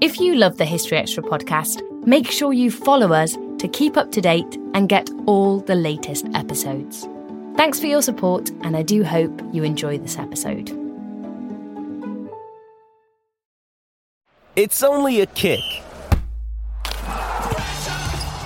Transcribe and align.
If 0.00 0.18
you 0.18 0.34
love 0.34 0.56
the 0.56 0.64
History 0.64 0.96
Extra 0.96 1.22
podcast, 1.22 1.82
make 2.06 2.30
sure 2.30 2.54
you 2.54 2.70
follow 2.70 3.12
us 3.12 3.36
to 3.58 3.68
keep 3.68 3.98
up 3.98 4.10
to 4.12 4.22
date 4.22 4.56
and 4.72 4.88
get 4.88 5.10
all 5.26 5.60
the 5.60 5.74
latest 5.74 6.26
episodes. 6.32 7.06
Thanks 7.54 7.78
for 7.78 7.84
your 7.84 8.00
support, 8.00 8.48
and 8.62 8.78
I 8.78 8.82
do 8.82 9.04
hope 9.04 9.42
you 9.52 9.62
enjoy 9.62 9.98
this 9.98 10.16
episode. 10.16 10.70
It's 14.56 14.82
only 14.82 15.20
a 15.20 15.26
kick, 15.26 15.60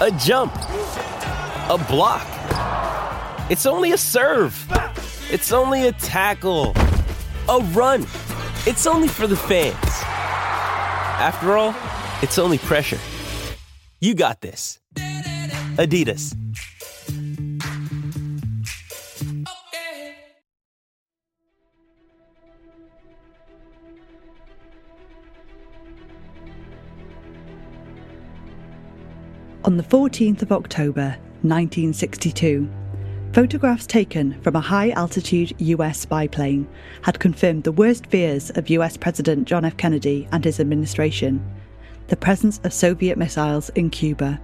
a 0.00 0.10
jump, 0.18 0.56
a 0.56 1.78
block. 1.88 2.26
It's 3.48 3.64
only 3.64 3.92
a 3.92 3.98
serve. 3.98 4.58
It's 5.30 5.52
only 5.52 5.86
a 5.86 5.92
tackle, 5.92 6.72
a 7.48 7.60
run. 7.74 8.02
It's 8.66 8.88
only 8.88 9.06
for 9.06 9.28
the 9.28 9.36
fans. 9.36 9.93
After 11.24 11.56
all, 11.56 11.74
it's 12.20 12.38
only 12.38 12.58
pressure. 12.58 12.98
You 13.98 14.14
got 14.14 14.42
this. 14.42 14.78
Adidas. 15.78 16.36
On 29.64 29.78
the 29.78 29.82
14th 29.82 30.42
of 30.42 30.52
October, 30.52 31.16
1962, 31.40 32.68
photographs 33.34 33.84
taken 33.84 34.40
from 34.42 34.54
a 34.54 34.60
high 34.60 34.90
altitude 34.90 35.52
US 35.58 36.06
spyplane 36.06 36.68
had 37.02 37.18
confirmed 37.18 37.64
the 37.64 37.72
worst 37.72 38.06
fears 38.06 38.50
of 38.50 38.70
US 38.70 38.96
President 38.96 39.48
John 39.48 39.64
F. 39.64 39.76
Kennedy 39.76 40.28
and 40.30 40.44
his 40.44 40.60
administration 40.60 41.44
the 42.06 42.16
presence 42.16 42.60
of 42.62 42.72
Soviet 42.72 43.18
missiles 43.18 43.70
in 43.70 43.90
Cuba. 43.90 44.40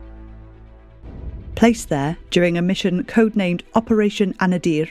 Placed 1.55 1.88
there 1.88 2.16
during 2.30 2.59
a 2.59 2.63
mission 2.63 3.05
codenamed 3.05 3.63
Operation 3.77 4.35
Anadyr, 4.41 4.91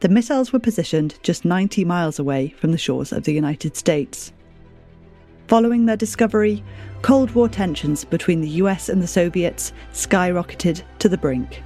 the 0.00 0.08
missiles 0.08 0.52
were 0.52 0.58
positioned 0.58 1.16
just 1.22 1.44
90 1.44 1.84
miles 1.84 2.18
away 2.18 2.48
from 2.58 2.72
the 2.72 2.78
shores 2.78 3.12
of 3.12 3.22
the 3.22 3.34
United 3.34 3.76
States. 3.76 4.32
Following 5.46 5.86
their 5.86 5.96
discovery, 5.96 6.64
Cold 7.02 7.30
War 7.32 7.48
tensions 7.48 8.04
between 8.04 8.40
the 8.40 8.56
US 8.62 8.88
and 8.88 9.00
the 9.00 9.06
Soviets 9.06 9.72
skyrocketed 9.92 10.82
to 10.98 11.08
the 11.08 11.18
brink. 11.18 11.62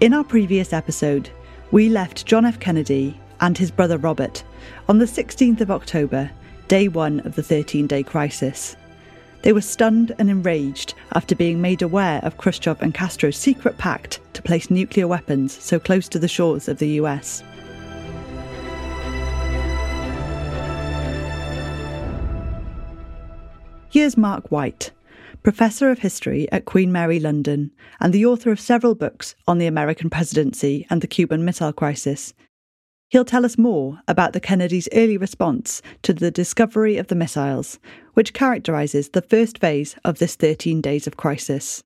In 0.00 0.14
our 0.14 0.24
previous 0.24 0.72
episode, 0.72 1.28
we 1.72 1.90
left 1.90 2.24
John 2.24 2.46
F. 2.46 2.58
Kennedy 2.58 3.20
and 3.42 3.58
his 3.58 3.70
brother 3.70 3.98
Robert 3.98 4.42
on 4.88 4.96
the 4.96 5.04
16th 5.04 5.60
of 5.60 5.70
October 5.70 6.30
day 6.68 6.88
one 6.88 7.20
of 7.20 7.34
the 7.34 7.42
13 7.42 7.86
day 7.86 8.02
crisis. 8.02 8.76
They 9.42 9.52
were 9.52 9.60
stunned 9.60 10.14
and 10.18 10.30
enraged 10.30 10.94
after 11.12 11.36
being 11.36 11.60
made 11.60 11.82
aware 11.82 12.20
of 12.22 12.38
Khrushchev 12.38 12.80
and 12.80 12.94
Castro's 12.94 13.36
secret 13.36 13.76
pact 13.76 14.20
to 14.32 14.40
place 14.40 14.70
nuclear 14.70 15.06
weapons 15.06 15.62
so 15.62 15.78
close 15.78 16.08
to 16.08 16.18
the 16.18 16.28
shores 16.28 16.66
of 16.66 16.78
the 16.78 16.88
US. 17.00 17.42
Here's 23.90 24.16
Mark 24.16 24.50
White, 24.50 24.92
Professor 25.42 25.90
of 25.90 26.00
History 26.00 26.46
at 26.52 26.66
Queen 26.66 26.92
Mary 26.92 27.18
London 27.18 27.70
and 27.98 28.12
the 28.12 28.26
author 28.26 28.50
of 28.50 28.60
several 28.60 28.94
books 28.94 29.34
on 29.48 29.58
the 29.58 29.66
American 29.66 30.10
presidency 30.10 30.86
and 30.90 31.00
the 31.00 31.06
Cuban 31.06 31.44
Missile 31.44 31.72
Crisis, 31.72 32.34
He'll 33.10 33.24
tell 33.24 33.44
us 33.44 33.58
more 33.58 34.00
about 34.06 34.34
the 34.34 34.40
Kennedys' 34.40 34.88
early 34.92 35.16
response 35.16 35.82
to 36.02 36.12
the 36.12 36.30
discovery 36.30 36.96
of 36.96 37.08
the 37.08 37.16
missiles, 37.16 37.80
which 38.14 38.32
characterises 38.32 39.08
the 39.08 39.22
first 39.22 39.58
phase 39.58 39.96
of 40.04 40.20
this 40.20 40.36
13 40.36 40.80
days 40.80 41.08
of 41.08 41.16
crisis. 41.16 41.82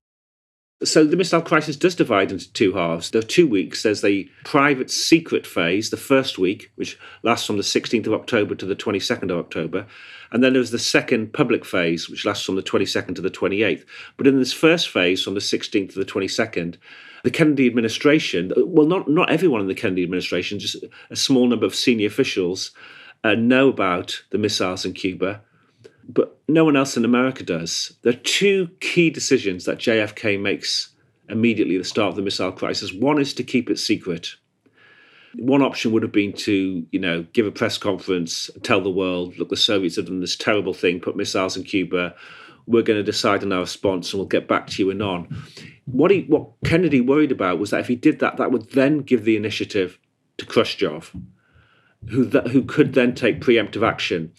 So 0.83 1.05
the 1.05 1.15
missile 1.15 1.41
crisis 1.41 1.77
does 1.77 1.95
divide 1.95 2.33
into 2.33 2.51
two 2.51 2.73
halves. 2.73 3.09
There 3.09 3.19
are 3.19 3.25
two 3.25 3.47
weeks. 3.47 3.83
There's 3.83 4.01
the 4.01 4.29
private 4.43 4.91
secret 4.91 5.47
phase, 5.47 5.89
the 5.89 5.95
first 5.95 6.37
week, 6.37 6.69
which 6.75 6.99
lasts 7.23 7.47
from 7.47 7.55
the 7.55 7.63
16th 7.63 8.07
of 8.07 8.13
October 8.13 8.55
to 8.55 8.65
the 8.65 8.75
22nd 8.75 9.31
of 9.31 9.37
October. 9.37 9.87
And 10.31 10.43
then 10.43 10.51
there's 10.51 10.71
the 10.71 10.79
second 10.79 11.31
public 11.31 11.63
phase, 11.63 12.09
which 12.09 12.25
lasts 12.25 12.45
from 12.45 12.57
the 12.57 12.63
22nd 12.63 13.15
to 13.15 13.21
the 13.21 13.29
28th. 13.29 13.85
But 14.17 14.27
in 14.27 14.37
this 14.37 14.51
first 14.51 14.89
phase, 14.89 15.23
from 15.23 15.33
the 15.33 15.39
16th 15.39 15.93
to 15.93 15.99
the 15.99 16.05
22nd, 16.05 16.75
the 17.23 17.31
Kennedy 17.31 17.67
administration, 17.67 18.51
well, 18.57 18.85
not, 18.85 19.09
not 19.09 19.31
everyone 19.31 19.61
in 19.61 19.67
the 19.67 19.75
Kennedy 19.75 20.03
administration, 20.03 20.59
just 20.59 20.83
a 21.09 21.15
small 21.15 21.47
number 21.47 21.65
of 21.65 21.73
senior 21.73 22.07
officials 22.07 22.71
uh, 23.23 23.33
know 23.33 23.69
about 23.69 24.23
the 24.31 24.37
missiles 24.37 24.85
in 24.85 24.91
Cuba, 24.91 25.41
but 26.07 26.39
no 26.47 26.63
one 26.63 26.75
else 26.75 26.97
in 26.97 27.05
America 27.05 27.43
does. 27.43 27.97
There 28.01 28.13
are 28.13 28.17
two 28.17 28.69
key 28.79 29.09
decisions 29.09 29.65
that 29.65 29.79
JFK 29.79 30.39
makes 30.39 30.89
immediately 31.29 31.75
at 31.75 31.79
the 31.79 31.87
start 31.87 32.09
of 32.09 32.15
the 32.15 32.21
missile 32.21 32.51
crisis. 32.51 32.93
One 32.93 33.19
is 33.19 33.33
to 33.35 33.43
keep 33.43 33.69
it 33.69 33.79
secret. 33.79 34.35
One 35.35 35.61
option 35.61 35.91
would 35.91 36.03
have 36.03 36.11
been 36.11 36.33
to, 36.33 36.85
you 36.91 36.99
know, 36.99 37.25
give 37.33 37.45
a 37.45 37.51
press 37.51 37.77
conference, 37.77 38.49
tell 38.63 38.81
the 38.81 38.89
world, 38.89 39.37
look, 39.37 39.49
the 39.49 39.57
Soviets 39.57 39.97
have 39.97 40.05
done 40.05 40.21
this 40.21 40.35
terrible 40.35 40.73
thing, 40.73 40.99
put 40.99 41.17
missiles 41.17 41.57
in 41.57 41.63
Cuba. 41.63 42.15
We're 42.67 42.83
going 42.83 42.99
to 42.99 43.03
decide 43.03 43.43
on 43.43 43.51
our 43.51 43.59
response, 43.61 44.13
and 44.13 44.19
we'll 44.19 44.27
get 44.27 44.47
back 44.47 44.67
to 44.67 44.83
you 44.83 44.91
anon 44.91 45.27
what 45.85 46.11
he 46.11 46.21
what 46.27 46.49
Kennedy 46.65 47.01
worried 47.01 47.31
about 47.31 47.59
was 47.59 47.69
that 47.69 47.79
if 47.79 47.87
he 47.87 47.95
did 47.95 48.19
that, 48.19 48.37
that 48.37 48.51
would 48.51 48.71
then 48.71 48.99
give 48.99 49.23
the 49.23 49.37
initiative 49.37 49.99
to 50.37 50.45
Khrushchev, 50.45 51.15
who 52.09 52.25
who 52.25 52.63
could 52.63 52.93
then 52.93 53.15
take 53.15 53.41
preemptive 53.41 53.87
action. 53.87 54.33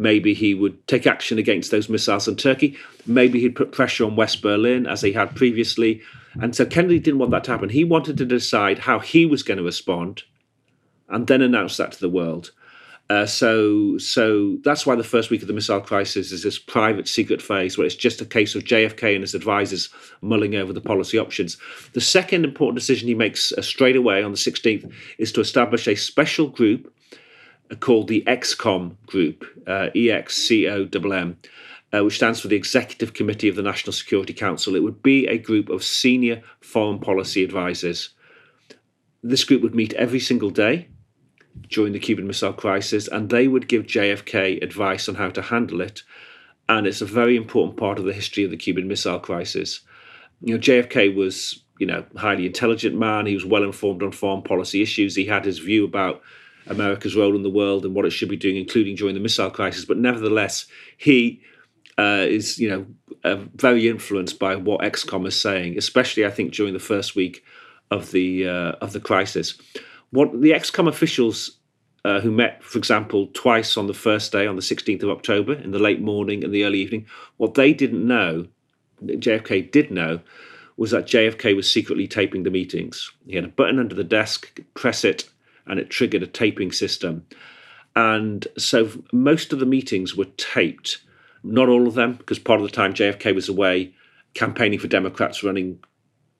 Maybe 0.00 0.32
he 0.32 0.54
would 0.54 0.86
take 0.88 1.06
action 1.06 1.38
against 1.38 1.70
those 1.70 1.90
missiles 1.90 2.26
in 2.26 2.36
Turkey. 2.36 2.78
Maybe 3.04 3.38
he'd 3.38 3.54
put 3.54 3.70
pressure 3.70 4.06
on 4.06 4.16
West 4.16 4.40
Berlin 4.40 4.86
as 4.86 5.02
he 5.02 5.12
had 5.12 5.36
previously. 5.36 6.00
And 6.40 6.56
so 6.56 6.64
Kennedy 6.64 6.98
didn't 6.98 7.20
want 7.20 7.32
that 7.32 7.44
to 7.44 7.50
happen. 7.50 7.68
He 7.68 7.84
wanted 7.84 8.16
to 8.16 8.24
decide 8.24 8.78
how 8.78 8.98
he 8.98 9.26
was 9.26 9.42
going 9.42 9.58
to 9.58 9.62
respond 9.62 10.22
and 11.10 11.26
then 11.26 11.42
announce 11.42 11.76
that 11.76 11.92
to 11.92 12.00
the 12.00 12.08
world. 12.08 12.50
Uh, 13.10 13.26
so, 13.26 13.98
so 13.98 14.56
that's 14.64 14.86
why 14.86 14.94
the 14.94 15.04
first 15.04 15.28
week 15.28 15.42
of 15.42 15.48
the 15.48 15.52
missile 15.52 15.82
crisis 15.82 16.32
is 16.32 16.44
this 16.44 16.58
private 16.58 17.06
secret 17.06 17.42
phase 17.42 17.76
where 17.76 17.86
it's 17.86 17.94
just 17.94 18.22
a 18.22 18.24
case 18.24 18.54
of 18.54 18.64
JFK 18.64 19.14
and 19.14 19.22
his 19.22 19.34
advisors 19.34 19.90
mulling 20.22 20.54
over 20.54 20.72
the 20.72 20.80
policy 20.80 21.18
options. 21.18 21.58
The 21.92 22.00
second 22.00 22.46
important 22.46 22.78
decision 22.78 23.06
he 23.06 23.14
makes 23.14 23.52
uh, 23.52 23.60
straight 23.60 23.96
away 23.96 24.22
on 24.22 24.30
the 24.30 24.38
16th 24.38 24.90
is 25.18 25.30
to 25.32 25.42
establish 25.42 25.86
a 25.86 25.94
special 25.94 26.48
group 26.48 26.90
called 27.78 28.08
the 28.08 28.24
EXCOM 28.26 28.96
Group, 29.06 29.44
uh, 29.66 29.88
EXCOMM. 29.94 31.36
Uh, 31.92 32.04
which 32.04 32.14
stands 32.14 32.40
for 32.40 32.46
the 32.46 32.54
Executive 32.54 33.14
Committee 33.14 33.48
of 33.48 33.56
the 33.56 33.62
National 33.62 33.92
Security 33.92 34.32
Council. 34.32 34.76
It 34.76 34.82
would 34.84 35.02
be 35.02 35.26
a 35.26 35.38
group 35.38 35.68
of 35.68 35.82
senior 35.82 36.40
foreign 36.60 37.00
policy 37.00 37.42
advisors. 37.42 38.10
This 39.24 39.42
group 39.42 39.60
would 39.62 39.74
meet 39.74 39.92
every 39.94 40.20
single 40.20 40.50
day 40.50 40.86
during 41.68 41.92
the 41.92 41.98
Cuban 41.98 42.28
Missile 42.28 42.52
Crisis, 42.52 43.08
and 43.08 43.28
they 43.28 43.48
would 43.48 43.68
give 43.68 43.86
JFK 43.86 44.62
advice 44.62 45.08
on 45.08 45.16
how 45.16 45.30
to 45.30 45.42
handle 45.42 45.80
it. 45.80 46.02
And 46.68 46.86
it's 46.86 47.00
a 47.00 47.06
very 47.06 47.36
important 47.36 47.76
part 47.76 47.98
of 47.98 48.04
the 48.04 48.12
history 48.12 48.44
of 48.44 48.50
the 48.50 48.56
Cuban 48.56 48.86
Missile 48.86 49.18
Crisis. 49.18 49.80
You 50.42 50.54
know, 50.54 50.60
JFK 50.60 51.14
was, 51.14 51.64
you 51.78 51.86
know, 51.86 52.04
highly 52.16 52.46
intelligent 52.46 52.96
man. 52.96 53.26
He 53.26 53.34
was 53.34 53.44
well 53.44 53.64
informed 53.64 54.04
on 54.04 54.12
foreign 54.12 54.42
policy 54.42 54.80
issues. 54.80 55.16
He 55.16 55.24
had 55.24 55.44
his 55.44 55.58
view 55.58 55.84
about 55.84 56.22
America's 56.70 57.16
role 57.16 57.36
in 57.36 57.42
the 57.42 57.50
world 57.50 57.84
and 57.84 57.94
what 57.94 58.06
it 58.06 58.10
should 58.10 58.28
be 58.28 58.36
doing, 58.36 58.56
including 58.56 58.96
during 58.96 59.14
the 59.14 59.20
missile 59.20 59.50
crisis. 59.50 59.84
But 59.84 59.98
nevertheless, 59.98 60.66
he 60.96 61.42
uh, 61.98 62.24
is, 62.28 62.58
you 62.58 62.70
know, 62.70 62.86
uh, 63.24 63.44
very 63.54 63.88
influenced 63.88 64.38
by 64.38 64.56
what 64.56 64.80
EXCOM 64.80 65.26
is 65.26 65.38
saying, 65.38 65.76
especially 65.76 66.24
I 66.24 66.30
think 66.30 66.54
during 66.54 66.72
the 66.72 66.78
first 66.78 67.14
week 67.14 67.44
of 67.90 68.12
the 68.12 68.48
uh, 68.48 68.72
of 68.80 68.92
the 68.92 69.00
crisis 69.00 69.58
what 70.10 70.40
the 70.40 70.50
EXCOM 70.50 70.88
officials 70.88 71.58
uh, 72.04 72.20
who 72.20 72.30
met, 72.30 72.62
for 72.62 72.78
example, 72.78 73.28
twice 73.32 73.76
on 73.76 73.86
the 73.86 73.94
first 73.94 74.32
day, 74.32 74.46
on 74.46 74.56
the 74.56 74.62
16th 74.62 75.02
of 75.02 75.10
October, 75.10 75.54
in 75.54 75.70
the 75.70 75.78
late 75.78 76.00
morning 76.00 76.44
and 76.44 76.52
the 76.52 76.64
early 76.64 76.80
evening, 76.80 77.06
what 77.36 77.54
they 77.54 77.72
didn't 77.72 78.06
know, 78.06 78.46
JFK 79.02 79.70
did 79.70 79.90
know, 79.90 80.20
was 80.76 80.90
that 80.92 81.06
JFK 81.06 81.54
was 81.54 81.70
secretly 81.70 82.08
taping 82.08 82.42
the 82.42 82.50
meetings. 82.50 83.10
He 83.26 83.36
had 83.36 83.44
a 83.44 83.48
button 83.48 83.78
under 83.78 83.94
the 83.94 84.04
desk, 84.04 84.60
press 84.74 85.04
it, 85.04 85.28
and 85.70 85.78
it 85.78 85.88
triggered 85.88 86.22
a 86.22 86.26
taping 86.26 86.72
system. 86.72 87.24
And 87.96 88.46
so 88.58 88.90
most 89.12 89.52
of 89.52 89.60
the 89.60 89.66
meetings 89.66 90.16
were 90.16 90.26
taped. 90.36 90.98
Not 91.42 91.68
all 91.68 91.86
of 91.86 91.94
them, 91.94 92.14
because 92.14 92.38
part 92.38 92.60
of 92.60 92.66
the 92.66 92.74
time 92.74 92.92
JFK 92.92 93.34
was 93.34 93.48
away 93.48 93.94
campaigning 94.34 94.78
for 94.78 94.88
Democrats 94.88 95.42
running 95.42 95.78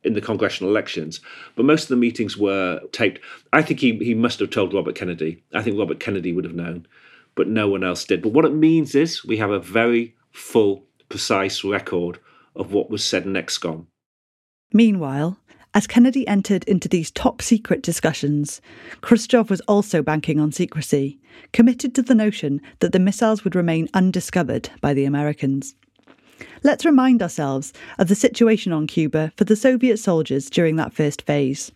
in 0.03 0.15
the 0.15 0.21
congressional 0.21 0.71
elections. 0.71 1.21
But 1.57 1.65
most 1.65 1.85
of 1.85 1.89
the 1.89 1.97
meetings 1.97 2.37
were 2.37 2.81
taped. 2.93 3.21
I 3.53 3.63
think 3.63 3.81
he, 3.81 3.97
he 3.99 4.15
must 4.15 4.41
have 4.41 4.51
told 4.51 4.75
Robert 4.75 4.95
Kennedy. 4.95 5.43
I 5.55 5.63
think 5.63 5.79
Robert 5.79 6.01
Kennedy 6.01 6.33
would 6.33 6.45
have 6.45 6.55
known, 6.55 6.87
but 7.35 7.49
no 7.49 7.69
one 7.69 7.85
else 7.85 8.05
did. 8.05 8.23
But 8.23 8.33
what 8.33 8.45
it 8.45 8.53
means 8.53 8.95
is 8.95 9.25
we 9.25 9.37
have 9.39 9.51
a 9.51 9.59
very 9.61 10.15
full, 10.33 10.85
precise 11.09 11.65
record 11.65 12.19
of 12.57 12.73
what 12.73 12.91
was 12.91 13.05
said 13.05 13.25
in 13.25 13.35
EXCOM. 13.35 13.87
Meanwhile, 14.73 15.39
As 15.73 15.87
Kennedy 15.87 16.27
entered 16.27 16.65
into 16.65 16.89
these 16.89 17.13
top 17.13 17.41
secret 17.41 17.81
discussions, 17.81 18.61
Khrushchev 19.03 19.49
was 19.49 19.61
also 19.63 20.03
banking 20.03 20.41
on 20.41 20.51
secrecy, 20.51 21.21
committed 21.53 21.95
to 21.95 22.03
the 22.03 22.15
notion 22.15 22.61
that 22.81 22.91
the 22.91 22.99
missiles 22.99 23.45
would 23.45 23.55
remain 23.55 23.89
undiscovered 23.95 24.71
by 24.81 24.95
the 24.95 25.05
Americans. 25.05 25.77
Let's 26.65 26.85
remind 26.85 27.23
ourselves 27.23 27.73
of 27.99 28.09
the 28.09 28.17
situation 28.17 28.73
on 28.73 28.89
Cuba 28.89 29.33
for 29.37 29.45
the 29.45 29.55
Soviet 29.55 29.99
soldiers 29.99 30.51
during 30.51 30.75
that 30.77 30.93
first 30.93 31.23
phase. 31.23 31.71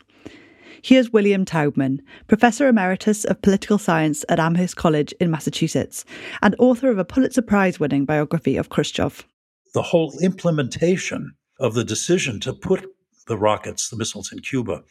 Here's 0.82 1.12
William 1.12 1.44
Taubman, 1.44 2.00
Professor 2.26 2.66
Emeritus 2.66 3.24
of 3.24 3.42
Political 3.42 3.78
Science 3.78 4.24
at 4.28 4.40
Amherst 4.40 4.74
College 4.74 5.12
in 5.20 5.30
Massachusetts 5.30 6.04
and 6.42 6.56
author 6.58 6.90
of 6.90 6.98
a 6.98 7.04
Pulitzer 7.04 7.42
Prize 7.42 7.78
winning 7.78 8.04
biography 8.04 8.56
of 8.56 8.70
Khrushchev. 8.70 9.24
The 9.72 9.82
whole 9.82 10.12
implementation 10.20 11.34
of 11.60 11.74
the 11.74 11.84
decision 11.84 12.40
to 12.40 12.52
put 12.52 12.84
the 13.26 13.38
rockets, 13.38 13.88
the 13.88 13.96
missiles 13.96 14.32
in 14.32 14.40
Cuba, 14.40 14.82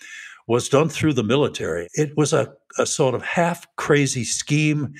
was 0.47 0.69
done 0.69 0.89
through 0.89 1.13
the 1.13 1.24
military. 1.24 1.88
It 1.94 2.15
was 2.18 2.33
a, 2.33 2.53
a 2.77 2.85
sort 2.85 3.15
of 3.15 3.24
half 3.24 3.65
crazy 3.75 4.24
scheme 4.24 4.94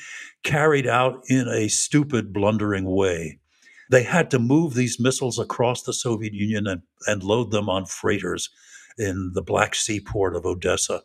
carried 0.44 0.88
out 0.88 1.24
in 1.28 1.48
a 1.48 1.68
stupid, 1.68 2.32
blundering 2.32 2.86
way. 2.86 3.40
They 3.92 4.04
had 4.04 4.32
to 4.32 4.40
move 4.40 4.74
these 4.74 5.00
missiles 5.00 5.38
across 5.38 5.84
the 5.84 5.94
Soviet 5.94 6.34
Union 6.34 6.68
and, 6.68 6.82
and 7.06 7.24
load 7.24 7.52
them 7.52 7.70
on 7.70 7.86
freighters 7.86 8.50
in 8.98 9.32
the 9.34 9.42
Black 9.42 9.76
Sea 9.76 10.00
port 10.00 10.36
of 10.36 10.46
Odessa. 10.46 11.02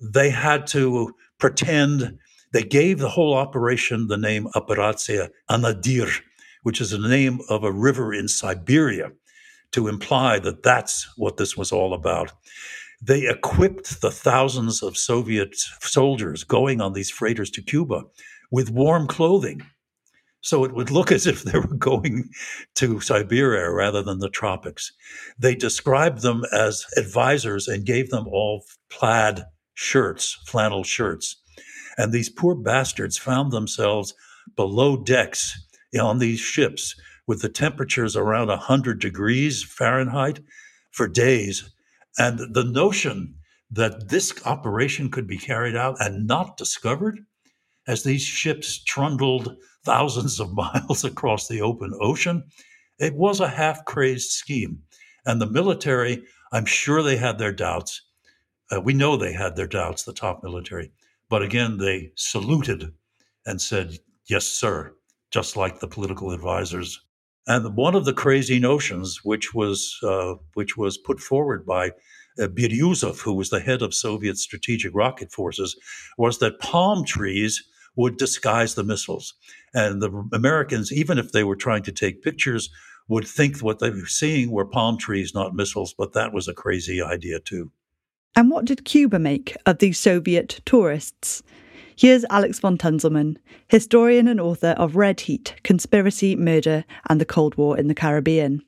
They 0.00 0.30
had 0.30 0.66
to 0.68 1.14
pretend, 1.38 2.18
they 2.52 2.62
gave 2.62 2.98
the 2.98 3.08
whole 3.08 3.34
operation 3.34 4.06
the 4.06 4.16
name 4.16 4.46
Operatia 4.54 5.30
Anadyr, 5.50 6.20
which 6.62 6.80
is 6.80 6.90
the 6.90 6.98
name 6.98 7.40
of 7.48 7.64
a 7.64 7.72
river 7.72 8.14
in 8.14 8.28
Siberia 8.28 9.10
to 9.72 9.88
imply 9.88 10.38
that 10.40 10.62
that's 10.62 11.08
what 11.16 11.36
this 11.36 11.56
was 11.56 11.72
all 11.72 11.94
about. 11.94 12.32
They 13.02 13.28
equipped 13.28 14.02
the 14.02 14.10
thousands 14.10 14.82
of 14.82 14.96
Soviet 14.96 15.56
soldiers 15.80 16.44
going 16.44 16.80
on 16.80 16.92
these 16.92 17.10
freighters 17.10 17.50
to 17.52 17.62
Cuba 17.62 18.02
with 18.50 18.70
warm 18.70 19.06
clothing. 19.06 19.62
So 20.42 20.64
it 20.64 20.74
would 20.74 20.90
look 20.90 21.12
as 21.18 21.26
if 21.26 21.42
they 21.42 21.58
were 21.58 21.76
going 21.76 22.28
to 22.76 23.00
Siberia 23.00 23.70
rather 23.70 24.02
than 24.02 24.18
the 24.18 24.28
tropics. 24.28 24.92
They 25.38 25.54
described 25.54 26.22
them 26.22 26.44
as 26.52 26.84
advisors 26.96 27.68
and 27.68 27.86
gave 27.86 28.10
them 28.10 28.26
all 28.28 28.64
plaid 28.90 29.44
shirts, 29.74 30.38
flannel 30.46 30.84
shirts. 30.84 31.36
And 31.96 32.12
these 32.12 32.28
poor 32.28 32.54
bastards 32.54 33.18
found 33.18 33.52
themselves 33.52 34.14
below 34.56 34.96
decks 34.96 35.58
on 35.98 36.18
these 36.18 36.40
ships 36.40 36.94
with 37.30 37.42
the 37.42 37.48
temperatures 37.48 38.16
around 38.16 38.48
100 38.48 38.98
degrees 38.98 39.62
Fahrenheit 39.62 40.40
for 40.90 41.06
days. 41.06 41.72
And 42.18 42.40
the 42.54 42.64
notion 42.64 43.36
that 43.70 44.08
this 44.08 44.34
operation 44.44 45.12
could 45.12 45.28
be 45.28 45.38
carried 45.38 45.76
out 45.76 45.94
and 46.00 46.26
not 46.26 46.56
discovered 46.56 47.20
as 47.86 48.02
these 48.02 48.22
ships 48.22 48.82
trundled 48.82 49.56
thousands 49.84 50.40
of 50.40 50.52
miles 50.54 51.04
across 51.04 51.46
the 51.46 51.62
open 51.62 51.96
ocean, 52.00 52.42
it 52.98 53.14
was 53.14 53.38
a 53.38 53.46
half 53.46 53.84
crazed 53.84 54.32
scheme. 54.32 54.82
And 55.24 55.40
the 55.40 55.46
military, 55.46 56.24
I'm 56.50 56.66
sure 56.66 57.00
they 57.00 57.16
had 57.16 57.38
their 57.38 57.52
doubts. 57.52 58.02
Uh, 58.72 58.80
we 58.80 58.92
know 58.92 59.16
they 59.16 59.34
had 59.34 59.54
their 59.54 59.68
doubts, 59.68 60.02
the 60.02 60.12
top 60.12 60.42
military. 60.42 60.90
But 61.28 61.42
again, 61.42 61.78
they 61.78 62.10
saluted 62.16 62.92
and 63.46 63.60
said, 63.60 63.98
Yes, 64.26 64.46
sir, 64.46 64.96
just 65.30 65.56
like 65.56 65.78
the 65.78 65.86
political 65.86 66.32
advisors 66.32 67.00
and 67.46 67.76
one 67.76 67.94
of 67.94 68.04
the 68.04 68.12
crazy 68.12 68.58
notions, 68.58 69.20
which 69.24 69.54
was 69.54 69.98
uh, 70.02 70.34
which 70.54 70.76
was 70.76 70.98
put 70.98 71.20
forward 71.20 71.66
by 71.66 71.90
uh, 72.38 72.46
Biryuzov, 72.46 73.20
who 73.20 73.34
was 73.34 73.50
the 73.50 73.60
head 73.60 73.82
of 73.82 73.94
Soviet 73.94 74.38
strategic 74.38 74.94
rocket 74.94 75.32
forces, 75.32 75.76
was 76.18 76.38
that 76.38 76.60
palm 76.60 77.04
trees 77.04 77.62
would 77.96 78.16
disguise 78.16 78.74
the 78.74 78.84
missiles, 78.84 79.34
and 79.74 80.00
the 80.00 80.28
Americans, 80.32 80.92
even 80.92 81.18
if 81.18 81.32
they 81.32 81.44
were 81.44 81.56
trying 81.56 81.82
to 81.82 81.92
take 81.92 82.22
pictures, 82.22 82.70
would 83.08 83.26
think 83.26 83.58
what 83.58 83.80
they 83.80 83.90
were 83.90 84.06
seeing 84.06 84.50
were 84.50 84.64
palm 84.64 84.96
trees, 84.96 85.34
not 85.34 85.54
missiles. 85.54 85.94
But 85.96 86.12
that 86.12 86.32
was 86.32 86.46
a 86.46 86.54
crazy 86.54 87.02
idea 87.02 87.40
too. 87.40 87.72
And 88.36 88.50
what 88.50 88.64
did 88.64 88.84
Cuba 88.84 89.18
make 89.18 89.56
of 89.66 89.78
these 89.78 89.98
Soviet 89.98 90.60
tourists? 90.64 91.42
Here's 92.00 92.24
Alex 92.30 92.58
von 92.58 92.78
Tunzelmann, 92.78 93.36
historian 93.68 94.26
and 94.26 94.40
author 94.40 94.68
of 94.78 94.96
Red 94.96 95.20
Heat 95.20 95.56
Conspiracy, 95.62 96.34
Murder, 96.34 96.86
and 97.10 97.20
the 97.20 97.26
Cold 97.26 97.56
War 97.56 97.76
in 97.76 97.88
the 97.88 97.94
Caribbean. 97.94 98.62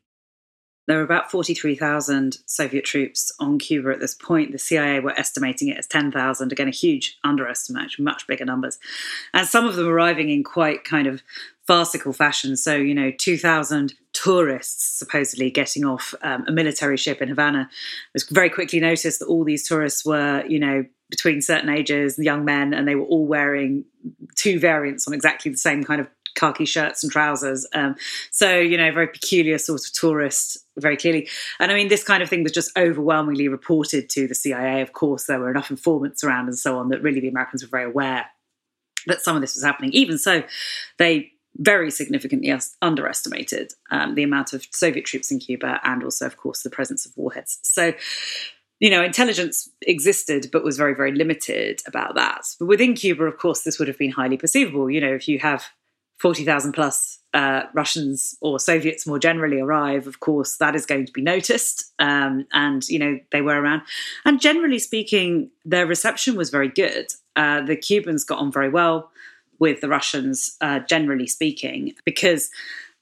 There 0.86 0.96
were 0.96 1.04
about 1.04 1.30
43,000 1.30 2.38
Soviet 2.46 2.84
troops 2.84 3.32
on 3.38 3.58
Cuba 3.58 3.90
at 3.90 4.00
this 4.00 4.14
point. 4.14 4.52
The 4.52 4.58
CIA 4.58 5.00
were 5.00 5.18
estimating 5.18 5.68
it 5.68 5.78
as 5.78 5.86
10,000. 5.86 6.50
Again, 6.50 6.68
a 6.68 6.72
huge 6.72 7.18
underestimate, 7.22 7.98
much 7.98 8.26
bigger 8.26 8.44
numbers. 8.44 8.78
And 9.32 9.46
some 9.46 9.66
of 9.66 9.76
them 9.76 9.86
arriving 9.86 10.30
in 10.30 10.42
quite 10.42 10.82
kind 10.84 11.06
of 11.06 11.22
farcical 11.66 12.12
fashion. 12.12 12.56
So, 12.56 12.76
you 12.76 12.94
know, 12.94 13.12
2,000 13.16 13.94
tourists 14.12 14.98
supposedly 14.98 15.50
getting 15.50 15.84
off 15.84 16.14
um, 16.22 16.44
a 16.48 16.52
military 16.52 16.96
ship 16.96 17.22
in 17.22 17.28
Havana. 17.28 17.62
It 17.70 18.14
was 18.14 18.24
very 18.24 18.50
quickly 18.50 18.80
noticed 18.80 19.20
that 19.20 19.26
all 19.26 19.44
these 19.44 19.66
tourists 19.66 20.04
were, 20.04 20.44
you 20.46 20.58
know, 20.58 20.84
between 21.08 21.42
certain 21.42 21.68
ages, 21.68 22.18
young 22.18 22.44
men, 22.44 22.72
and 22.72 22.88
they 22.88 22.94
were 22.94 23.04
all 23.04 23.26
wearing 23.26 23.84
two 24.34 24.58
variants 24.58 25.06
on 25.06 25.14
exactly 25.14 25.50
the 25.50 25.58
same 25.58 25.84
kind 25.84 26.00
of 26.00 26.08
khaki 26.34 26.64
shirts 26.64 27.02
and 27.02 27.12
trousers. 27.12 27.66
Um, 27.74 27.96
so, 28.30 28.58
you 28.58 28.76
know, 28.76 28.90
very 28.92 29.08
peculiar 29.08 29.58
sort 29.58 29.84
of 29.84 29.92
tourist, 29.92 30.58
very 30.78 30.96
clearly. 30.96 31.28
And 31.58 31.70
I 31.70 31.74
mean, 31.74 31.88
this 31.88 32.04
kind 32.04 32.22
of 32.22 32.28
thing 32.28 32.42
was 32.42 32.52
just 32.52 32.76
overwhelmingly 32.76 33.48
reported 33.48 34.08
to 34.10 34.26
the 34.26 34.34
CIA. 34.34 34.80
Of 34.82 34.92
course, 34.92 35.26
there 35.26 35.38
were 35.38 35.50
enough 35.50 35.70
informants 35.70 36.24
around 36.24 36.46
and 36.46 36.58
so 36.58 36.78
on 36.78 36.88
that 36.88 37.02
really 37.02 37.20
the 37.20 37.28
Americans 37.28 37.62
were 37.62 37.70
very 37.70 37.90
aware 37.90 38.26
that 39.06 39.22
some 39.22 39.36
of 39.36 39.42
this 39.42 39.54
was 39.54 39.64
happening. 39.64 39.92
Even 39.92 40.18
so, 40.18 40.42
they 40.98 41.32
very 41.56 41.90
significantly 41.90 42.54
underestimated 42.80 43.72
um, 43.90 44.14
the 44.14 44.22
amount 44.22 44.52
of 44.52 44.66
Soviet 44.72 45.04
troops 45.04 45.30
in 45.30 45.38
Cuba 45.38 45.80
and 45.84 46.02
also, 46.02 46.26
of 46.26 46.36
course, 46.36 46.62
the 46.62 46.70
presence 46.70 47.04
of 47.04 47.12
warheads. 47.16 47.58
So, 47.62 47.92
you 48.80 48.90
know, 48.90 49.02
intelligence 49.02 49.68
existed, 49.82 50.48
but 50.50 50.64
was 50.64 50.76
very, 50.76 50.94
very 50.94 51.12
limited 51.12 51.80
about 51.86 52.14
that. 52.14 52.42
But 52.58 52.66
within 52.66 52.94
Cuba, 52.94 53.24
of 53.24 53.38
course, 53.38 53.62
this 53.62 53.78
would 53.78 53.88
have 53.88 53.98
been 53.98 54.10
highly 54.10 54.36
perceivable. 54.36 54.90
You 54.90 55.00
know, 55.00 55.14
if 55.14 55.28
you 55.28 55.38
have 55.40 55.66
40,000 56.22 56.72
plus 56.72 57.18
uh, 57.34 57.64
Russians 57.74 58.38
or 58.40 58.60
Soviets 58.60 59.08
more 59.08 59.18
generally 59.18 59.58
arrive, 59.58 60.06
of 60.06 60.20
course, 60.20 60.56
that 60.58 60.76
is 60.76 60.86
going 60.86 61.04
to 61.04 61.12
be 61.12 61.20
noticed. 61.20 61.92
Um, 61.98 62.46
and, 62.52 62.88
you 62.88 63.00
know, 63.00 63.18
they 63.32 63.42
were 63.42 63.60
around. 63.60 63.82
And 64.24 64.40
generally 64.40 64.78
speaking, 64.78 65.50
their 65.64 65.84
reception 65.84 66.36
was 66.36 66.48
very 66.48 66.68
good. 66.68 67.12
Uh, 67.34 67.62
the 67.62 67.74
Cubans 67.74 68.22
got 68.22 68.38
on 68.38 68.52
very 68.52 68.68
well 68.68 69.10
with 69.58 69.80
the 69.80 69.88
Russians, 69.88 70.56
uh, 70.60 70.78
generally 70.78 71.26
speaking, 71.26 71.94
because 72.04 72.50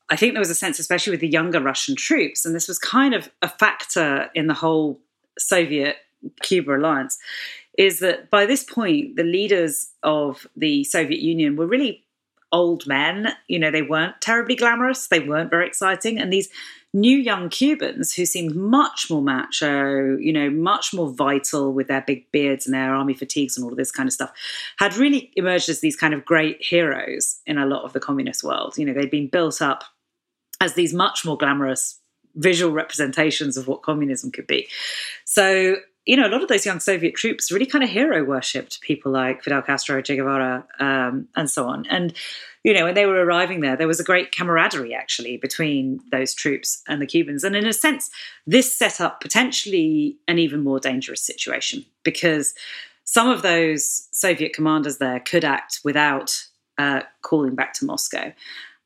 I 0.09 0.17
think 0.17 0.33
there 0.33 0.41
was 0.41 0.51
a 0.51 0.55
sense, 0.55 0.79
especially 0.79 1.11
with 1.11 1.21
the 1.21 1.29
younger 1.29 1.61
Russian 1.61 1.97
troops, 1.97 2.47
and 2.47 2.55
this 2.55 2.69
was 2.69 2.79
kind 2.79 3.15
of 3.15 3.31
a 3.43 3.49
factor 3.49 4.31
in 4.35 4.47
the 4.47 4.55
whole 4.55 4.99
Soviet 5.39 5.97
Cuba 6.41 6.77
alliance, 6.77 7.19
is 7.77 7.99
that 8.01 8.31
by 8.31 8.47
this 8.47 8.65
point, 8.65 9.17
the 9.17 9.25
leaders 9.25 9.91
of 10.03 10.47
the 10.57 10.85
Soviet 10.85 11.21
Union 11.21 11.57
were 11.57 11.67
really 11.67 12.05
old 12.53 12.87
men. 12.87 13.29
You 13.49 13.59
know, 13.59 13.71
they 13.71 13.83
weren't 13.83 14.21
terribly 14.21 14.57
glamorous, 14.57 15.07
they 15.07 15.21
weren't 15.21 15.51
very 15.51 15.67
exciting. 15.67 16.19
And 16.19 16.33
these 16.33 16.49
new 16.93 17.17
young 17.17 17.49
Cubans 17.49 18.13
who 18.13 18.27
seemed 18.27 18.57
much 18.57 19.09
more 19.11 19.23
macho, 19.23 20.17
you 20.17 20.33
know, 20.33 20.51
much 20.51 20.93
more 20.93 21.09
vital 21.09 21.73
with 21.73 21.87
their 21.89 22.03
big 22.03 22.31
beards 22.33 22.67
and 22.67 22.75
their 22.75 22.95
army 22.95 23.15
fatigues 23.15 23.57
and 23.57 23.65
all 23.65 23.71
of 23.71 23.77
this 23.77 23.93
kind 23.93 24.09
of 24.09 24.13
stuff, 24.13 24.33
had 24.79 24.97
really 24.97 25.31
emerged 25.37 25.69
as 25.69 25.81
these 25.81 25.97
kind 25.97 26.15
of 26.15 26.25
great 26.25 26.61
heroes 26.61 27.41
in 27.47 27.59
a 27.59 27.67
lot 27.67 27.85
of 27.85 27.93
the 27.93 28.01
communist 28.01 28.43
world. 28.43 28.77
You 28.77 28.87
know, 28.87 28.93
they'd 28.93 29.11
been 29.11 29.29
built 29.29 29.63
up 29.63 29.85
as 30.61 30.75
these 30.75 30.93
much 30.93 31.25
more 31.25 31.37
glamorous 31.37 32.01
visual 32.35 32.73
representations 32.73 33.57
of 33.57 33.69
what 33.69 33.83
communism 33.83 34.31
could 34.31 34.47
be. 34.47 34.69
So, 35.25 35.77
you 36.07 36.17
know, 36.17 36.27
a 36.27 36.31
lot 36.31 36.43
of 36.43 36.49
those 36.49 36.65
young 36.65 36.81
Soviet 36.81 37.15
troops 37.15 37.53
really 37.53 37.67
kind 37.67 37.85
of 37.85 37.91
hero 37.91 38.25
worshipped 38.25 38.81
people 38.81 39.13
like 39.13 39.43
Fidel 39.43 39.63
Castro, 39.63 40.01
Che 40.01 40.17
Guevara, 40.17 40.67
um, 40.79 41.29
and 41.37 41.51
so 41.51 41.67
on. 41.67 41.87
And, 41.91 42.15
you 42.65 42.73
know, 42.73 42.85
when 42.85 42.95
they 42.95 43.07
were 43.07 43.25
arriving 43.25 43.61
there, 43.61 43.77
there 43.77 43.87
was 43.87 44.01
a 44.01 44.05
great 44.05 44.33
camaraderie 44.33 44.95
actually 44.95 45.37
between 45.37 46.01
those 46.11 46.35
troops 46.35 46.83
and 46.89 47.03
the 47.03 47.07
Cubans. 47.07 47.45
And 47.45 47.55
in 47.55 47.67
a 47.67 47.73
sense, 47.73 48.11
this 48.47 48.75
set 48.75 49.01
up 49.01 49.21
potentially 49.21 50.17
an 50.27 50.39
even 50.39 50.65
more 50.65 50.81
dangerous 50.81 51.23
situation 51.23 51.85
because 52.03 52.55
some 53.05 53.29
of 53.29 53.43
those 53.43 54.09
Soviet 54.13 54.53
commanders 54.53 54.99
there 54.99 55.21
could 55.21 55.45
act 55.45 55.81
without 55.85 56.47
uh, 56.79 57.03
calling 57.23 57.55
back 57.55 57.75
to 57.75 57.85
Moscow. 57.85 58.33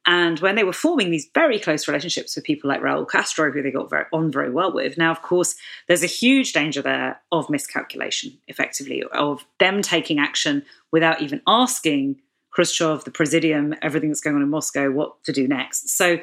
And 0.06 0.38
when 0.40 0.54
they 0.54 0.64
were 0.64 0.73
forming 0.73 1.11
these 1.11 1.30
very 1.34 1.58
close 1.58 1.88
relationships 1.88 2.37
with 2.37 2.44
people 2.44 2.68
like 2.68 2.82
Raul 2.82 3.08
Castro, 3.08 3.50
who 3.50 3.62
they 3.62 3.70
got 3.70 3.88
very, 3.88 4.04
on 4.12 4.30
very 4.30 4.50
well 4.50 4.73
with, 4.73 4.99
now, 4.99 5.11
of 5.11 5.23
course, 5.23 5.54
there's 5.88 6.02
a 6.02 6.06
huge 6.06 6.52
danger 6.52 6.82
there 6.82 7.20
of 7.32 7.49
miscalculation, 7.49 8.37
effectively, 8.46 9.02
of 9.12 9.46
them 9.58 9.80
taking 9.80 10.18
action 10.18 10.62
without 10.92 11.23
even 11.23 11.40
asking 11.46 12.20
Khrushchev, 12.50 13.04
the 13.04 13.11
presidium, 13.11 13.75
everything 13.82 14.11
that's 14.11 14.20
going 14.20 14.37
on 14.37 14.42
in 14.42 14.50
Moscow, 14.50 14.90
what 14.90 15.25
to 15.25 15.32
do 15.32 15.49
next. 15.49 15.88
So 15.88 16.18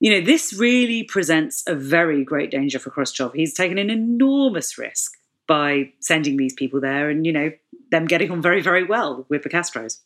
You 0.00 0.10
know, 0.10 0.20
this 0.26 0.52
really 0.52 1.02
presents 1.02 1.62
a 1.66 1.74
very 1.74 2.24
great 2.24 2.50
danger 2.50 2.78
for 2.78 2.90
Khrushchev. 2.90 3.32
He's 3.32 3.54
taken 3.54 3.78
an 3.78 3.90
enormous 3.90 4.76
risk 4.76 5.16
by 5.46 5.92
sending 6.00 6.36
these 6.36 6.52
people 6.52 6.80
there 6.80 7.08
and, 7.08 7.24
you 7.24 7.32
know, 7.32 7.52
them 7.90 8.06
getting 8.06 8.30
on 8.30 8.42
very, 8.42 8.60
very 8.60 8.84
well 8.84 9.24
with 9.28 9.44
the 9.44 9.48
Castros. 9.48 10.00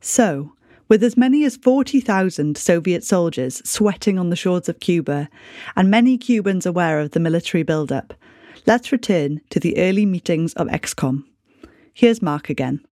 So, 0.00 0.54
with 0.92 1.02
as 1.02 1.16
many 1.16 1.42
as 1.42 1.56
40,000 1.56 2.58
Soviet 2.58 3.02
soldiers 3.02 3.62
sweating 3.64 4.18
on 4.18 4.28
the 4.28 4.36
shores 4.36 4.68
of 4.68 4.80
Cuba, 4.80 5.30
and 5.74 5.90
many 5.90 6.18
Cubans 6.18 6.66
aware 6.66 7.00
of 7.00 7.12
the 7.12 7.18
military 7.18 7.62
build-up, 7.62 8.12
let's 8.66 8.92
return 8.92 9.40
to 9.48 9.58
the 9.58 9.78
early 9.78 10.04
meetings 10.04 10.52
of 10.52 10.66
ExComm. 10.66 11.24
Here's 11.94 12.20
Mark 12.20 12.50
again. 12.50 12.84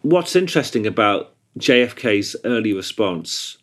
What's 0.00 0.34
interesting 0.34 0.84
about 0.84 1.36
JFK's 1.60 2.34
early 2.44 2.72
response, 2.72 3.56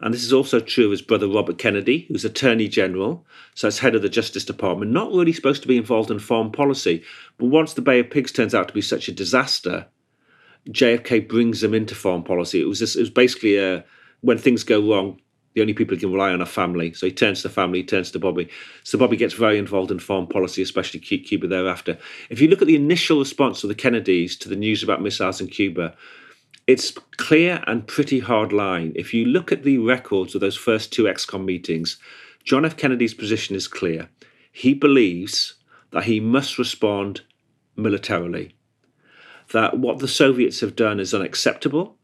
and 0.00 0.12
this 0.12 0.24
is 0.24 0.32
also 0.32 0.58
true 0.58 0.86
of 0.86 0.90
his 0.90 1.00
brother 1.00 1.28
Robert 1.28 1.56
Kennedy, 1.56 2.06
who's 2.08 2.24
Attorney 2.24 2.66
General, 2.66 3.24
so 3.54 3.68
as 3.68 3.78
head 3.78 3.94
of 3.94 4.02
the 4.02 4.08
Justice 4.08 4.44
Department, 4.44 4.90
not 4.90 5.12
really 5.12 5.32
supposed 5.32 5.62
to 5.62 5.68
be 5.68 5.76
involved 5.76 6.10
in 6.10 6.18
foreign 6.18 6.50
policy. 6.50 7.04
But 7.38 7.46
once 7.46 7.74
the 7.74 7.80
Bay 7.80 8.00
of 8.00 8.10
Pigs 8.10 8.32
turns 8.32 8.56
out 8.56 8.66
to 8.66 8.74
be 8.74 8.82
such 8.82 9.06
a 9.06 9.12
disaster, 9.12 9.86
JFK 10.68 11.28
brings 11.28 11.60
them 11.60 11.74
into 11.74 11.94
foreign 11.94 12.22
policy. 12.22 12.60
It 12.60 12.68
was 12.68 12.80
this, 12.80 12.96
it 12.96 13.00
was 13.00 13.10
basically 13.10 13.56
a 13.58 13.84
when 14.20 14.38
things 14.38 14.64
go 14.64 14.80
wrong, 14.80 15.18
the 15.54 15.60
only 15.60 15.74
people 15.74 15.96
he 15.96 16.00
can 16.00 16.12
rely 16.12 16.32
on 16.32 16.42
are 16.42 16.46
family. 16.46 16.92
So 16.92 17.06
he 17.06 17.12
turns 17.12 17.42
to 17.42 17.48
family, 17.48 17.80
he 17.80 17.84
turns 17.84 18.10
to 18.12 18.18
Bobby. 18.18 18.48
So 18.84 18.98
Bobby 18.98 19.16
gets 19.16 19.34
very 19.34 19.58
involved 19.58 19.90
in 19.90 19.98
foreign 19.98 20.26
policy, 20.26 20.62
especially 20.62 21.00
Cuba 21.00 21.46
thereafter. 21.48 21.98
If 22.28 22.40
you 22.40 22.48
look 22.48 22.62
at 22.62 22.68
the 22.68 22.76
initial 22.76 23.18
response 23.18 23.64
of 23.64 23.68
the 23.68 23.74
Kennedys 23.74 24.36
to 24.38 24.48
the 24.48 24.56
news 24.56 24.82
about 24.82 25.02
missiles 25.02 25.40
in 25.40 25.48
Cuba, 25.48 25.94
it's 26.66 26.92
clear 27.16 27.64
and 27.66 27.86
pretty 27.86 28.20
hard 28.20 28.52
line. 28.52 28.92
If 28.94 29.12
you 29.12 29.24
look 29.24 29.50
at 29.50 29.64
the 29.64 29.78
records 29.78 30.34
of 30.34 30.40
those 30.40 30.56
first 30.56 30.92
two 30.92 31.04
ExComm 31.04 31.44
meetings, 31.44 31.98
John 32.44 32.64
F. 32.64 32.76
Kennedy's 32.76 33.14
position 33.14 33.56
is 33.56 33.66
clear. 33.66 34.08
He 34.52 34.74
believes 34.74 35.54
that 35.90 36.04
he 36.04 36.20
must 36.20 36.58
respond 36.58 37.22
militarily, 37.76 38.54
that 39.52 39.78
what 39.78 39.98
the 39.98 40.08
Soviets 40.08 40.60
have 40.60 40.76
done 40.76 41.00
is 41.00 41.14
unacceptable 41.14 41.96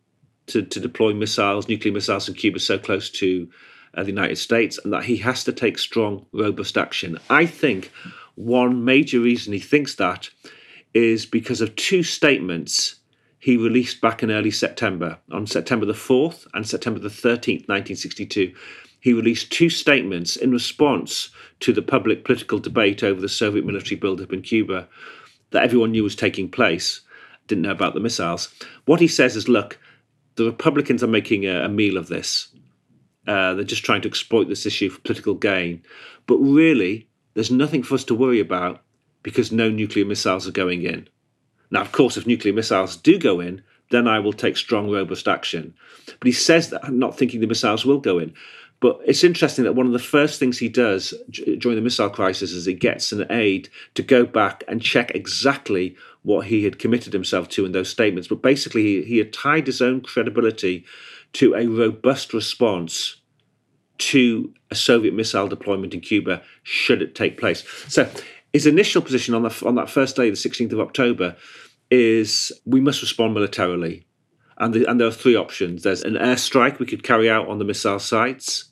to, 0.46 0.62
to 0.62 0.80
deploy 0.80 1.12
missiles, 1.12 1.68
nuclear 1.68 1.92
missiles 1.92 2.28
in 2.28 2.34
Cuba 2.34 2.58
so 2.58 2.78
close 2.78 3.10
to 3.10 3.48
uh, 3.94 4.02
the 4.02 4.10
United 4.10 4.36
States, 4.36 4.78
and 4.82 4.92
that 4.92 5.04
he 5.04 5.16
has 5.18 5.44
to 5.44 5.52
take 5.52 5.78
strong, 5.78 6.26
robust 6.32 6.76
action. 6.76 7.18
I 7.30 7.46
think 7.46 7.90
one 8.34 8.84
major 8.84 9.20
reason 9.20 9.52
he 9.52 9.58
thinks 9.58 9.94
that 9.96 10.28
is 10.94 11.26
because 11.26 11.60
of 11.60 11.74
two 11.76 12.02
statements 12.02 12.96
he 13.38 13.56
released 13.56 14.00
back 14.00 14.22
in 14.22 14.30
early 14.30 14.50
September. 14.50 15.18
On 15.30 15.46
September 15.46 15.86
the 15.86 15.92
4th 15.92 16.46
and 16.54 16.66
September 16.66 16.98
the 16.98 17.08
13th, 17.08 17.68
1962, 17.68 18.52
he 19.00 19.12
released 19.12 19.52
two 19.52 19.70
statements 19.70 20.36
in 20.36 20.50
response 20.50 21.30
to 21.60 21.72
the 21.72 21.82
public 21.82 22.24
political 22.24 22.58
debate 22.58 23.04
over 23.04 23.20
the 23.20 23.28
Soviet 23.28 23.64
military 23.64 23.96
buildup 23.96 24.32
in 24.32 24.42
Cuba 24.42 24.88
that 25.50 25.62
everyone 25.62 25.92
knew 25.92 26.02
was 26.02 26.16
taking 26.16 26.50
place. 26.50 27.02
Didn't 27.46 27.62
know 27.62 27.70
about 27.70 27.94
the 27.94 28.00
missiles. 28.00 28.52
What 28.84 29.00
he 29.00 29.08
says 29.08 29.36
is 29.36 29.48
look, 29.48 29.78
the 30.36 30.44
Republicans 30.44 31.02
are 31.02 31.08
making 31.08 31.44
a, 31.44 31.64
a 31.64 31.68
meal 31.68 31.96
of 31.96 32.08
this. 32.08 32.48
Uh, 33.26 33.54
they're 33.54 33.64
just 33.64 33.84
trying 33.84 34.02
to 34.02 34.08
exploit 34.08 34.48
this 34.48 34.66
issue 34.66 34.90
for 34.90 35.00
political 35.00 35.34
gain. 35.34 35.82
But 36.26 36.38
really, 36.38 37.08
there's 37.34 37.50
nothing 37.50 37.82
for 37.82 37.94
us 37.94 38.04
to 38.04 38.14
worry 38.14 38.40
about 38.40 38.82
because 39.22 39.50
no 39.50 39.68
nuclear 39.68 40.04
missiles 40.04 40.46
are 40.46 40.52
going 40.52 40.82
in. 40.82 41.08
Now, 41.70 41.80
of 41.80 41.92
course, 41.92 42.16
if 42.16 42.26
nuclear 42.26 42.54
missiles 42.54 42.96
do 42.96 43.18
go 43.18 43.40
in, 43.40 43.62
then 43.90 44.06
I 44.06 44.18
will 44.18 44.32
take 44.32 44.56
strong, 44.56 44.90
robust 44.90 45.26
action. 45.26 45.74
But 46.06 46.26
he 46.26 46.32
says 46.32 46.70
that 46.70 46.84
I'm 46.84 46.98
not 46.98 47.18
thinking 47.18 47.40
the 47.40 47.46
missiles 47.46 47.84
will 47.84 47.98
go 47.98 48.18
in. 48.18 48.34
But 48.80 49.00
it's 49.06 49.24
interesting 49.24 49.64
that 49.64 49.74
one 49.74 49.86
of 49.86 49.92
the 49.92 49.98
first 49.98 50.38
things 50.38 50.58
he 50.58 50.68
does 50.68 51.14
during 51.30 51.76
the 51.76 51.82
missile 51.82 52.10
crisis 52.10 52.52
is 52.52 52.66
he 52.66 52.74
gets 52.74 53.10
an 53.10 53.26
aide 53.30 53.68
to 53.94 54.02
go 54.02 54.26
back 54.26 54.64
and 54.68 54.82
check 54.82 55.12
exactly 55.14 55.96
what 56.26 56.46
he 56.46 56.64
had 56.64 56.80
committed 56.80 57.12
himself 57.12 57.48
to 57.48 57.64
in 57.64 57.70
those 57.70 57.88
statements. 57.88 58.26
But 58.26 58.42
basically, 58.42 58.82
he, 58.82 59.02
he 59.02 59.18
had 59.18 59.32
tied 59.32 59.68
his 59.68 59.80
own 59.80 60.00
credibility 60.00 60.84
to 61.34 61.54
a 61.54 61.68
robust 61.68 62.34
response 62.34 63.20
to 63.98 64.52
a 64.72 64.74
Soviet 64.74 65.14
missile 65.14 65.46
deployment 65.46 65.94
in 65.94 66.00
Cuba 66.00 66.42
should 66.64 67.00
it 67.00 67.14
take 67.14 67.38
place. 67.38 67.62
So 67.86 68.10
his 68.52 68.66
initial 68.66 69.02
position 69.02 69.34
on, 69.34 69.44
the, 69.44 69.62
on 69.64 69.76
that 69.76 69.88
first 69.88 70.16
day, 70.16 70.28
the 70.28 70.34
16th 70.34 70.72
of 70.72 70.80
October, 70.80 71.36
is 71.92 72.50
we 72.64 72.80
must 72.80 73.02
respond 73.02 73.32
militarily. 73.32 74.04
And, 74.58 74.74
the, 74.74 74.84
and 74.90 74.98
there 74.98 75.06
are 75.06 75.12
three 75.12 75.36
options. 75.36 75.84
There's 75.84 76.02
an 76.02 76.14
airstrike 76.14 76.80
we 76.80 76.86
could 76.86 77.04
carry 77.04 77.30
out 77.30 77.46
on 77.46 77.60
the 77.60 77.64
missile 77.64 78.00
sites, 78.00 78.64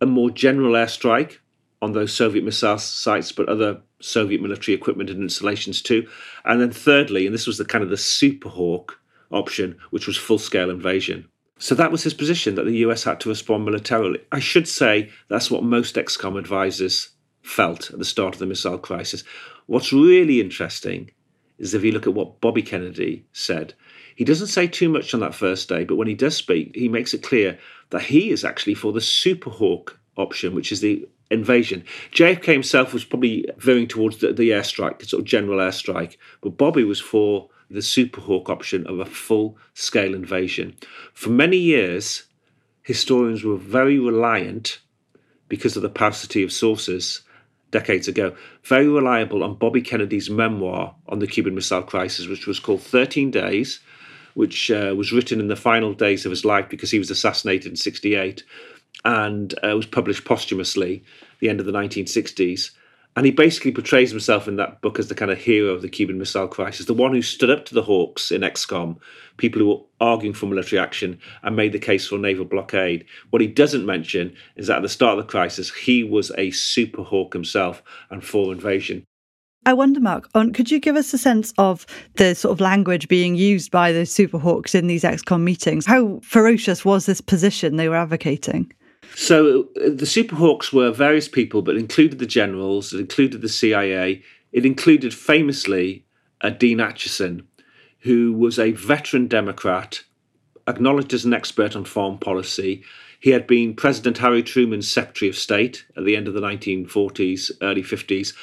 a 0.00 0.06
more 0.06 0.30
general 0.30 0.74
airstrike 0.74 1.38
on 1.82 1.90
those 1.90 2.14
Soviet 2.14 2.44
missile 2.44 2.78
sites, 2.78 3.32
but 3.32 3.48
other 3.48 3.80
Soviet 4.04 4.42
military 4.42 4.74
equipment 4.74 5.10
and 5.10 5.22
installations 5.22 5.80
too. 5.80 6.06
And 6.44 6.60
then 6.60 6.70
thirdly, 6.70 7.26
and 7.26 7.34
this 7.34 7.46
was 7.46 7.58
the 7.58 7.64
kind 7.64 7.82
of 7.82 7.90
the 7.90 7.96
Super 7.96 8.48
Hawk 8.48 9.00
option, 9.30 9.78
which 9.90 10.06
was 10.06 10.16
full 10.16 10.38
scale 10.38 10.70
invasion. 10.70 11.28
So 11.58 11.74
that 11.76 11.92
was 11.92 12.02
his 12.02 12.14
position 12.14 12.56
that 12.56 12.64
the 12.64 12.78
US 12.78 13.04
had 13.04 13.20
to 13.20 13.28
respond 13.28 13.64
militarily. 13.64 14.20
I 14.30 14.40
should 14.40 14.68
say 14.68 15.10
that's 15.28 15.50
what 15.50 15.62
most 15.62 15.94
ExComm 15.94 16.38
advisors 16.38 17.10
felt 17.42 17.90
at 17.90 17.98
the 17.98 18.04
start 18.04 18.34
of 18.34 18.40
the 18.40 18.46
missile 18.46 18.78
crisis. 18.78 19.24
What's 19.66 19.92
really 19.92 20.40
interesting 20.40 21.10
is 21.58 21.72
if 21.72 21.84
you 21.84 21.92
look 21.92 22.06
at 22.06 22.14
what 22.14 22.40
Bobby 22.40 22.62
Kennedy 22.62 23.24
said. 23.32 23.74
He 24.16 24.24
doesn't 24.24 24.48
say 24.48 24.66
too 24.66 24.88
much 24.88 25.14
on 25.14 25.20
that 25.20 25.34
first 25.34 25.68
day, 25.68 25.84
but 25.84 25.96
when 25.96 26.08
he 26.08 26.14
does 26.14 26.36
speak, 26.36 26.74
he 26.74 26.88
makes 26.88 27.14
it 27.14 27.22
clear 27.22 27.58
that 27.90 28.02
he 28.02 28.30
is 28.30 28.44
actually 28.44 28.74
for 28.74 28.92
the 28.92 29.00
Super 29.00 29.50
Hawk 29.50 29.98
option, 30.16 30.54
which 30.54 30.72
is 30.72 30.80
the 30.80 31.08
invasion. 31.34 31.84
JFK 32.12 32.46
himself 32.46 32.94
was 32.94 33.04
probably 33.04 33.46
veering 33.58 33.86
towards 33.86 34.18
the, 34.18 34.32
the 34.32 34.50
airstrike, 34.50 35.04
sort 35.04 35.20
of 35.20 35.26
general 35.26 35.58
airstrike, 35.58 36.16
but 36.40 36.56
Bobby 36.56 36.84
was 36.84 37.00
for 37.00 37.50
the 37.70 37.82
Super 37.82 38.20
Hawk 38.20 38.48
option 38.48 38.86
of 38.86 39.00
a 39.00 39.04
full 39.04 39.58
scale 39.74 40.14
invasion. 40.14 40.76
For 41.12 41.30
many 41.30 41.58
years, 41.58 42.24
historians 42.82 43.44
were 43.44 43.56
very 43.56 43.98
reliant, 43.98 44.80
because 45.48 45.76
of 45.76 45.82
the 45.82 45.88
paucity 45.88 46.42
of 46.42 46.52
sources 46.52 47.22
decades 47.70 48.08
ago, 48.08 48.34
very 48.62 48.88
reliable 48.88 49.42
on 49.42 49.56
Bobby 49.56 49.82
Kennedy's 49.82 50.30
memoir 50.30 50.94
on 51.08 51.18
the 51.18 51.26
Cuban 51.26 51.54
Missile 51.54 51.82
Crisis, 51.82 52.28
which 52.28 52.46
was 52.46 52.60
called 52.60 52.80
13 52.80 53.30
Days, 53.30 53.80
which 54.34 54.70
uh, 54.70 54.94
was 54.96 55.12
written 55.12 55.40
in 55.40 55.48
the 55.48 55.56
final 55.56 55.92
days 55.92 56.24
of 56.24 56.30
his 56.30 56.44
life 56.44 56.68
because 56.68 56.90
he 56.90 56.98
was 56.98 57.10
assassinated 57.10 57.70
in 57.70 57.76
68 57.76 58.44
and 59.04 59.54
uh, 59.62 59.76
was 59.76 59.86
published 59.86 60.24
posthumously 60.24 61.04
the 61.40 61.48
end 61.48 61.60
of 61.60 61.66
the 61.66 61.72
1960s. 61.72 62.70
And 63.16 63.26
he 63.26 63.32
basically 63.32 63.70
portrays 63.70 64.10
himself 64.10 64.48
in 64.48 64.56
that 64.56 64.80
book 64.80 64.98
as 64.98 65.08
the 65.08 65.14
kind 65.14 65.30
of 65.30 65.38
hero 65.38 65.68
of 65.68 65.82
the 65.82 65.88
Cuban 65.88 66.18
Missile 66.18 66.48
Crisis, 66.48 66.86
the 66.86 66.94
one 66.94 67.12
who 67.12 67.22
stood 67.22 67.50
up 67.50 67.64
to 67.66 67.74
the 67.74 67.82
Hawks 67.82 68.32
in 68.32 68.40
ExComm, 68.40 68.96
people 69.36 69.60
who 69.60 69.68
were 69.68 69.80
arguing 70.00 70.34
for 70.34 70.46
military 70.46 70.80
action 70.80 71.20
and 71.42 71.54
made 71.54 71.72
the 71.72 71.78
case 71.78 72.08
for 72.08 72.18
naval 72.18 72.44
blockade. 72.44 73.04
What 73.30 73.40
he 73.40 73.46
doesn't 73.46 73.86
mention 73.86 74.34
is 74.56 74.66
that 74.66 74.78
at 74.78 74.82
the 74.82 74.88
start 74.88 75.16
of 75.16 75.24
the 75.24 75.30
crisis, 75.30 75.72
he 75.72 76.02
was 76.02 76.32
a 76.36 76.50
super 76.50 77.04
hawk 77.04 77.34
himself 77.34 77.84
and 78.10 78.24
for 78.24 78.52
invasion. 78.52 79.04
I 79.66 79.72
wonder, 79.72 80.00
Mark, 80.00 80.30
could 80.32 80.70
you 80.70 80.78
give 80.78 80.96
us 80.96 81.14
a 81.14 81.18
sense 81.18 81.54
of 81.56 81.86
the 82.16 82.34
sort 82.34 82.52
of 82.52 82.60
language 82.60 83.08
being 83.08 83.34
used 83.34 83.70
by 83.70 83.92
the 83.92 84.04
Super 84.04 84.38
Hawks 84.38 84.74
in 84.74 84.88
these 84.88 85.04
ExComm 85.04 85.40
meetings? 85.40 85.86
How 85.86 86.20
ferocious 86.22 86.84
was 86.84 87.06
this 87.06 87.22
position 87.22 87.76
they 87.76 87.88
were 87.88 87.96
advocating? 87.96 88.70
So 89.14 89.68
uh, 89.76 89.90
the 89.90 90.06
Superhawks 90.06 90.72
were 90.72 90.90
various 90.90 91.28
people, 91.28 91.62
but 91.62 91.76
included 91.76 92.18
the 92.18 92.26
generals, 92.26 92.92
it 92.92 93.00
included 93.00 93.42
the 93.42 93.48
CIA, 93.48 94.22
it 94.52 94.66
included 94.66 95.14
famously 95.14 96.04
Dean 96.58 96.78
Acheson, 96.78 97.44
who 98.00 98.32
was 98.32 98.58
a 98.58 98.72
veteran 98.72 99.28
Democrat, 99.28 100.02
acknowledged 100.66 101.14
as 101.14 101.24
an 101.24 101.34
expert 101.34 101.76
on 101.76 101.84
foreign 101.84 102.18
policy. 102.18 102.82
He 103.20 103.30
had 103.30 103.46
been 103.46 103.74
President 103.74 104.18
Harry 104.18 104.42
Truman's 104.42 104.90
Secretary 104.90 105.28
of 105.28 105.36
State 105.36 105.86
at 105.96 106.04
the 106.04 106.16
end 106.16 106.28
of 106.28 106.34
the 106.34 106.40
1940s, 106.40 107.50
early 107.62 107.82
50s, 107.82 108.34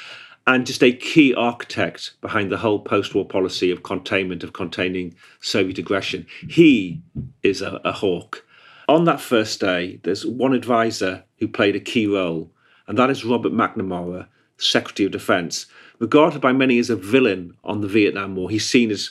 and 0.46 0.66
just 0.66 0.82
a 0.82 0.92
key 0.92 1.32
architect 1.34 2.12
behind 2.20 2.50
the 2.50 2.58
whole 2.58 2.80
post 2.80 3.14
war 3.14 3.24
policy 3.24 3.70
of 3.70 3.84
containment, 3.84 4.42
of 4.42 4.52
containing 4.52 5.14
Soviet 5.40 5.78
aggression. 5.78 6.26
He 6.48 7.00
is 7.42 7.62
a, 7.62 7.80
a 7.84 7.92
hawk. 7.92 8.44
On 8.88 9.04
that 9.04 9.20
first 9.20 9.60
day, 9.60 10.00
there's 10.02 10.26
one 10.26 10.52
advisor 10.52 11.24
who 11.38 11.48
played 11.48 11.76
a 11.76 11.80
key 11.80 12.06
role, 12.06 12.50
and 12.86 12.98
that 12.98 13.10
is 13.10 13.24
Robert 13.24 13.52
McNamara, 13.52 14.26
Secretary 14.56 15.06
of 15.06 15.12
Defense. 15.12 15.66
Regarded 15.98 16.40
by 16.40 16.52
many 16.52 16.78
as 16.78 16.90
a 16.90 16.96
villain 16.96 17.56
on 17.62 17.80
the 17.80 17.88
Vietnam 17.88 18.34
War, 18.34 18.50
he's 18.50 18.68
seen 18.68 18.90
as 18.90 19.10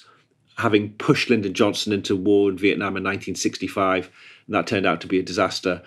having 0.58 0.94
pushed 0.94 1.30
Lyndon 1.30 1.54
Johnson 1.54 1.94
into 1.94 2.16
war 2.16 2.50
in 2.50 2.58
Vietnam 2.58 2.98
in 2.98 3.04
1965, 3.04 4.12
and 4.46 4.56
that 4.56 4.68
turned 4.68 4.86
out 4.86 5.02
to 5.02 5.08
be 5.08 5.20
a 5.20 5.24
disaster 5.24 5.82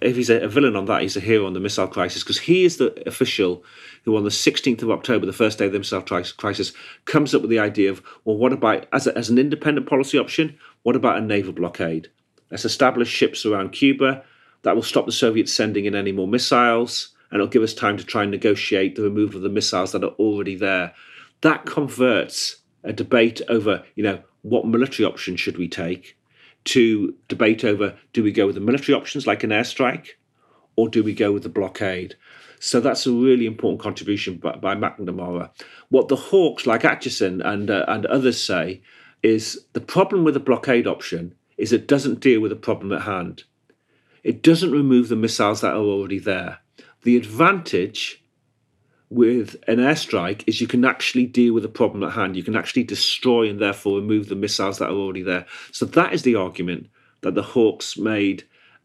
if 0.00 0.14
he's 0.14 0.30
a, 0.30 0.46
villain 0.46 0.76
on 0.76 0.84
that, 0.84 1.02
he's 1.02 1.16
a 1.16 1.20
hero 1.20 1.46
on 1.46 1.54
the 1.54 1.60
missile 1.60 1.88
crisis 1.88 2.22
because 2.22 2.38
he 2.38 2.64
is 2.64 2.76
the 2.76 3.02
official 3.06 3.64
who, 4.04 4.16
on 4.16 4.22
the 4.22 4.30
16th 4.30 4.82
of 4.82 4.90
October, 4.90 5.26
the 5.26 5.32
first 5.32 5.58
day 5.58 5.66
of 5.66 5.72
the 5.72 5.78
missile 5.78 6.02
crisis, 6.02 6.72
comes 7.04 7.34
up 7.34 7.42
with 7.42 7.50
the 7.50 7.58
idea 7.58 7.90
of, 7.90 8.02
well, 8.24 8.36
what 8.36 8.52
about, 8.52 8.86
as, 8.92 9.08
a, 9.08 9.18
as 9.18 9.28
an 9.28 9.38
independent 9.38 9.88
policy 9.88 10.16
option, 10.16 10.56
what 10.84 10.94
about 10.94 11.18
a 11.18 11.20
naval 11.20 11.52
blockade? 11.52 12.10
Let's 12.50 12.64
establish 12.64 13.08
ships 13.08 13.44
around 13.44 13.70
Cuba. 13.70 14.24
That 14.62 14.74
will 14.74 14.82
stop 14.82 15.06
the 15.06 15.12
Soviets 15.12 15.52
sending 15.52 15.84
in 15.84 15.94
any 15.94 16.12
more 16.12 16.28
missiles, 16.28 17.14
and 17.30 17.40
it'll 17.40 17.50
give 17.50 17.62
us 17.62 17.74
time 17.74 17.96
to 17.96 18.04
try 18.04 18.22
and 18.22 18.30
negotiate 18.30 18.96
the 18.96 19.02
removal 19.02 19.36
of 19.36 19.42
the 19.42 19.48
missiles 19.48 19.92
that 19.92 20.04
are 20.04 20.14
already 20.18 20.56
there. 20.56 20.94
That 21.42 21.66
converts 21.66 22.56
a 22.82 22.92
debate 22.92 23.40
over, 23.48 23.84
you 23.94 24.02
know, 24.02 24.22
what 24.42 24.66
military 24.66 25.06
option 25.06 25.36
should 25.36 25.58
we 25.58 25.68
take 25.68 26.16
to 26.64 27.14
debate 27.28 27.64
over 27.64 27.96
do 28.12 28.22
we 28.22 28.32
go 28.32 28.46
with 28.46 28.54
the 28.54 28.60
military 28.60 28.96
options 28.96 29.26
like 29.26 29.42
an 29.42 29.50
airstrike 29.50 30.08
or 30.76 30.88
do 30.88 31.02
we 31.02 31.14
go 31.14 31.32
with 31.32 31.42
the 31.42 31.48
blockade? 31.48 32.14
So 32.60 32.80
that's 32.80 33.06
a 33.06 33.12
really 33.12 33.46
important 33.46 33.80
contribution 33.80 34.36
by, 34.38 34.56
by 34.56 34.74
McNamara. 34.74 35.50
What 35.90 36.08
the 36.08 36.16
Hawks, 36.16 36.66
like 36.66 36.82
Acheson 36.82 37.44
and, 37.44 37.70
uh, 37.70 37.84
and 37.86 38.04
others 38.06 38.42
say, 38.42 38.82
is 39.22 39.64
the 39.72 39.80
problem 39.80 40.24
with 40.24 40.34
the 40.34 40.40
blockade 40.40 40.86
option 40.86 41.34
is 41.58 41.72
it 41.72 41.88
doesn't 41.88 42.20
deal 42.20 42.40
with 42.40 42.50
the 42.50 42.56
problem 42.56 42.92
at 42.92 43.02
hand. 43.02 43.44
It 44.22 44.42
doesn't 44.42 44.72
remove 44.72 45.08
the 45.08 45.16
missiles 45.16 45.60
that 45.60 45.74
are 45.74 45.82
already 45.82 46.18
there. 46.18 46.60
The 47.02 47.16
advantage 47.16 48.22
with 49.10 49.56
an 49.66 49.76
airstrike 49.76 50.44
is 50.46 50.60
you 50.60 50.66
can 50.66 50.84
actually 50.84 51.26
deal 51.26 51.54
with 51.54 51.62
the 51.62 51.68
problem 51.68 52.02
at 52.02 52.12
hand. 52.12 52.36
You 52.36 52.42
can 52.42 52.56
actually 52.56 52.84
destroy 52.84 53.48
and 53.48 53.60
therefore 53.60 53.96
remove 53.96 54.28
the 54.28 54.34
missiles 54.34 54.78
that 54.78 54.90
are 54.90 54.94
already 54.94 55.22
there. 55.22 55.46
So 55.72 55.86
that 55.86 56.12
is 56.12 56.22
the 56.22 56.34
argument 56.34 56.88
that 57.22 57.34
the 57.34 57.42
Hawks 57.42 57.96
made 57.96 58.44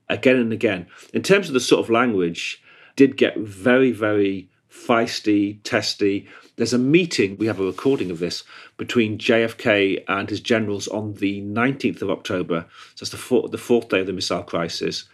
again 0.10 0.38
and 0.38 0.54
again. 0.54 0.88
In 1.14 1.22
terms 1.24 1.48
of 1.48 1.54
the 1.54 1.60
sort 1.60 1.84
of 1.84 1.90
language, 1.90 2.62
did 2.96 3.18
get 3.18 3.38
very, 3.38 3.92
very 3.92 4.50
feisty, 4.72 5.60
testy. 5.64 6.28
There's 6.56 6.74
a 6.74 6.78
meeting, 6.78 7.38
we 7.38 7.48
have 7.48 7.60
a 7.60 7.66
recording 7.66 8.12
of 8.12 8.20
this, 8.20 8.44
between 8.78 9.18
JFK 9.18 10.04
and 10.08 10.30
his 10.30 10.40
generals 10.40 10.88
on 10.88 11.16
the 11.16 11.42
19th 11.42 12.02
of 12.02 12.10
October. 12.10 12.66
So 12.96 13.06
that's 13.06 13.12
the, 13.12 13.18
four, 13.18 13.50
the 13.50 13.58
fourth 13.58 13.90
day 13.90 14.02
of 14.02 14.08
the 14.08 14.14
missile 14.14 14.44
crisis, 14.44 15.06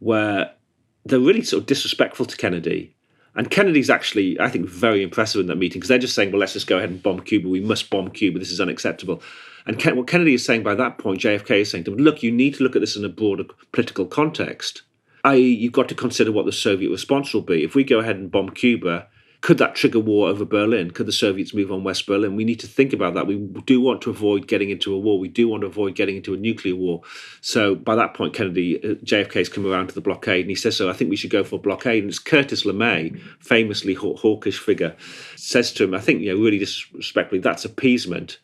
where 0.00 0.52
they're 1.04 1.18
really 1.18 1.42
sort 1.42 1.62
of 1.62 1.66
disrespectful 1.66 2.26
to 2.26 2.36
Kennedy 2.36 2.94
and 3.34 3.50
Kennedy's 3.50 3.88
actually, 3.88 4.38
I 4.40 4.48
think, 4.48 4.66
very 4.66 5.02
impressive 5.02 5.40
in 5.40 5.46
that 5.46 5.56
meeting 5.56 5.80
because 5.80 5.88
they're 5.88 5.98
just 5.98 6.14
saying, 6.14 6.32
well, 6.32 6.40
let's 6.40 6.52
just 6.52 6.66
go 6.66 6.76
ahead 6.76 6.90
and 6.90 7.02
bomb 7.02 7.20
Cuba. 7.20 7.48
We 7.48 7.60
must 7.60 7.88
bomb 7.88 8.10
Cuba. 8.10 8.38
This 8.38 8.50
is 8.50 8.60
unacceptable. 8.60 9.22
And 9.64 9.78
Ken- 9.78 9.96
what 9.96 10.06
Kennedy 10.06 10.34
is 10.34 10.44
saying 10.44 10.62
by 10.62 10.74
that 10.74 10.98
point, 10.98 11.20
JFK 11.20 11.60
is 11.60 11.70
saying 11.70 11.84
to 11.84 11.92
him, 11.92 11.98
look, 11.98 12.22
you 12.22 12.30
need 12.30 12.56
to 12.56 12.62
look 12.62 12.76
at 12.76 12.80
this 12.80 12.96
in 12.96 13.04
a 13.04 13.08
broader 13.08 13.44
political 13.72 14.04
context. 14.04 14.82
I.e., 15.24 15.40
you've 15.40 15.72
got 15.72 15.88
to 15.88 15.94
consider 15.94 16.32
what 16.32 16.46
the 16.46 16.52
Soviet 16.52 16.90
response 16.90 17.32
will 17.32 17.42
be. 17.42 17.64
If 17.64 17.74
we 17.74 17.84
go 17.84 18.00
ahead 18.00 18.16
and 18.16 18.30
bomb 18.30 18.50
Cuba, 18.50 19.06
could 19.42 19.58
that 19.58 19.74
trigger 19.74 19.98
war 19.98 20.28
over 20.28 20.44
Berlin? 20.44 20.92
Could 20.92 21.06
the 21.06 21.12
Soviets 21.12 21.52
move 21.52 21.72
on 21.72 21.82
West 21.82 22.06
Berlin? 22.06 22.36
We 22.36 22.44
need 22.44 22.60
to 22.60 22.68
think 22.68 22.92
about 22.92 23.14
that. 23.14 23.26
We 23.26 23.38
do 23.66 23.80
want 23.80 24.00
to 24.02 24.10
avoid 24.10 24.46
getting 24.46 24.70
into 24.70 24.94
a 24.94 24.98
war. 24.98 25.18
We 25.18 25.28
do 25.28 25.48
want 25.48 25.62
to 25.62 25.66
avoid 25.66 25.96
getting 25.96 26.16
into 26.16 26.32
a 26.32 26.36
nuclear 26.36 26.76
war. 26.76 27.02
So 27.40 27.74
by 27.74 27.96
that 27.96 28.14
point, 28.14 28.34
Kennedy, 28.34 28.78
uh, 28.78 28.94
JFK's 29.04 29.48
come 29.48 29.66
around 29.66 29.88
to 29.88 29.94
the 29.94 30.00
blockade, 30.00 30.42
and 30.42 30.50
he 30.50 30.54
says, 30.54 30.76
"So 30.76 30.88
I 30.88 30.92
think 30.92 31.10
we 31.10 31.16
should 31.16 31.30
go 31.30 31.42
for 31.42 31.56
a 31.56 31.58
blockade." 31.58 32.04
And 32.04 32.10
it's 32.10 32.20
Curtis 32.20 32.62
LeMay, 32.62 33.20
famously 33.40 33.94
hawkish 33.94 34.60
figure, 34.60 34.94
says 35.34 35.72
to 35.72 35.84
him, 35.84 35.94
"I 35.94 36.00
think 36.00 36.22
you 36.22 36.32
know 36.32 36.40
really 36.40 36.58
disrespectfully, 36.58 37.40
that's 37.40 37.64
appeasement." 37.64 38.38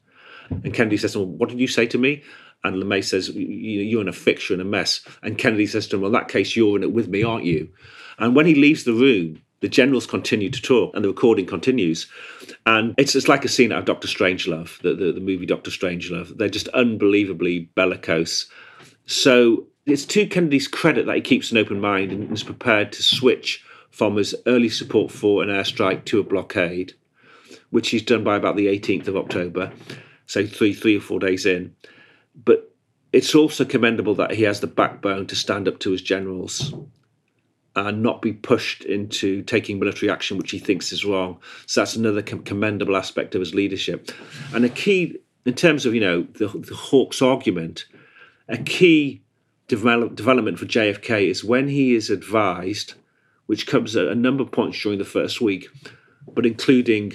And 0.50 0.74
Kennedy 0.74 0.96
says, 0.96 1.16
"Well, 1.16 1.26
what 1.26 1.48
did 1.48 1.60
you 1.60 1.68
say 1.68 1.86
to 1.86 1.98
me?" 1.98 2.22
And 2.64 2.82
LeMay 2.82 3.04
says, 3.04 3.30
You're 3.30 4.00
in 4.00 4.08
a 4.08 4.12
fix, 4.12 4.48
you're 4.48 4.58
in 4.58 4.66
a 4.66 4.68
mess. 4.68 5.02
And 5.22 5.38
Kennedy 5.38 5.68
says 5.68 5.86
to 5.86 5.96
him, 5.96 6.02
Well, 6.02 6.08
in 6.08 6.14
that 6.14 6.26
case, 6.26 6.56
you're 6.56 6.76
in 6.76 6.82
it 6.82 6.92
with 6.92 7.06
me, 7.06 7.22
aren't 7.22 7.44
you? 7.44 7.68
And 8.18 8.34
when 8.34 8.46
he 8.46 8.56
leaves 8.56 8.82
the 8.82 8.94
room, 8.94 9.40
the 9.60 9.68
generals 9.68 10.06
continue 10.06 10.50
to 10.50 10.62
talk 10.62 10.94
and 10.94 11.04
the 11.04 11.08
recording 11.08 11.46
continues. 11.46 12.08
And 12.66 12.94
it's, 12.96 13.14
it's 13.14 13.28
like 13.28 13.44
a 13.44 13.48
scene 13.48 13.72
out 13.72 13.80
of 13.80 13.84
Doctor 13.84 14.08
Strangelove, 14.08 14.80
the, 14.82 14.94
the, 14.94 15.12
the 15.12 15.20
movie 15.20 15.46
Doctor 15.46 15.70
Strangelove. 15.70 16.36
They're 16.36 16.48
just 16.48 16.68
unbelievably 16.68 17.70
bellicose. 17.74 18.46
So 19.06 19.66
it's 19.86 20.04
to 20.06 20.26
Kennedy's 20.26 20.68
credit 20.68 21.06
that 21.06 21.16
he 21.16 21.22
keeps 21.22 21.50
an 21.50 21.58
open 21.58 21.80
mind 21.80 22.12
and 22.12 22.32
is 22.32 22.44
prepared 22.44 22.92
to 22.92 23.02
switch 23.02 23.64
from 23.90 24.16
his 24.16 24.34
early 24.46 24.68
support 24.68 25.10
for 25.10 25.42
an 25.42 25.48
airstrike 25.48 26.04
to 26.04 26.20
a 26.20 26.24
blockade, 26.24 26.92
which 27.70 27.90
he's 27.90 28.02
done 28.02 28.22
by 28.22 28.36
about 28.36 28.56
the 28.56 28.66
18th 28.66 29.08
of 29.08 29.16
October, 29.16 29.72
so 30.26 30.46
three, 30.46 30.74
three 30.74 30.96
or 30.96 31.00
four 31.00 31.18
days 31.18 31.46
in. 31.46 31.74
But 32.44 32.70
it's 33.12 33.34
also 33.34 33.64
commendable 33.64 34.14
that 34.16 34.32
he 34.32 34.42
has 34.42 34.60
the 34.60 34.66
backbone 34.66 35.26
to 35.28 35.34
stand 35.34 35.66
up 35.66 35.80
to 35.80 35.90
his 35.90 36.02
generals 36.02 36.74
and 37.86 38.02
not 38.02 38.22
be 38.22 38.32
pushed 38.32 38.84
into 38.84 39.42
taking 39.42 39.78
military 39.78 40.10
action, 40.10 40.38
which 40.38 40.50
he 40.50 40.58
thinks 40.58 40.92
is 40.92 41.04
wrong. 41.04 41.38
So 41.66 41.80
that's 41.80 41.96
another 41.96 42.22
com- 42.22 42.42
commendable 42.42 42.96
aspect 42.96 43.34
of 43.34 43.40
his 43.40 43.54
leadership. 43.54 44.10
And 44.54 44.64
a 44.64 44.68
key, 44.68 45.18
in 45.44 45.54
terms 45.54 45.86
of 45.86 45.94
you 45.94 46.00
know 46.00 46.22
the, 46.34 46.48
the 46.48 46.74
Hawks 46.74 47.22
argument, 47.22 47.86
a 48.48 48.58
key 48.58 49.22
develop, 49.68 50.14
development 50.14 50.58
for 50.58 50.66
JFK 50.66 51.28
is 51.28 51.44
when 51.44 51.68
he 51.68 51.94
is 51.94 52.10
advised, 52.10 52.94
which 53.46 53.66
comes 53.66 53.94
at 53.96 54.08
a 54.08 54.14
number 54.14 54.42
of 54.42 54.50
points 54.50 54.80
during 54.82 54.98
the 54.98 55.04
first 55.04 55.40
week, 55.40 55.68
but 56.34 56.46
including 56.46 57.14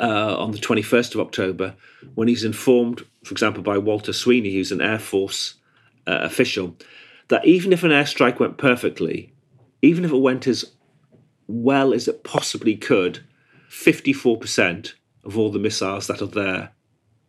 uh, 0.00 0.36
on 0.38 0.52
the 0.52 0.58
21st 0.58 1.14
of 1.14 1.20
October, 1.20 1.74
when 2.14 2.28
he's 2.28 2.44
informed, 2.44 3.04
for 3.24 3.32
example, 3.32 3.62
by 3.62 3.78
Walter 3.78 4.12
Sweeney, 4.12 4.52
who's 4.54 4.72
an 4.72 4.80
Air 4.80 4.98
Force 4.98 5.54
uh, 6.06 6.20
official, 6.22 6.76
that 7.28 7.44
even 7.44 7.72
if 7.72 7.82
an 7.82 7.90
airstrike 7.90 8.38
went 8.38 8.58
perfectly, 8.58 9.31
even 9.82 10.04
if 10.04 10.12
it 10.12 10.16
went 10.16 10.46
as 10.46 10.72
well 11.48 11.92
as 11.92 12.08
it 12.08 12.24
possibly 12.24 12.76
could, 12.76 13.24
54% 13.68 14.92
of 15.24 15.36
all 15.36 15.50
the 15.50 15.58
missiles 15.58 16.06
that 16.06 16.22
are 16.22 16.26
there 16.26 16.70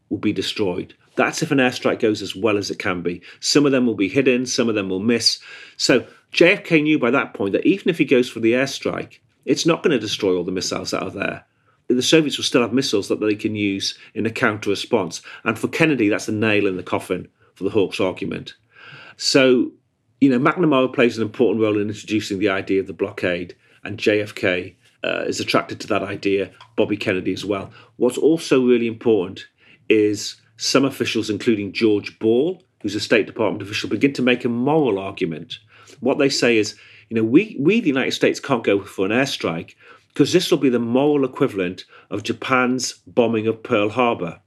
will 0.10 0.20
be 0.20 0.34
destroyed. 0.34 0.94
That's 1.16 1.44
if 1.44 1.52
an 1.52 1.58
airstrike 1.58 2.00
goes 2.00 2.22
as 2.22 2.36
well 2.36 2.58
as 2.58 2.72
it 2.72 2.80
can 2.80 3.02
be. 3.02 3.22
Some 3.40 3.66
of 3.66 3.72
them 3.72 3.86
will 3.86 3.96
be 3.96 4.10
hidden, 4.10 4.46
some 4.46 4.70
of 4.70 4.76
them 4.76 4.90
will 4.90 5.00
miss. 5.00 5.40
So 5.78 6.06
JFK 6.34 6.84
knew 6.84 7.00
by 7.00 7.12
that 7.12 7.34
point 7.34 7.54
that 7.54 7.66
even 7.66 7.90
if 7.90 7.98
he 7.98 8.06
goes 8.06 8.30
for 8.30 8.40
the 8.40 8.54
airstrike, 8.54 9.20
it's 9.46 9.66
not 9.66 9.84
going 9.84 9.92
to 9.92 10.00
destroy 10.00 10.36
all 10.36 10.44
the 10.44 10.52
missiles 10.52 10.92
that 10.92 11.04
are 11.04 11.12
there. 11.12 11.46
The 11.88 12.02
Soviets 12.02 12.38
will 12.38 12.46
still 12.46 12.62
have 12.62 12.74
missiles 12.74 13.10
that 13.10 13.20
they 13.20 13.36
can 13.36 13.56
use 13.56 13.98
in 14.14 14.26
a 14.26 14.32
counter 14.32 14.70
response. 14.70 15.22
And 15.44 15.60
for 15.60 15.68
Kennedy, 15.68 16.10
that's 16.10 16.26
the 16.26 16.32
nail 16.32 16.66
in 16.66 16.78
the 16.78 16.84
coffin 16.84 17.28
for 17.56 17.66
the 17.66 17.70
Hawks 17.70 18.00
argument. 18.00 18.56
So 19.18 19.72
you 20.24 20.30
know, 20.30 20.40
McNamara 20.40 20.94
plays 20.94 21.18
an 21.18 21.24
important 21.24 21.62
role 21.62 21.78
in 21.78 21.90
introducing 21.90 22.40
the 22.40 22.48
idea 22.48 22.80
of 22.80 22.88
the 22.88 22.94
blockade, 22.94 23.58
and 23.84 23.98
JFK 23.98 24.74
uh, 25.04 25.26
is 25.28 25.42
attracted 25.42 25.82
to 25.82 25.88
that 25.88 26.02
idea, 26.02 26.50
Bobby 26.78 26.96
Kennedy 26.96 27.34
as 27.34 27.44
well. 27.44 27.72
What's 27.98 28.18
also 28.18 28.66
really 28.66 28.88
important 28.88 29.48
is 29.90 30.38
some 30.56 30.86
officials, 30.86 31.30
including 31.30 31.74
George 31.74 32.18
Ball, 32.20 32.64
who's 32.82 32.96
a 32.96 33.02
State 33.02 33.26
Department 33.26 33.64
official, 33.64 33.90
begin 33.90 34.14
to 34.14 34.22
make 34.22 34.46
a 34.46 34.50
moral 34.50 34.98
argument. 34.98 35.60
What 36.00 36.20
they 36.20 36.30
say 36.30 36.56
is, 36.56 36.78
you 37.10 37.18
know, 37.18 37.24
we, 37.26 37.58
we 37.60 37.82
the 37.82 37.88
United 37.88 38.14
States 38.14 38.40
can't 38.40 38.64
go 38.64 38.82
for 38.82 39.06
an 39.06 39.12
airstrike 39.12 39.76
because 40.08 40.32
this 40.32 40.50
will 40.50 40.58
be 40.58 40.70
the 40.70 40.80
moral 40.80 41.26
equivalent 41.26 41.84
of 42.10 42.24
Japan's 42.24 42.94
bombing 43.06 43.46
of 43.46 43.62
Pearl 43.62 43.90
Harbor. 43.90 44.40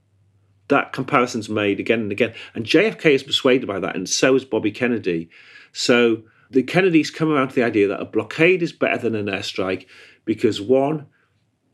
That 0.68 0.92
comparison's 0.92 1.48
made 1.48 1.78
again 1.80 2.00
and 2.00 2.12
again. 2.12 2.34
And 2.54 2.64
JFK 2.64 3.12
is 3.12 3.22
persuaded 3.22 3.66
by 3.66 3.78
that, 3.80 3.96
and 3.96 4.08
so 4.08 4.34
is 4.34 4.44
Bobby 4.44 4.70
Kennedy. 4.70 5.28
So 5.72 6.22
the 6.50 6.62
Kennedys 6.62 7.10
come 7.10 7.30
around 7.30 7.48
to 7.48 7.54
the 7.54 7.64
idea 7.64 7.88
that 7.88 8.00
a 8.00 8.04
blockade 8.04 8.62
is 8.62 8.72
better 8.72 8.98
than 8.98 9.14
an 9.14 9.26
airstrike 9.26 9.86
because 10.24 10.60
one, 10.60 11.06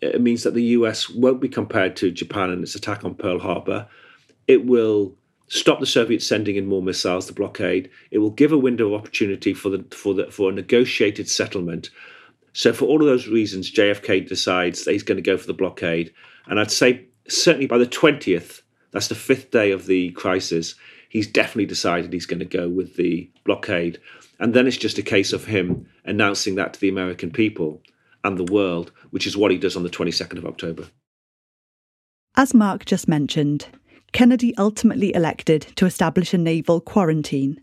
it 0.00 0.20
means 0.20 0.42
that 0.42 0.54
the 0.54 0.64
US 0.64 1.08
won't 1.08 1.40
be 1.40 1.48
compared 1.48 1.96
to 1.96 2.10
Japan 2.10 2.50
in 2.50 2.62
its 2.62 2.74
attack 2.74 3.04
on 3.04 3.14
Pearl 3.14 3.38
Harbor. 3.38 3.86
It 4.48 4.66
will 4.66 5.14
stop 5.48 5.80
the 5.80 5.86
Soviets 5.86 6.26
sending 6.26 6.56
in 6.56 6.66
more 6.66 6.82
missiles, 6.82 7.26
the 7.26 7.32
blockade. 7.32 7.90
It 8.10 8.18
will 8.18 8.30
give 8.30 8.52
a 8.52 8.58
window 8.58 8.88
of 8.88 9.00
opportunity 9.00 9.54
for 9.54 9.68
the 9.68 9.84
for 9.94 10.14
the 10.14 10.30
for 10.30 10.50
a 10.50 10.54
negotiated 10.54 11.28
settlement. 11.28 11.90
So 12.54 12.72
for 12.72 12.86
all 12.86 13.00
of 13.00 13.06
those 13.06 13.28
reasons, 13.28 13.70
JFK 13.70 14.28
decides 14.28 14.84
that 14.84 14.92
he's 14.92 15.02
going 15.02 15.16
to 15.16 15.22
go 15.22 15.38
for 15.38 15.46
the 15.46 15.54
blockade. 15.54 16.12
And 16.46 16.58
I'd 16.58 16.70
say 16.70 17.06
certainly 17.28 17.66
by 17.66 17.78
the 17.78 17.86
20th, 17.86 18.61
that's 18.92 19.08
the 19.08 19.14
fifth 19.14 19.50
day 19.50 19.72
of 19.72 19.86
the 19.86 20.10
crisis, 20.10 20.74
he's 21.08 21.26
definitely 21.26 21.66
decided 21.66 22.12
he's 22.12 22.26
going 22.26 22.38
to 22.38 22.44
go 22.44 22.68
with 22.68 22.96
the 22.96 23.30
blockade. 23.44 24.00
And 24.38 24.54
then 24.54 24.66
it's 24.66 24.76
just 24.76 24.98
a 24.98 25.02
case 25.02 25.32
of 25.32 25.46
him 25.46 25.86
announcing 26.04 26.54
that 26.56 26.74
to 26.74 26.80
the 26.80 26.88
American 26.88 27.30
people 27.30 27.82
and 28.24 28.38
the 28.38 28.52
world, 28.52 28.92
which 29.10 29.26
is 29.26 29.36
what 29.36 29.50
he 29.50 29.58
does 29.58 29.76
on 29.76 29.82
the 29.82 29.90
22nd 29.90 30.38
of 30.38 30.46
October. 30.46 30.88
As 32.36 32.54
Mark 32.54 32.84
just 32.84 33.08
mentioned, 33.08 33.66
Kennedy 34.12 34.56
ultimately 34.56 35.14
elected 35.14 35.62
to 35.76 35.86
establish 35.86 36.32
a 36.32 36.38
naval 36.38 36.80
quarantine. 36.80 37.60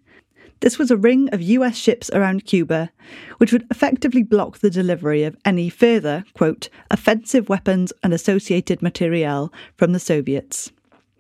This 0.62 0.78
was 0.78 0.92
a 0.92 0.98
ring 0.98 1.30
of 1.30 1.42
US 1.42 1.78
ships 1.78 2.10
around 2.12 2.46
Cuba, 2.46 2.92
which 3.38 3.54
would 3.54 3.66
effectively 3.72 4.24
block 4.24 4.60
the 4.60 4.70
delivery 4.70 5.24
of 5.24 5.38
any 5.46 5.70
further, 5.70 6.26
quote, 6.34 6.70
offensive 6.92 7.50
weapons 7.50 7.94
and 8.04 8.14
associated 8.14 8.82
materiel 8.82 9.54
from 9.78 9.94
the 9.94 10.00
Soviets. 10.00 10.72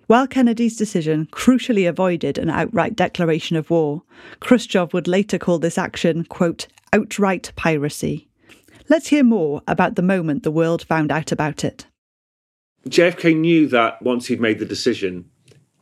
While 0.09 0.25
Kennedy's 0.25 0.75
decision 0.75 1.27
crucially 1.27 1.87
avoided 1.87 2.39
an 2.39 2.49
outright 2.49 2.95
declaration 2.95 3.55
of 3.55 3.69
war, 3.69 4.01
Khrushchev 4.39 4.91
would 4.91 5.07
later 5.07 5.37
call 5.37 5.59
this 5.59 5.77
action, 5.77 6.25
quote, 6.25 6.65
outright 6.91 7.51
piracy. 7.55 8.27
Let's 8.89 9.09
hear 9.09 9.23
more 9.23 9.61
about 9.67 9.97
the 9.97 10.01
moment 10.01 10.41
the 10.41 10.49
world 10.49 10.81
found 10.81 11.11
out 11.11 11.31
about 11.31 11.63
it. 11.63 11.85
JFK 12.87 13.37
knew 13.37 13.67
that 13.67 14.01
once 14.01 14.25
he'd 14.25 14.41
made 14.41 14.57
the 14.57 14.65
decision, 14.65 15.29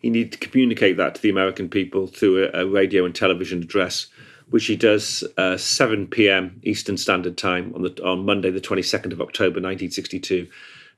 he 0.01 0.09
needed 0.09 0.33
to 0.33 0.39
communicate 0.49 0.97
that 0.97 1.15
to 1.15 1.21
the 1.21 1.29
American 1.29 1.69
people 1.69 2.07
through 2.07 2.49
a, 2.53 2.63
a 2.63 2.67
radio 2.67 3.05
and 3.05 3.15
television 3.15 3.63
address, 3.63 4.07
which 4.49 4.65
he 4.65 4.75
does 4.75 5.23
uh, 5.37 5.55
7 5.55 6.05
p.m. 6.05 6.59
Eastern 6.63 6.97
Standard 6.97 7.37
Time 7.37 7.71
on 7.73 7.81
the 7.81 8.03
on 8.03 8.25
Monday, 8.25 8.51
the 8.51 8.59
22nd 8.59 9.13
of 9.13 9.21
October, 9.21 9.61
1962. 9.61 10.49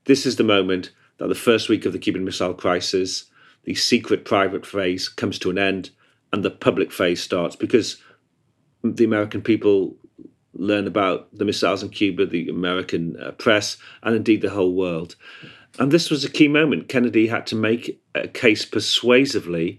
This 0.06 0.26
is 0.26 0.34
the 0.34 0.42
moment 0.42 0.90
that 1.20 1.28
the 1.28 1.34
first 1.34 1.68
week 1.68 1.84
of 1.84 1.92
the 1.92 1.98
Cuban 1.98 2.24
Missile 2.24 2.54
Crisis, 2.54 3.26
the 3.64 3.74
secret 3.74 4.24
private 4.24 4.64
phase 4.64 5.06
comes 5.06 5.38
to 5.38 5.50
an 5.50 5.58
end, 5.58 5.90
and 6.32 6.42
the 6.42 6.50
public 6.50 6.90
phase 6.90 7.22
starts 7.22 7.54
because 7.54 8.02
the 8.82 9.04
American 9.04 9.42
people 9.42 9.94
learn 10.54 10.86
about 10.86 11.28
the 11.36 11.44
missiles 11.44 11.82
in 11.82 11.90
Cuba, 11.90 12.24
the 12.24 12.48
American 12.48 13.20
uh, 13.20 13.32
press, 13.32 13.76
and 14.02 14.16
indeed 14.16 14.40
the 14.40 14.50
whole 14.50 14.72
world. 14.72 15.14
And 15.78 15.92
this 15.92 16.10
was 16.10 16.24
a 16.24 16.30
key 16.30 16.48
moment. 16.48 16.88
Kennedy 16.88 17.26
had 17.26 17.46
to 17.48 17.54
make 17.54 18.00
a 18.14 18.26
case 18.26 18.64
persuasively 18.64 19.78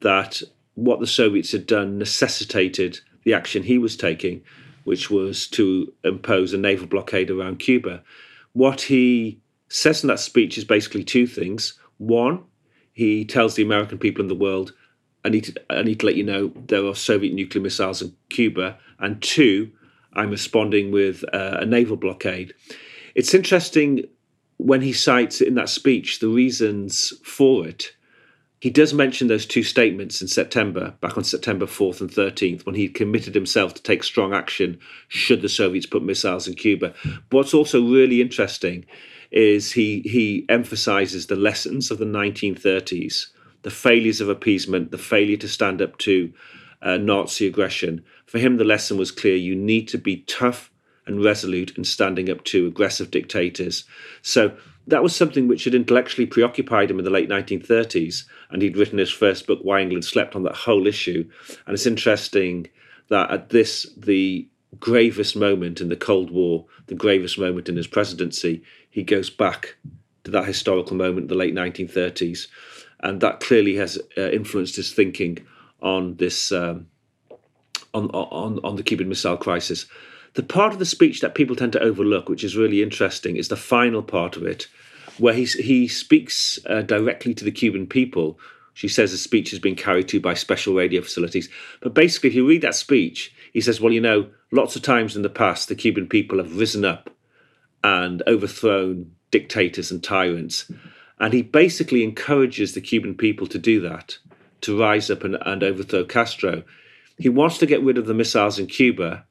that 0.00 0.42
what 0.74 0.98
the 0.98 1.06
Soviets 1.06 1.52
had 1.52 1.66
done 1.66 1.98
necessitated 1.98 3.00
the 3.24 3.34
action 3.34 3.62
he 3.62 3.76
was 3.76 3.96
taking, 3.96 4.42
which 4.84 5.10
was 5.10 5.46
to 5.48 5.92
impose 6.04 6.54
a 6.54 6.58
naval 6.58 6.86
blockade 6.86 7.30
around 7.30 7.58
Cuba. 7.58 8.02
What 8.54 8.82
he 8.82 9.40
that 9.68 10.20
speech 10.20 10.58
is 10.58 10.64
basically 10.64 11.04
two 11.04 11.26
things. 11.26 11.78
One, 11.98 12.44
he 12.92 13.24
tells 13.24 13.54
the 13.54 13.62
American 13.62 13.98
people 13.98 14.22
in 14.22 14.28
the 14.28 14.34
world, 14.34 14.72
I 15.24 15.30
need 15.30 15.44
to, 15.44 15.54
I 15.70 15.82
need 15.82 16.00
to 16.00 16.06
let 16.06 16.16
you 16.16 16.24
know 16.24 16.52
there 16.66 16.84
are 16.84 16.94
Soviet 16.94 17.34
nuclear 17.34 17.62
missiles 17.62 18.02
in 18.02 18.14
Cuba. 18.28 18.78
And 18.98 19.20
two, 19.22 19.70
I'm 20.12 20.30
responding 20.30 20.92
with 20.92 21.24
uh, 21.32 21.58
a 21.60 21.66
naval 21.66 21.96
blockade. 21.96 22.54
It's 23.14 23.34
interesting 23.34 24.04
when 24.58 24.82
he 24.82 24.92
cites 24.92 25.40
in 25.40 25.54
that 25.54 25.68
speech 25.68 26.20
the 26.20 26.28
reasons 26.28 27.12
for 27.24 27.66
it, 27.66 27.92
he 28.60 28.70
does 28.70 28.94
mention 28.94 29.28
those 29.28 29.44
two 29.44 29.62
statements 29.62 30.22
in 30.22 30.28
September, 30.28 30.94
back 31.02 31.18
on 31.18 31.24
September 31.24 31.66
4th 31.66 32.00
and 32.00 32.10
13th, 32.10 32.64
when 32.64 32.74
he 32.74 32.88
committed 32.88 33.34
himself 33.34 33.74
to 33.74 33.82
take 33.82 34.02
strong 34.02 34.32
action 34.32 34.78
should 35.08 35.42
the 35.42 35.50
Soviets 35.50 35.84
put 35.84 36.02
missiles 36.02 36.48
in 36.48 36.54
Cuba. 36.54 36.94
But 37.04 37.36
what's 37.36 37.52
also 37.52 37.82
really 37.82 38.22
interesting 38.22 38.86
is 39.30 39.72
he, 39.72 40.00
he 40.00 40.44
emphasizes 40.48 41.26
the 41.26 41.36
lessons 41.36 41.90
of 41.90 41.98
the 41.98 42.04
1930s, 42.04 43.26
the 43.62 43.70
failures 43.70 44.20
of 44.20 44.28
appeasement, 44.28 44.90
the 44.90 44.98
failure 44.98 45.36
to 45.36 45.48
stand 45.48 45.80
up 45.80 45.98
to 45.98 46.32
uh, 46.82 46.96
Nazi 46.96 47.46
aggression. 47.46 48.04
For 48.26 48.38
him, 48.38 48.56
the 48.56 48.64
lesson 48.64 48.96
was 48.96 49.10
clear 49.10 49.36
you 49.36 49.56
need 49.56 49.88
to 49.88 49.98
be 49.98 50.18
tough 50.18 50.70
and 51.06 51.22
resolute 51.22 51.76
in 51.76 51.84
standing 51.84 52.30
up 52.30 52.44
to 52.44 52.66
aggressive 52.66 53.10
dictators. 53.10 53.84
So 54.22 54.56
that 54.86 55.02
was 55.02 55.16
something 55.16 55.48
which 55.48 55.64
had 55.64 55.74
intellectually 55.74 56.26
preoccupied 56.26 56.90
him 56.90 56.98
in 56.98 57.04
the 57.04 57.10
late 57.10 57.28
1930s, 57.28 58.24
and 58.50 58.62
he'd 58.62 58.76
written 58.76 58.98
his 58.98 59.10
first 59.10 59.46
book, 59.46 59.60
Why 59.62 59.80
England 59.80 60.04
Slept, 60.04 60.36
on 60.36 60.42
that 60.44 60.54
whole 60.54 60.86
issue. 60.86 61.28
And 61.66 61.74
it's 61.74 61.86
interesting 61.86 62.68
that 63.08 63.30
at 63.30 63.50
this, 63.50 63.86
the 63.96 64.48
gravest 64.80 65.36
moment 65.36 65.80
in 65.80 65.88
the 65.88 65.96
Cold 65.96 66.30
War, 66.30 66.66
the 66.86 66.94
gravest 66.94 67.38
moment 67.38 67.68
in 67.68 67.76
his 67.76 67.86
presidency, 67.86 68.62
he 68.94 69.02
goes 69.02 69.28
back 69.28 69.74
to 70.22 70.30
that 70.30 70.46
historical 70.46 70.96
moment 70.96 71.26
the 71.26 71.34
late 71.34 71.52
1930s. 71.52 72.46
And 73.00 73.20
that 73.22 73.40
clearly 73.40 73.74
has 73.74 73.98
uh, 74.16 74.30
influenced 74.30 74.76
his 74.76 74.92
thinking 74.92 75.44
on 75.82 76.14
this 76.14 76.52
um, 76.52 76.86
on, 77.92 78.08
on 78.10 78.60
on 78.62 78.76
the 78.76 78.84
Cuban 78.84 79.08
Missile 79.08 79.36
Crisis. 79.36 79.86
The 80.34 80.44
part 80.44 80.72
of 80.72 80.78
the 80.78 80.86
speech 80.86 81.20
that 81.22 81.34
people 81.34 81.56
tend 81.56 81.72
to 81.72 81.80
overlook, 81.80 82.28
which 82.28 82.44
is 82.44 82.56
really 82.56 82.84
interesting, 82.84 83.36
is 83.36 83.48
the 83.48 83.56
final 83.56 84.00
part 84.00 84.36
of 84.36 84.44
it, 84.44 84.68
where 85.18 85.34
he, 85.34 85.44
he 85.44 85.88
speaks 85.88 86.60
uh, 86.66 86.82
directly 86.82 87.34
to 87.34 87.44
the 87.44 87.50
Cuban 87.50 87.88
people. 87.88 88.38
She 88.74 88.86
says 88.86 89.10
the 89.10 89.18
speech 89.18 89.50
has 89.50 89.58
been 89.58 89.74
carried 89.74 90.06
to 90.08 90.20
by 90.20 90.34
special 90.34 90.74
radio 90.74 91.02
facilities. 91.02 91.48
But 91.80 91.94
basically, 91.94 92.30
if 92.30 92.36
you 92.36 92.48
read 92.48 92.62
that 92.62 92.76
speech, 92.76 93.34
he 93.52 93.60
says, 93.60 93.80
well, 93.80 93.92
you 93.92 94.00
know, 94.00 94.28
lots 94.52 94.76
of 94.76 94.82
times 94.82 95.16
in 95.16 95.22
the 95.22 95.28
past, 95.28 95.68
the 95.68 95.74
Cuban 95.74 96.08
people 96.08 96.38
have 96.38 96.56
risen 96.56 96.84
up 96.84 97.10
and 97.84 98.24
overthrown 98.26 99.12
dictators 99.30 99.92
and 99.92 100.02
tyrants. 100.02 100.68
And 101.20 101.32
he 101.32 101.42
basically 101.42 102.02
encourages 102.02 102.74
the 102.74 102.80
Cuban 102.80 103.14
people 103.14 103.46
to 103.46 103.58
do 103.58 103.80
that, 103.82 104.18
to 104.62 104.76
rise 104.76 105.08
up 105.08 105.22
and, 105.22 105.38
and 105.46 105.62
overthrow 105.62 106.04
Castro. 106.04 106.64
He 107.18 107.28
wants 107.28 107.58
to 107.58 107.66
get 107.66 107.82
rid 107.82 107.98
of 107.98 108.06
the 108.06 108.14
missiles 108.14 108.58
in 108.58 108.66
Cuba 108.66 109.24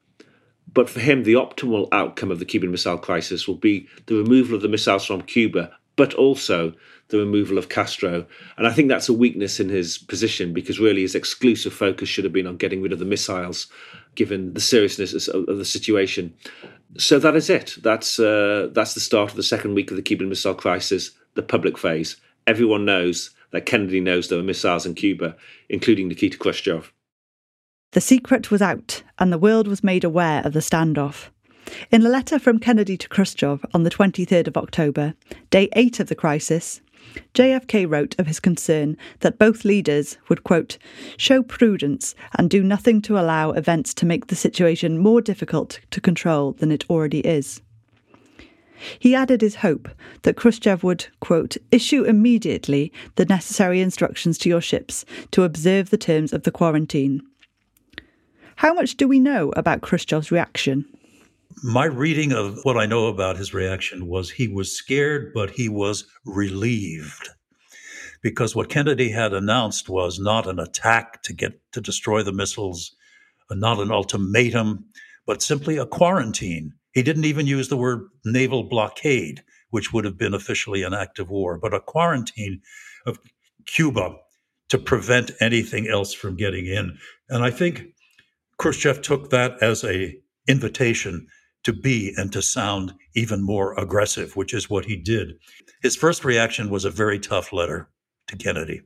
but 0.74 0.90
for 0.90 1.00
him, 1.00 1.22
the 1.22 1.34
optimal 1.34 1.88
outcome 1.92 2.30
of 2.30 2.40
the 2.40 2.44
Cuban 2.44 2.70
Missile 2.70 2.98
Crisis 2.98 3.46
will 3.46 3.54
be 3.56 3.86
the 4.06 4.16
removal 4.16 4.56
of 4.56 4.62
the 4.62 4.68
missiles 4.68 5.06
from 5.06 5.22
Cuba, 5.22 5.70
but 5.96 6.14
also 6.14 6.72
the 7.08 7.18
removal 7.18 7.58
of 7.58 7.68
Castro. 7.68 8.26
And 8.56 8.66
I 8.66 8.72
think 8.72 8.88
that's 8.88 9.08
a 9.08 9.12
weakness 9.12 9.60
in 9.60 9.68
his 9.68 9.98
position 9.98 10.52
because 10.52 10.80
really 10.80 11.02
his 11.02 11.14
exclusive 11.14 11.72
focus 11.72 12.08
should 12.08 12.24
have 12.24 12.32
been 12.32 12.46
on 12.46 12.56
getting 12.56 12.82
rid 12.82 12.92
of 12.92 12.98
the 12.98 13.04
missiles, 13.04 13.68
given 14.16 14.54
the 14.54 14.60
seriousness 14.60 15.28
of 15.28 15.46
the 15.46 15.64
situation. 15.64 16.34
So 16.96 17.18
that 17.18 17.34
is 17.34 17.50
it. 17.50 17.76
That's 17.82 18.18
uh, 18.18 18.68
that's 18.72 18.94
the 18.94 19.00
start 19.00 19.30
of 19.30 19.36
the 19.36 19.42
second 19.42 19.74
week 19.74 19.90
of 19.90 19.96
the 19.96 20.02
Cuban 20.02 20.28
Missile 20.28 20.54
Crisis, 20.54 21.10
the 21.34 21.42
public 21.42 21.76
phase. 21.76 22.16
Everyone 22.46 22.84
knows 22.84 23.30
that 23.50 23.66
Kennedy 23.66 24.00
knows 24.00 24.28
there 24.28 24.38
were 24.38 24.44
missiles 24.44 24.86
in 24.86 24.94
Cuba, 24.94 25.36
including 25.68 26.08
Nikita 26.08 26.36
Khrushchev. 26.38 26.92
The 27.92 28.00
secret 28.00 28.50
was 28.50 28.60
out, 28.60 29.02
and 29.18 29.32
the 29.32 29.38
world 29.38 29.68
was 29.68 29.84
made 29.84 30.02
aware 30.02 30.42
of 30.44 30.52
the 30.52 30.60
standoff. 30.60 31.28
In 31.90 32.04
a 32.04 32.08
letter 32.08 32.38
from 32.38 32.58
Kennedy 32.58 32.96
to 32.96 33.08
Khrushchev 33.08 33.64
on 33.72 33.84
the 33.84 33.90
23rd 33.90 34.48
of 34.48 34.56
October, 34.56 35.14
day 35.50 35.68
eight 35.74 36.00
of 36.00 36.08
the 36.08 36.14
crisis, 36.14 36.80
JFK 37.34 37.88
wrote 37.88 38.18
of 38.18 38.26
his 38.26 38.40
concern 38.40 38.96
that 39.20 39.38
both 39.38 39.64
leaders 39.64 40.18
would, 40.28 40.44
quote, 40.44 40.78
show 41.16 41.42
prudence 41.42 42.14
and 42.36 42.50
do 42.50 42.62
nothing 42.62 43.02
to 43.02 43.18
allow 43.18 43.50
events 43.50 43.94
to 43.94 44.06
make 44.06 44.26
the 44.26 44.36
situation 44.36 44.98
more 44.98 45.20
difficult 45.20 45.80
to 45.90 46.00
control 46.00 46.52
than 46.52 46.70
it 46.70 46.84
already 46.88 47.20
is. 47.20 47.60
He 48.98 49.14
added 49.14 49.40
his 49.40 49.56
hope 49.56 49.88
that 50.22 50.36
Khrushchev 50.36 50.82
would, 50.82 51.06
quote, 51.20 51.56
issue 51.70 52.04
immediately 52.04 52.92
the 53.16 53.24
necessary 53.24 53.80
instructions 53.80 54.36
to 54.38 54.48
your 54.48 54.60
ships 54.60 55.04
to 55.30 55.44
observe 55.44 55.90
the 55.90 55.96
terms 55.96 56.32
of 56.32 56.42
the 56.42 56.50
quarantine 56.50 57.22
how 58.56 58.72
much 58.72 58.96
do 58.96 59.08
we 59.08 59.20
know 59.20 59.52
about 59.56 59.80
Khrushchev's 59.80 60.30
reaction? 60.30 60.84
My 61.62 61.84
reading 61.84 62.32
of 62.32 62.58
what 62.64 62.76
I 62.76 62.86
know 62.86 63.06
about 63.06 63.36
his 63.36 63.54
reaction 63.54 64.06
was 64.06 64.30
he 64.30 64.48
was 64.48 64.76
scared, 64.76 65.32
but 65.34 65.50
he 65.50 65.68
was 65.68 66.04
relieved. 66.24 67.28
Because 68.22 68.56
what 68.56 68.68
Kennedy 68.68 69.10
had 69.10 69.32
announced 69.32 69.88
was 69.88 70.18
not 70.18 70.46
an 70.46 70.58
attack 70.58 71.22
to 71.22 71.32
get 71.32 71.60
to 71.72 71.80
destroy 71.80 72.22
the 72.22 72.32
missiles, 72.32 72.94
uh, 73.50 73.54
not 73.54 73.78
an 73.78 73.92
ultimatum, 73.92 74.86
but 75.26 75.42
simply 75.42 75.76
a 75.76 75.86
quarantine. 75.86 76.72
He 76.92 77.02
didn't 77.02 77.26
even 77.26 77.46
use 77.46 77.68
the 77.68 77.76
word 77.76 78.08
naval 78.24 78.64
blockade, 78.64 79.42
which 79.70 79.92
would 79.92 80.04
have 80.04 80.18
been 80.18 80.34
officially 80.34 80.82
an 80.82 80.94
act 80.94 81.18
of 81.18 81.30
war, 81.30 81.58
but 81.58 81.74
a 81.74 81.80
quarantine 81.80 82.62
of 83.06 83.18
Cuba 83.66 84.16
to 84.68 84.78
prevent 84.78 85.30
anything 85.40 85.88
else 85.88 86.12
from 86.12 86.36
getting 86.36 86.66
in. 86.66 86.98
And 87.28 87.44
I 87.44 87.50
think 87.50 87.84
Khrushchev 88.58 89.02
took 89.02 89.30
that 89.30 89.62
as 89.62 89.84
a 89.84 90.16
invitation 90.48 91.26
to 91.64 91.72
be 91.72 92.12
and 92.16 92.32
to 92.32 92.42
sound 92.42 92.94
even 93.14 93.42
more 93.42 93.78
aggressive, 93.78 94.36
which 94.36 94.54
is 94.54 94.70
what 94.70 94.84
he 94.84 94.96
did. 94.96 95.34
His 95.82 95.96
first 95.96 96.24
reaction 96.24 96.70
was 96.70 96.84
a 96.84 96.90
very 96.90 97.18
tough 97.18 97.52
letter 97.52 97.88
to 98.28 98.36
Kennedy. 98.36 98.82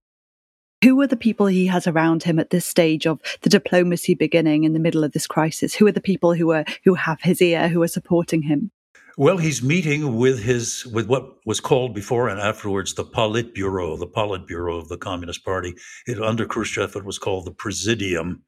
Who 0.84 1.00
are 1.00 1.08
the 1.08 1.16
people 1.16 1.46
he 1.46 1.66
has 1.66 1.86
around 1.88 2.22
him 2.22 2.38
at 2.38 2.50
this 2.50 2.64
stage 2.64 3.06
of 3.06 3.20
the 3.42 3.50
diplomacy 3.50 4.14
beginning 4.14 4.62
in 4.64 4.74
the 4.74 4.78
middle 4.78 5.02
of 5.02 5.12
this 5.12 5.26
crisis? 5.26 5.74
Who 5.74 5.86
are 5.88 5.92
the 5.92 6.00
people 6.00 6.34
who 6.34 6.52
are 6.52 6.64
who 6.84 6.94
have 6.94 7.20
his 7.20 7.42
ear, 7.42 7.68
who 7.68 7.82
are 7.82 7.88
supporting 7.88 8.42
him? 8.42 8.70
Well, 9.16 9.38
he's 9.38 9.60
meeting 9.60 10.16
with 10.16 10.40
his 10.44 10.86
with 10.86 11.08
what 11.08 11.44
was 11.44 11.58
called 11.58 11.94
before 11.94 12.28
and 12.28 12.40
afterwards 12.40 12.94
the 12.94 13.04
Politburo, 13.04 13.98
the 13.98 14.06
Politburo 14.06 14.78
of 14.78 14.88
the 14.88 14.96
Communist 14.96 15.44
Party. 15.44 15.74
It, 16.06 16.22
under 16.22 16.46
Khrushchev, 16.46 16.94
it 16.94 17.04
was 17.04 17.18
called 17.18 17.46
the 17.46 17.50
Presidium 17.50 18.44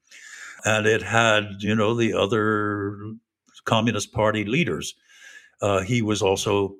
and 0.65 0.87
it 0.87 1.03
had 1.03 1.57
you 1.61 1.75
know 1.75 1.95
the 1.95 2.15
other 2.15 2.99
Communist 3.65 4.13
Party 4.13 4.45
leaders. 4.45 4.95
Uh, 5.63 5.81
he 5.81 6.03
was 6.03 6.23
also 6.23 6.77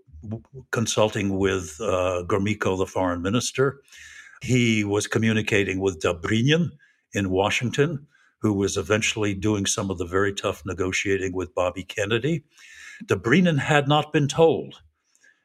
consulting 0.71 1.39
with 1.39 1.77
uh, 1.81 2.25
Gromyko, 2.27 2.79
the 2.79 2.87
foreign 2.87 3.23
minister. 3.23 3.81
He 4.43 4.85
was 4.85 5.07
communicating 5.07 5.81
with 5.81 6.01
Dobrynin 6.01 6.71
in 7.13 7.31
Washington, 7.31 8.07
who 8.41 8.53
was 8.53 8.77
eventually 8.77 9.35
doing 9.35 9.67
some 9.67 9.91
of 9.91 9.99
the 9.99 10.07
very 10.07 10.33
tough 10.33 10.63
negotiating 10.65 11.33
with 11.35 11.55
Bobby 11.55 11.85
Kennedy. 11.85 12.45
Dobrynin 13.05 13.59
had 13.59 13.89
not 13.89 14.13
been 14.13 14.29
told. 14.29 14.81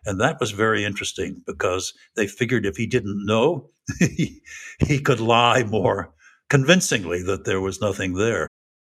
And 0.05 0.21
that 0.21 0.39
was 0.39 0.51
very 0.51 0.85
interesting 0.85 1.41
because 1.47 1.93
they 2.15 2.27
figured 2.27 2.65
if 2.65 2.77
he 2.77 2.85
didn't 2.85 3.25
know, 3.25 3.69
he, 3.99 4.41
he 4.79 4.99
could 4.99 5.19
lie 5.19 5.63
more 5.63 6.13
convincingly 6.49 7.23
that 7.23 7.45
there 7.45 7.61
was 7.61 7.81
nothing 7.81 8.13
there. 8.13 8.47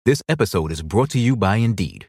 This 0.05 0.23
episode 0.29 0.73
is 0.73 0.83
brought 0.83 1.11
to 1.11 1.19
you 1.19 1.37
by 1.37 1.57
Indeed. 1.57 2.09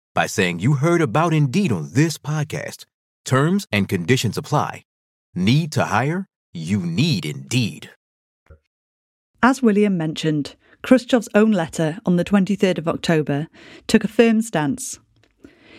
by 0.13 0.25
saying 0.25 0.59
you 0.59 0.73
heard 0.73 1.01
about 1.01 1.33
Indeed 1.33 1.71
on 1.71 1.89
this 1.93 2.17
podcast. 2.17 2.85
Terms 3.23 3.67
and 3.71 3.87
conditions 3.87 4.37
apply. 4.37 4.83
Need 5.33 5.71
to 5.73 5.85
hire? 5.85 6.27
You 6.53 6.79
need 6.79 7.25
Indeed. 7.25 7.91
As 9.41 9.61
William 9.61 9.97
mentioned, 9.97 10.55
Khrushchev's 10.83 11.29
own 11.33 11.51
letter 11.51 11.99
on 12.05 12.15
the 12.15 12.25
23rd 12.25 12.77
of 12.77 12.87
October 12.87 13.47
took 13.87 14.03
a 14.03 14.07
firm 14.07 14.41
stance. 14.41 14.99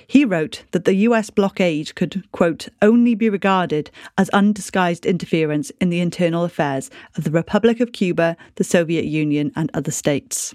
He 0.06 0.24
wrote 0.24 0.64
that 0.72 0.84
the 0.84 0.94
US 1.08 1.30
blockade 1.30 1.94
could, 1.94 2.24
quote, 2.32 2.68
only 2.80 3.14
be 3.14 3.28
regarded 3.28 3.90
as 4.18 4.28
undisguised 4.30 5.06
interference 5.06 5.70
in 5.80 5.90
the 5.90 6.00
internal 6.00 6.44
affairs 6.44 6.90
of 7.16 7.24
the 7.24 7.30
Republic 7.30 7.80
of 7.80 7.92
Cuba, 7.92 8.36
the 8.56 8.64
Soviet 8.64 9.04
Union, 9.04 9.52
and 9.56 9.70
other 9.74 9.90
states. 9.90 10.54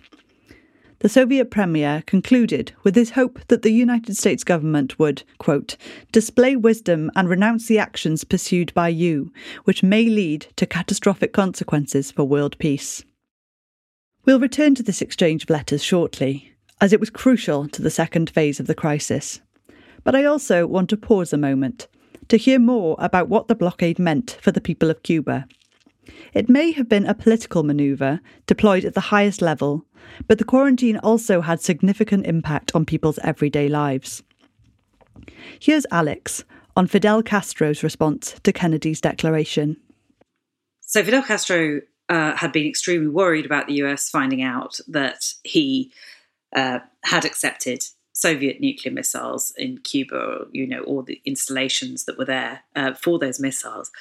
The 0.99 1.09
Soviet 1.09 1.51
premier 1.51 2.01
concluded 2.07 2.71
with 2.83 2.95
his 2.95 3.11
hope 3.11 3.39
that 3.49 3.61
the 3.61 3.71
United 3.71 4.17
States 4.17 4.43
government 4.43 4.97
would, 4.97 5.21
quote, 5.37 5.77
display 6.11 6.55
wisdom 6.55 7.11
and 7.15 7.29
renounce 7.29 7.67
the 7.67 7.77
actions 7.77 8.23
pursued 8.23 8.73
by 8.73 8.89
you, 8.89 9.31
which 9.65 9.83
may 9.83 10.05
lead 10.05 10.47
to 10.55 10.65
catastrophic 10.65 11.33
consequences 11.33 12.09
for 12.09 12.23
world 12.23 12.57
peace. 12.57 13.03
We'll 14.25 14.39
return 14.39 14.73
to 14.75 14.83
this 14.83 15.03
exchange 15.03 15.43
of 15.43 15.51
letters 15.51 15.83
shortly, 15.83 16.53
as 16.81 16.91
it 16.93 16.99
was 16.99 17.11
crucial 17.11 17.67
to 17.67 17.81
the 17.83 17.91
second 17.91 18.31
phase 18.31 18.59
of 18.59 18.65
the 18.65 18.75
crisis. 18.75 19.39
But 20.03 20.15
I 20.15 20.25
also 20.25 20.65
want 20.65 20.89
to 20.89 20.97
pause 20.97 21.31
a 21.31 21.37
moment 21.37 21.87
to 22.29 22.37
hear 22.37 22.57
more 22.57 22.95
about 22.97 23.29
what 23.29 23.47
the 23.47 23.55
blockade 23.55 23.99
meant 23.99 24.39
for 24.41 24.51
the 24.51 24.61
people 24.61 24.89
of 24.89 25.03
Cuba. 25.03 25.47
It 26.33 26.49
may 26.49 26.71
have 26.71 26.87
been 26.87 27.05
a 27.05 27.13
political 27.13 27.63
manoeuvre 27.63 28.21
deployed 28.45 28.85
at 28.85 28.93
the 28.93 29.09
highest 29.11 29.41
level, 29.41 29.85
but 30.27 30.37
the 30.37 30.45
quarantine 30.45 30.97
also 30.97 31.41
had 31.41 31.61
significant 31.61 32.25
impact 32.25 32.71
on 32.75 32.85
people's 32.85 33.19
everyday 33.19 33.67
lives. 33.67 34.23
Here's 35.59 35.85
Alex 35.91 36.43
on 36.75 36.87
Fidel 36.87 37.23
Castro's 37.23 37.83
response 37.83 38.35
to 38.43 38.53
Kennedy's 38.53 39.01
declaration. 39.01 39.77
So, 40.81 41.03
Fidel 41.03 41.23
Castro 41.23 41.81
uh, 42.09 42.35
had 42.35 42.51
been 42.51 42.67
extremely 42.67 43.09
worried 43.09 43.45
about 43.45 43.67
the 43.67 43.75
US 43.83 44.09
finding 44.09 44.41
out 44.41 44.79
that 44.87 45.33
he 45.43 45.91
uh, 46.55 46.79
had 47.03 47.25
accepted 47.25 47.83
Soviet 48.13 48.59
nuclear 48.59 48.93
missiles 48.93 49.53
in 49.57 49.77
Cuba, 49.79 50.45
you 50.51 50.65
know, 50.65 50.81
all 50.81 51.03
the 51.03 51.21
installations 51.25 52.05
that 52.05 52.17
were 52.17 52.25
there 52.25 52.61
uh, 52.75 52.93
for 52.93 53.19
those 53.19 53.39
missiles. 53.39 53.91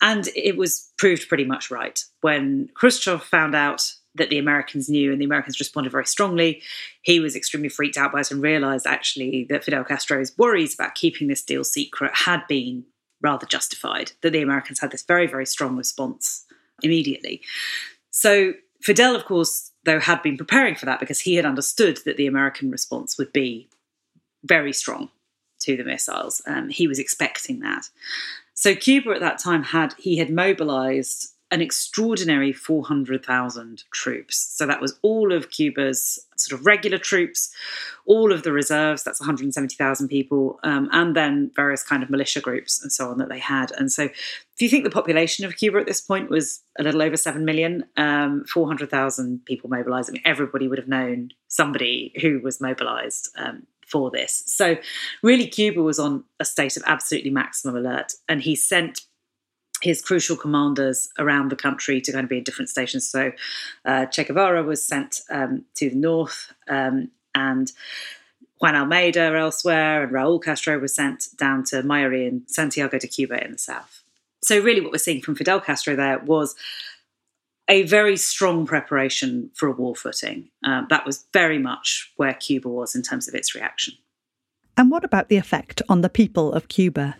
And 0.00 0.28
it 0.34 0.56
was 0.56 0.90
proved 0.98 1.28
pretty 1.28 1.44
much 1.44 1.70
right. 1.70 2.02
When 2.20 2.68
Khrushchev 2.74 3.22
found 3.22 3.54
out 3.54 3.92
that 4.14 4.30
the 4.30 4.38
Americans 4.38 4.88
knew 4.88 5.12
and 5.12 5.20
the 5.20 5.24
Americans 5.24 5.58
responded 5.58 5.92
very 5.92 6.06
strongly, 6.06 6.62
he 7.02 7.20
was 7.20 7.36
extremely 7.36 7.68
freaked 7.68 7.96
out 7.96 8.12
by 8.12 8.20
it 8.20 8.30
and 8.30 8.42
realized 8.42 8.86
actually 8.86 9.46
that 9.50 9.64
Fidel 9.64 9.84
Castro's 9.84 10.36
worries 10.36 10.74
about 10.74 10.94
keeping 10.94 11.28
this 11.28 11.42
deal 11.42 11.64
secret 11.64 12.12
had 12.14 12.46
been 12.48 12.84
rather 13.22 13.46
justified, 13.46 14.12
that 14.22 14.32
the 14.32 14.42
Americans 14.42 14.80
had 14.80 14.90
this 14.90 15.02
very, 15.02 15.26
very 15.26 15.46
strong 15.46 15.76
response 15.76 16.44
immediately. 16.82 17.42
So 18.10 18.54
Fidel, 18.82 19.16
of 19.16 19.24
course, 19.24 19.72
though, 19.84 20.00
had 20.00 20.22
been 20.22 20.36
preparing 20.36 20.74
for 20.74 20.86
that 20.86 21.00
because 21.00 21.20
he 21.20 21.34
had 21.34 21.46
understood 21.46 21.98
that 22.04 22.16
the 22.16 22.26
American 22.26 22.70
response 22.70 23.18
would 23.18 23.32
be 23.32 23.68
very 24.44 24.72
strong 24.72 25.10
to 25.60 25.76
the 25.76 25.84
missiles. 25.84 26.42
Um, 26.46 26.68
he 26.68 26.86
was 26.86 26.98
expecting 26.98 27.60
that. 27.60 27.88
So 28.56 28.74
Cuba 28.74 29.10
at 29.10 29.20
that 29.20 29.38
time 29.38 29.62
had 29.62 29.94
he 29.98 30.16
had 30.16 30.30
mobilized 30.30 31.34
an 31.52 31.60
extraordinary 31.60 32.52
400,000 32.52 33.84
troops. 33.92 34.36
So 34.56 34.66
that 34.66 34.80
was 34.80 34.98
all 35.02 35.32
of 35.32 35.50
Cuba's 35.50 36.18
sort 36.36 36.58
of 36.58 36.66
regular 36.66 36.98
troops, 36.98 37.54
all 38.04 38.32
of 38.32 38.42
the 38.42 38.50
reserves, 38.50 39.04
that's 39.04 39.20
170,000 39.20 40.08
people, 40.08 40.58
um, 40.64 40.88
and 40.90 41.14
then 41.14 41.52
various 41.54 41.84
kind 41.84 42.02
of 42.02 42.10
militia 42.10 42.40
groups 42.40 42.82
and 42.82 42.90
so 42.90 43.10
on 43.10 43.18
that 43.18 43.28
they 43.28 43.38
had. 43.38 43.70
And 43.78 43.92
so 43.92 44.04
if 44.04 44.60
you 44.60 44.68
think 44.68 44.82
the 44.82 44.90
population 44.90 45.44
of 45.44 45.56
Cuba 45.56 45.78
at 45.78 45.86
this 45.86 46.00
point 46.00 46.30
was 46.30 46.62
a 46.78 46.82
little 46.82 47.02
over 47.02 47.16
7 47.16 47.44
million, 47.44 47.84
um, 47.96 48.44
400,000 48.52 49.44
people 49.44 49.70
mobilized, 49.70 50.10
I 50.10 50.14
mean, 50.14 50.22
everybody 50.24 50.66
would 50.66 50.78
have 50.78 50.88
known 50.88 51.30
somebody 51.46 52.12
who 52.20 52.40
was 52.40 52.60
mobilized 52.60 53.28
um, 53.36 53.68
for 53.86 54.10
this. 54.10 54.42
So 54.46 54.76
really, 55.22 55.46
Cuba 55.46 55.82
was 55.82 55.98
on 55.98 56.24
a 56.40 56.44
state 56.44 56.76
of 56.76 56.82
absolutely 56.86 57.30
maximum 57.30 57.76
alert, 57.76 58.12
and 58.28 58.42
he 58.42 58.56
sent 58.56 59.00
his 59.82 60.02
crucial 60.02 60.36
commanders 60.36 61.08
around 61.18 61.50
the 61.50 61.56
country 61.56 62.00
to 62.00 62.12
kind 62.12 62.24
of 62.24 62.30
be 62.30 62.38
in 62.38 62.44
different 62.44 62.70
stations. 62.70 63.08
So 63.08 63.32
uh, 63.84 64.06
Che 64.06 64.24
Guevara 64.24 64.62
was 64.62 64.84
sent 64.84 65.20
um, 65.30 65.64
to 65.76 65.90
the 65.90 65.96
north, 65.96 66.52
um, 66.68 67.10
and 67.34 67.70
Juan 68.58 68.74
Almeida 68.74 69.36
elsewhere, 69.36 70.02
and 70.02 70.12
Raul 70.12 70.42
Castro 70.42 70.78
was 70.78 70.94
sent 70.94 71.28
down 71.36 71.64
to 71.64 71.82
Mayari 71.82 72.26
and 72.26 72.42
Santiago 72.46 72.98
de 72.98 73.06
Cuba 73.06 73.44
in 73.44 73.52
the 73.52 73.58
south. 73.58 74.02
So 74.42 74.60
really, 74.60 74.80
what 74.80 74.92
we're 74.92 74.98
seeing 74.98 75.22
from 75.22 75.34
Fidel 75.34 75.60
Castro 75.60 75.94
there 75.94 76.18
was 76.20 76.54
a 77.68 77.82
very 77.82 78.16
strong 78.16 78.66
preparation 78.66 79.50
for 79.54 79.68
a 79.68 79.72
war 79.72 79.94
footing. 79.94 80.50
Uh, 80.64 80.82
that 80.88 81.04
was 81.04 81.26
very 81.32 81.58
much 81.58 82.12
where 82.16 82.34
Cuba 82.34 82.68
was 82.68 82.94
in 82.94 83.02
terms 83.02 83.28
of 83.28 83.34
its 83.34 83.54
reaction. 83.54 83.94
And 84.76 84.90
what 84.90 85.04
about 85.04 85.28
the 85.28 85.36
effect 85.36 85.82
on 85.88 86.02
the 86.02 86.08
people 86.08 86.52
of 86.52 86.68
Cuba? 86.68 87.16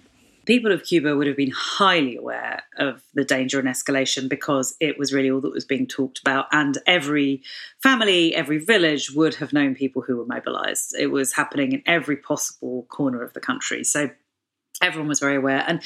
people 0.47 0.73
of 0.73 0.85
Cuba 0.85 1.17
would 1.17 1.27
have 1.27 1.37
been 1.37 1.53
highly 1.55 2.17
aware 2.17 2.63
of 2.79 3.03
the 3.13 3.25
danger 3.25 3.59
and 3.59 3.69
escalation 3.69 4.29
because 4.29 4.77
it 4.81 4.99
was 4.99 5.13
really 5.13 5.31
all 5.31 5.41
that 5.41 5.53
was 5.53 5.65
being 5.65 5.87
talked 5.87 6.21
about. 6.21 6.47
And 6.53 6.79
every 6.87 7.43
family, 7.83 8.35
every 8.35 8.59
village 8.59 9.11
would 9.11 9.35
have 9.35 9.53
known 9.53 9.75
people 9.75 10.03
who 10.03 10.17
were 10.17 10.25
mobilized. 10.25 10.95
It 10.99 11.09
was 11.09 11.35
happening 11.35 11.73
in 11.73 11.83
every 11.85 12.17
possible 12.17 12.87
corner 12.89 13.23
of 13.23 13.35
the 13.35 13.41
country. 13.41 13.85
So 13.85 14.11
everyone 14.83 15.09
was 15.09 15.21
very 15.21 15.37
aware. 15.37 15.65
And, 15.67 15.83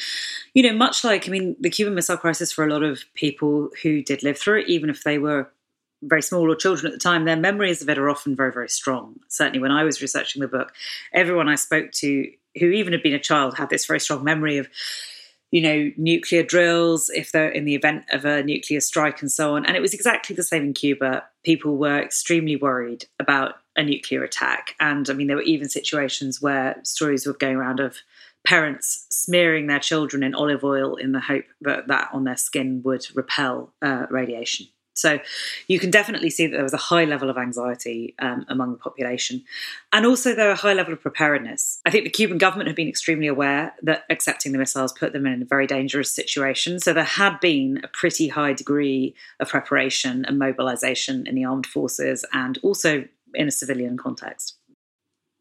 you 0.54 0.62
know, 0.62 0.76
much 0.76 1.04
like, 1.04 1.28
I 1.28 1.30
mean, 1.30 1.56
the 1.60 1.70
Cuban 1.70 1.94
Missile 1.94 2.16
Crisis 2.16 2.52
for 2.52 2.64
a 2.64 2.72
lot 2.72 2.82
of 2.82 3.04
people 3.14 3.70
who 3.82 4.02
did 4.02 4.22
live 4.22 4.38
through 4.38 4.60
it, 4.60 4.68
even 4.68 4.90
if 4.90 5.04
they 5.04 5.18
were 5.18 5.50
very 6.02 6.22
small 6.22 6.50
or 6.50 6.56
children 6.56 6.86
at 6.86 6.92
the 6.92 7.02
time, 7.02 7.24
their 7.24 7.36
memories 7.36 7.82
of 7.82 7.88
it 7.88 7.98
are 7.98 8.08
often 8.08 8.34
very, 8.34 8.52
very 8.52 8.68
strong. 8.68 9.16
Certainly, 9.28 9.60
when 9.60 9.70
I 9.70 9.84
was 9.84 10.00
researching 10.00 10.40
the 10.40 10.48
book, 10.48 10.72
everyone 11.12 11.48
I 11.48 11.56
spoke 11.56 11.92
to 11.92 12.30
who 12.58 12.66
even 12.66 12.92
had 12.92 13.02
been 13.02 13.14
a 13.14 13.18
child 13.18 13.56
had 13.56 13.70
this 13.70 13.86
very 13.86 14.00
strong 14.00 14.24
memory 14.24 14.58
of 14.58 14.68
you 15.50 15.62
know 15.62 15.90
nuclear 15.96 16.42
drills 16.42 17.10
if 17.10 17.32
they're 17.32 17.48
in 17.48 17.64
the 17.64 17.74
event 17.74 18.04
of 18.12 18.24
a 18.24 18.42
nuclear 18.42 18.80
strike 18.80 19.20
and 19.20 19.30
so 19.30 19.54
on 19.56 19.64
and 19.66 19.76
it 19.76 19.80
was 19.80 19.94
exactly 19.94 20.34
the 20.34 20.42
same 20.42 20.64
in 20.64 20.72
cuba 20.72 21.24
people 21.44 21.76
were 21.76 22.00
extremely 22.00 22.56
worried 22.56 23.04
about 23.18 23.54
a 23.76 23.82
nuclear 23.82 24.22
attack 24.22 24.74
and 24.80 25.08
i 25.10 25.12
mean 25.12 25.26
there 25.26 25.36
were 25.36 25.42
even 25.42 25.68
situations 25.68 26.40
where 26.40 26.76
stories 26.82 27.26
were 27.26 27.32
going 27.32 27.56
around 27.56 27.80
of 27.80 27.96
parents 28.44 29.06
smearing 29.10 29.66
their 29.66 29.78
children 29.78 30.22
in 30.22 30.34
olive 30.34 30.64
oil 30.64 30.96
in 30.96 31.12
the 31.12 31.20
hope 31.20 31.44
that 31.60 31.88
that 31.88 32.08
on 32.12 32.24
their 32.24 32.36
skin 32.36 32.82
would 32.84 33.06
repel 33.14 33.72
uh, 33.82 34.06
radiation 34.10 34.66
so 35.00 35.18
you 35.66 35.80
can 35.80 35.90
definitely 35.90 36.30
see 36.30 36.46
that 36.46 36.52
there 36.52 36.62
was 36.62 36.74
a 36.74 36.76
high 36.76 37.04
level 37.04 37.30
of 37.30 37.38
anxiety 37.38 38.14
um, 38.18 38.44
among 38.48 38.72
the 38.72 38.78
population. 38.78 39.42
And 39.92 40.04
also, 40.04 40.34
there 40.34 40.50
a 40.50 40.56
high 40.56 40.74
level 40.74 40.92
of 40.92 41.00
preparedness. 41.00 41.80
I 41.86 41.90
think 41.90 42.04
the 42.04 42.10
Cuban 42.10 42.38
government 42.38 42.68
had 42.68 42.76
been 42.76 42.88
extremely 42.88 43.26
aware 43.26 43.74
that 43.82 44.04
accepting 44.10 44.52
the 44.52 44.58
missiles 44.58 44.92
put 44.92 45.12
them 45.12 45.26
in 45.26 45.42
a 45.42 45.46
very 45.46 45.66
dangerous 45.66 46.12
situation. 46.12 46.78
So 46.80 46.92
there 46.92 47.04
had 47.04 47.40
been 47.40 47.80
a 47.82 47.88
pretty 47.88 48.28
high 48.28 48.52
degree 48.52 49.14
of 49.40 49.48
preparation 49.48 50.24
and 50.26 50.38
mobilization 50.38 51.26
in 51.26 51.34
the 51.34 51.44
armed 51.44 51.66
forces 51.66 52.24
and 52.32 52.58
also 52.62 53.04
in 53.34 53.48
a 53.48 53.52
civilian 53.52 53.96
context. 53.96 54.56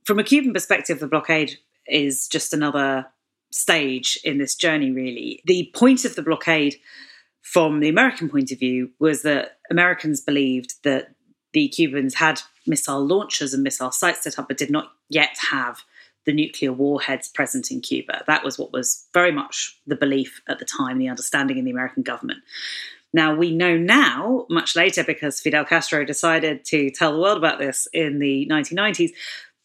From 0.06 0.20
a 0.20 0.24
Cuban 0.24 0.54
perspective, 0.54 1.00
the 1.00 1.08
blockade 1.08 1.58
is 1.90 2.28
just 2.28 2.54
another 2.54 3.08
stage 3.52 4.20
in 4.24 4.38
this 4.38 4.56
journey, 4.56 4.92
really. 4.92 5.42
The 5.46 5.72
point 5.74 6.06
of 6.06 6.16
the 6.16 6.22
blockade 6.22 6.76
from 7.42 7.80
the 7.80 7.90
American 7.90 8.30
point 8.30 8.52
of 8.52 8.60
view 8.60 8.92
was 9.00 9.24
that 9.24 9.58
Americans 9.72 10.22
believed 10.22 10.76
that 10.84 11.16
the 11.54 11.68
Cubans 11.70 12.16
had 12.16 12.42
missile 12.68 13.06
launchers 13.06 13.54
and 13.54 13.64
missile 13.64 13.92
sites 13.92 14.24
set 14.24 14.38
up, 14.38 14.48
but 14.48 14.58
did 14.58 14.70
not 14.70 14.92
yet 15.10 15.36
have 15.52 15.82
the 16.26 16.34
nuclear 16.34 16.72
warheads 16.72 17.28
present 17.28 17.72
in 17.72 17.82
Cuba. 17.82 18.24
That 18.28 18.44
was 18.44 18.60
what 18.60 18.72
was 18.72 19.08
very 19.14 19.32
much 19.32 19.80
the 19.88 19.96
belief 19.96 20.42
at 20.48 20.60
the 20.60 20.66
time, 20.66 21.00
the 21.00 21.08
understanding 21.08 21.58
in 21.58 21.66
the 21.66 21.72
American 21.72 22.04
government. 22.04 22.40
Now, 23.12 23.34
we 23.34 23.56
know 23.56 23.76
now, 23.76 24.46
much 24.50 24.76
later, 24.76 25.04
because 25.04 25.40
Fidel 25.40 25.66
Castro 25.66 26.06
decided 26.06 26.64
to 26.66 26.92
tell 26.92 27.14
the 27.14 27.20
world 27.20 27.38
about 27.40 27.58
this 27.58 27.88
in 27.92 28.20
the 28.20 28.48
1990s, 28.52 29.12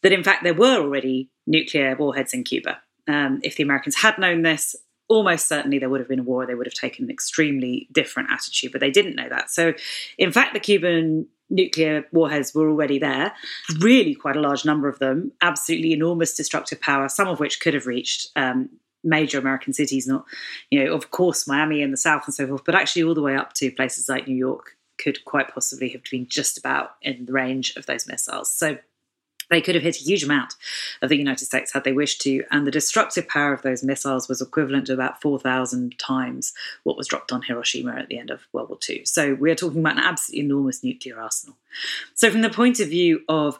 that 0.05 0.13
in 0.13 0.23
fact 0.23 0.43
there 0.43 0.53
were 0.53 0.77
already 0.77 1.31
nuclear 1.47 1.95
warheads 1.95 2.31
in 2.31 2.43
Cuba. 2.43 2.77
Um, 3.07 3.39
if 3.41 3.55
the 3.55 3.63
Americans 3.63 3.95
had 3.95 4.19
known 4.19 4.43
this, 4.43 4.75
almost 5.07 5.47
certainly 5.47 5.79
there 5.79 5.89
would 5.89 5.99
have 5.99 6.07
been 6.07 6.19
a 6.19 6.23
war. 6.23 6.45
They 6.45 6.53
would 6.53 6.67
have 6.67 6.75
taken 6.75 7.05
an 7.05 7.09
extremely 7.09 7.87
different 7.91 8.29
attitude, 8.31 8.71
but 8.71 8.81
they 8.81 8.91
didn't 8.91 9.15
know 9.15 9.27
that. 9.29 9.49
So, 9.49 9.73
in 10.19 10.31
fact, 10.31 10.53
the 10.53 10.59
Cuban 10.59 11.27
nuclear 11.49 12.05
warheads 12.11 12.53
were 12.53 12.69
already 12.69 12.99
there, 12.99 13.33
really 13.79 14.13
quite 14.13 14.35
a 14.35 14.41
large 14.41 14.63
number 14.63 14.87
of 14.87 14.99
them, 14.99 15.31
absolutely 15.41 15.91
enormous 15.91 16.35
destructive 16.35 16.79
power, 16.79 17.09
some 17.09 17.27
of 17.27 17.39
which 17.39 17.59
could 17.59 17.73
have 17.73 17.87
reached 17.87 18.29
um, 18.35 18.69
major 19.03 19.39
American 19.39 19.73
cities, 19.73 20.05
not, 20.05 20.25
you 20.69 20.83
know, 20.83 20.93
of 20.93 21.09
course, 21.09 21.47
Miami 21.47 21.81
in 21.81 21.89
the 21.89 21.97
south 21.97 22.25
and 22.27 22.35
so 22.35 22.45
forth, 22.45 22.63
but 22.63 22.75
actually 22.75 23.01
all 23.01 23.15
the 23.15 23.23
way 23.23 23.35
up 23.35 23.53
to 23.53 23.71
places 23.71 24.07
like 24.07 24.27
New 24.27 24.35
York 24.35 24.75
could 24.99 25.25
quite 25.25 25.51
possibly 25.51 25.89
have 25.89 26.03
been 26.11 26.27
just 26.27 26.59
about 26.59 26.91
in 27.01 27.25
the 27.25 27.33
range 27.33 27.75
of 27.75 27.87
those 27.87 28.07
missiles. 28.07 28.53
So 28.53 28.77
they 29.49 29.61
could 29.61 29.75
have 29.75 29.83
hit 29.83 29.97
a 29.97 30.03
huge 30.03 30.23
amount 30.23 30.55
of 31.01 31.09
the 31.09 31.17
United 31.17 31.45
States 31.45 31.73
had 31.73 31.83
they 31.83 31.93
wished 31.93 32.21
to, 32.21 32.43
and 32.51 32.65
the 32.65 32.71
destructive 32.71 33.27
power 33.27 33.53
of 33.53 33.61
those 33.61 33.83
missiles 33.83 34.27
was 34.27 34.41
equivalent 34.41 34.87
to 34.87 34.93
about 34.93 35.21
4,000 35.21 35.97
times 35.99 36.53
what 36.83 36.97
was 36.97 37.07
dropped 37.07 37.31
on 37.31 37.43
Hiroshima 37.43 37.95
at 37.95 38.07
the 38.07 38.17
end 38.17 38.29
of 38.29 38.47
World 38.53 38.69
War 38.69 38.79
II. 38.87 39.05
So 39.05 39.35
we're 39.35 39.55
talking 39.55 39.79
about 39.79 39.97
an 39.97 40.03
absolutely 40.03 40.45
enormous 40.45 40.83
nuclear 40.83 41.19
arsenal. 41.19 41.57
So, 42.13 42.31
from 42.31 42.41
the 42.41 42.49
point 42.49 42.79
of 42.79 42.89
view 42.89 43.21
of 43.27 43.59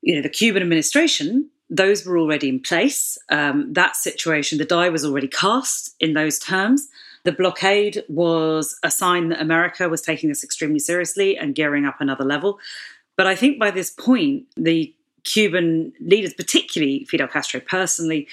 you 0.00 0.14
know 0.14 0.22
the 0.22 0.28
Cuban 0.28 0.62
administration, 0.62 1.50
those 1.70 2.06
were 2.06 2.18
already 2.18 2.48
in 2.48 2.60
place. 2.60 3.18
Um, 3.28 3.72
that 3.74 3.96
situation, 3.96 4.58
the 4.58 4.64
die 4.64 4.88
was 4.88 5.04
already 5.04 5.28
cast 5.28 5.94
in 6.00 6.14
those 6.14 6.38
terms. 6.38 6.88
The 7.24 7.32
blockade 7.32 8.04
was 8.08 8.78
a 8.82 8.90
sign 8.90 9.28
that 9.28 9.40
America 9.40 9.88
was 9.88 10.00
taking 10.00 10.28
this 10.28 10.44
extremely 10.44 10.78
seriously 10.78 11.36
and 11.36 11.54
gearing 11.54 11.84
up 11.84 12.00
another 12.00 12.24
level. 12.24 12.58
But 13.18 13.26
I 13.26 13.34
think 13.34 13.58
by 13.58 13.72
this 13.72 13.90
point, 13.90 14.44
the 14.56 14.94
Cuban 15.24 15.92
leaders, 16.00 16.32
particularly 16.32 17.04
Fidel 17.04 17.26
Castro 17.26 17.60
personally, 17.60 18.28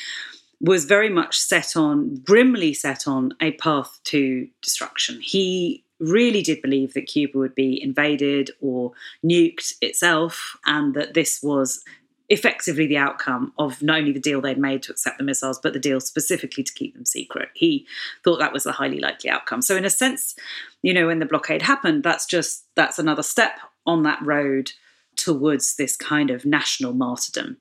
was 0.61 0.85
very 0.85 1.09
much 1.09 1.37
set 1.37 1.75
on, 1.75 2.17
grimly 2.23 2.73
set 2.73 3.07
on, 3.07 3.33
a 3.41 3.53
path 3.53 3.99
to 4.05 4.47
destruction. 4.61 5.19
He 5.21 5.83
really 5.99 6.43
did 6.43 6.61
believe 6.61 6.93
that 6.93 7.07
Cuba 7.07 7.37
would 7.37 7.55
be 7.55 7.81
invaded 7.81 8.51
or 8.61 8.91
nuked 9.25 9.73
itself, 9.81 10.55
and 10.67 10.93
that 10.93 11.15
this 11.15 11.41
was 11.41 11.83
effectively 12.29 12.85
the 12.85 12.97
outcome 12.97 13.53
of 13.57 13.81
not 13.81 13.99
only 13.99 14.11
the 14.11 14.19
deal 14.19 14.39
they'd 14.39 14.57
made 14.57 14.83
to 14.83 14.91
accept 14.91 15.17
the 15.17 15.23
missiles, 15.23 15.59
but 15.61 15.73
the 15.73 15.79
deal 15.79 15.99
specifically 15.99 16.63
to 16.63 16.73
keep 16.73 16.93
them 16.93 17.05
secret. 17.05 17.49
He 17.55 17.87
thought 18.23 18.37
that 18.37 18.53
was 18.53 18.63
the 18.63 18.71
highly 18.71 18.99
likely 18.99 19.31
outcome. 19.31 19.63
So, 19.63 19.75
in 19.75 19.85
a 19.85 19.89
sense, 19.89 20.35
you 20.83 20.93
know, 20.93 21.07
when 21.07 21.19
the 21.19 21.25
blockade 21.25 21.63
happened, 21.63 22.03
that's 22.03 22.27
just 22.27 22.65
that's 22.75 22.99
another 22.99 23.23
step 23.23 23.59
on 23.85 24.03
that 24.03 24.19
road 24.21 24.71
towards 25.15 25.75
this 25.75 25.95
kind 25.95 26.29
of 26.29 26.45
national 26.45 26.93
martyrdom. 26.93 27.57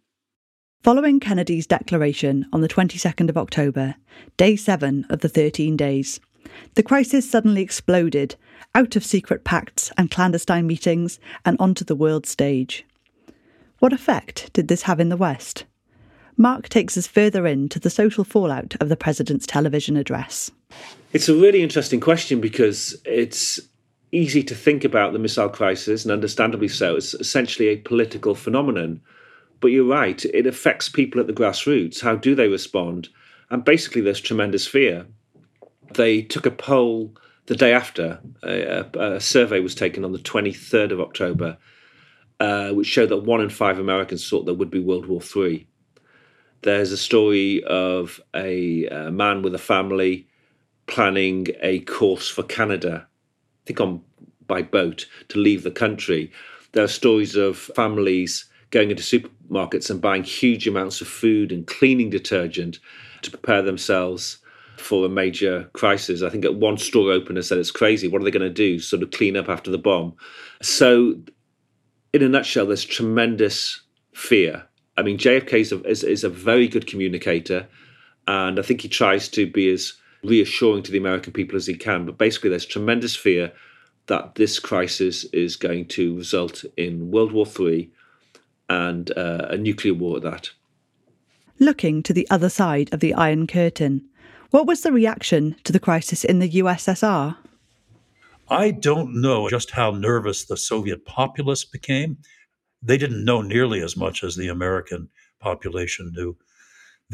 Following 0.83 1.19
Kennedy's 1.19 1.67
declaration 1.67 2.47
on 2.53 2.61
the 2.61 2.69
22nd 2.69 3.31
of 3.31 3.39
October, 3.39 3.95
day 4.37 4.55
seven 4.55 5.07
of 5.09 5.21
the 5.21 5.29
13 5.29 5.77
days, 5.77 6.21
the 6.75 6.83
crisis 6.83 7.29
suddenly 7.29 7.63
exploded 7.63 8.37
out 8.75 8.97
of 8.97 9.05
secret 9.05 9.45
pacts 9.45 9.91
and 9.97 10.11
clandestine 10.11 10.67
meetings 10.67 11.19
and 11.45 11.57
onto 11.59 11.85
the 11.85 11.97
world 11.97 12.27
stage. 12.27 12.85
What 13.79 13.93
effect 13.93 14.53
did 14.53 14.69
this 14.69 14.83
have 14.83 15.01
in 15.01 15.09
the 15.09 15.17
West? 15.17 15.65
Mark 16.37 16.69
takes 16.69 16.97
us 16.99 17.07
further 17.07 17.47
into 17.47 17.79
the 17.79 17.91
social 17.91 18.25
fallout 18.25 18.75
of 18.81 18.89
the 18.89 18.97
president's 18.97 19.47
television 19.47 19.97
address. 19.97 20.51
It's 21.13 21.29
a 21.29 21.35
really 21.35 21.63
interesting 21.63 22.01
question 22.01 22.41
because 22.41 23.01
it's 23.05 23.61
easy 24.14 24.42
to 24.44 24.55
think 24.55 24.85
about 24.85 25.12
the 25.12 25.18
missile 25.18 25.48
crisis, 25.48 26.05
and 26.05 26.12
understandably 26.12 26.68
so. 26.68 26.96
It's 26.96 27.14
essentially 27.14 27.68
a 27.68 27.77
political 27.77 28.35
phenomenon. 28.35 29.00
But 29.61 29.68
you're 29.68 29.85
right, 29.85 30.24
it 30.27 30.46
affects 30.46 30.88
people 30.88 31.20
at 31.20 31.27
the 31.27 31.33
grassroots. 31.33 32.00
How 32.00 32.16
do 32.16 32.35
they 32.35 32.48
respond? 32.48 33.09
And 33.50 33.64
basically, 33.64 34.03
there's 34.03 34.20
tremendous 34.20 34.66
fear. 34.66 35.07
They 35.94 36.22
took 36.22 36.46
a 36.46 36.50
poll 36.50 37.14
the 37.46 37.57
day 37.57 37.72
after, 37.72 38.20
a, 38.42 38.87
a 38.94 39.20
survey 39.20 39.61
was 39.61 39.74
taken 39.74 40.05
on 40.05 40.12
the 40.12 40.18
23rd 40.18 40.92
of 40.92 41.00
October, 41.00 41.59
uh, 42.40 42.70
which 42.70 42.87
showed 42.87 43.11
that 43.11 43.18
one 43.18 43.42
in 43.42 43.50
five 43.50 43.79
Americans 43.79 44.29
thought 44.29 44.46
there 44.46 44.55
would 44.55 44.70
be 44.70 44.81
World 44.81 45.07
War 45.07 45.20
III. 45.37 45.66
There's 46.62 46.92
a 46.92 46.96
story 46.96 47.62
of 47.64 48.20
a, 48.35 48.87
a 48.87 49.11
man 49.11 49.42
with 49.42 49.55
a 49.55 49.59
family 49.59 50.27
planning 50.87 51.48
a 51.61 51.81
course 51.81 52.29
for 52.29 52.42
Canada 52.42 53.07
think 53.66 53.81
on 53.81 54.03
by 54.46 54.62
boat 54.62 55.07
to 55.29 55.38
leave 55.38 55.62
the 55.62 55.70
country. 55.70 56.31
There 56.72 56.85
are 56.85 56.88
stories 56.88 57.37
of 57.37 57.57
families 57.57 58.46
going 58.70 58.90
into 58.90 59.03
supermarkets 59.03 59.90
and 59.90 60.00
buying 60.00 60.24
huge 60.24 60.66
amounts 60.66 61.00
of 61.00 61.09
food 61.09 61.53
and 61.53 61.66
cleaning 61.66 62.11
detergent 62.11 62.79
to 63.22 63.31
prepare 63.31 63.62
themselves 63.62 64.38
for 64.77 65.07
a 65.07 65.09
major 65.09 65.70
crisis. 65.72 66.22
I 66.22 66.31
think 66.31 66.44
at 66.44 66.57
one 66.57 66.77
store 66.77 67.12
opener 67.12 67.42
said 67.42 67.59
it's 67.59 67.70
crazy. 67.70 68.09
What 68.09 68.20
are 68.20 68.24
they 68.24 68.31
going 68.31 68.42
to 68.42 68.50
do? 68.50 68.79
Sort 68.79 69.03
of 69.03 69.12
clean 69.12 69.37
up 69.37 69.48
after 69.48 69.70
the 69.70 69.79
bomb. 69.79 70.14
So, 70.61 71.14
in 72.12 72.22
a 72.22 72.29
nutshell, 72.29 72.66
there's 72.66 72.85
tremendous 72.85 73.81
fear. 74.12 74.64
I 74.96 75.03
mean, 75.03 75.18
JFK 75.18 75.53
is 75.55 75.72
a, 75.72 75.83
is, 75.83 76.05
is 76.05 76.24
a 76.24 76.29
very 76.29 76.68
good 76.68 76.87
communicator, 76.87 77.66
and 78.27 78.59
I 78.59 78.62
think 78.62 78.81
he 78.81 78.88
tries 78.88 79.29
to 79.31 79.50
be 79.50 79.72
as 79.72 79.94
reassuring 80.25 80.83
to 80.85 80.93
the 80.93 80.99
American 80.99 81.33
people 81.33 81.57
as 81.57 81.67
he 81.67 81.75
can. 81.75 82.07
But 82.07 82.19
basically, 82.19 82.51
there's 82.51 82.67
tremendous 82.67 83.15
fear 83.15 83.53
that 84.07 84.35
this 84.35 84.59
crisis 84.59 85.25
is 85.25 85.57
going 85.57 85.87
to 85.89 86.17
result 86.17 86.65
in 86.77 87.11
World 87.11 87.33
War 87.33 87.47
III 87.47 87.91
and 88.69 89.11
uh, 89.17 89.47
a 89.51 89.57
nuclear 89.57 89.95
war 89.95 90.17
at 90.17 90.23
that. 90.23 90.51
Looking 91.59 92.03
to 92.03 92.13
the 92.13 92.27
other 92.31 92.49
side 92.49 92.93
of 92.93 93.01
the 93.01 93.15
Iron 93.15 93.47
Curtain, 93.47 94.03
what 94.51 94.67
was 94.67 94.83
the 94.83 94.93
reaction 94.93 95.57
to 95.65 95.73
the 95.73 95.81
crisis 95.81 96.25
in 96.25 96.39
the 96.39 96.51
USSR? 96.51 97.37
I 98.49 98.71
don't 98.73 99.21
know 99.21 99.49
just 99.49 99.71
how 99.71 99.91
nervous 99.91 100.45
the 100.45 100.57
Soviet 100.57 101.05
populace 101.07 101.65
became. 101.65 102.19
They 102.83 102.99
didn't 102.99 103.25
know 103.25 103.41
nearly 103.41 103.81
as 103.81 103.97
much 103.97 104.23
as 104.23 104.37
the 104.37 104.49
American 104.49 105.09
population 105.41 106.13
knew 106.15 106.37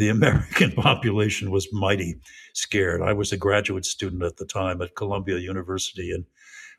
the 0.01 0.09
American 0.09 0.73
population 0.77 1.51
was 1.51 1.69
mighty 1.73 2.19
scared. 2.55 3.03
I 3.03 3.13
was 3.13 3.33
a 3.33 3.37
graduate 3.37 3.85
student 3.85 4.23
at 4.23 4.39
the 4.39 4.47
time 4.47 4.81
at 4.81 4.97
Columbia 4.97 5.37
University, 5.37 6.11
and 6.11 6.25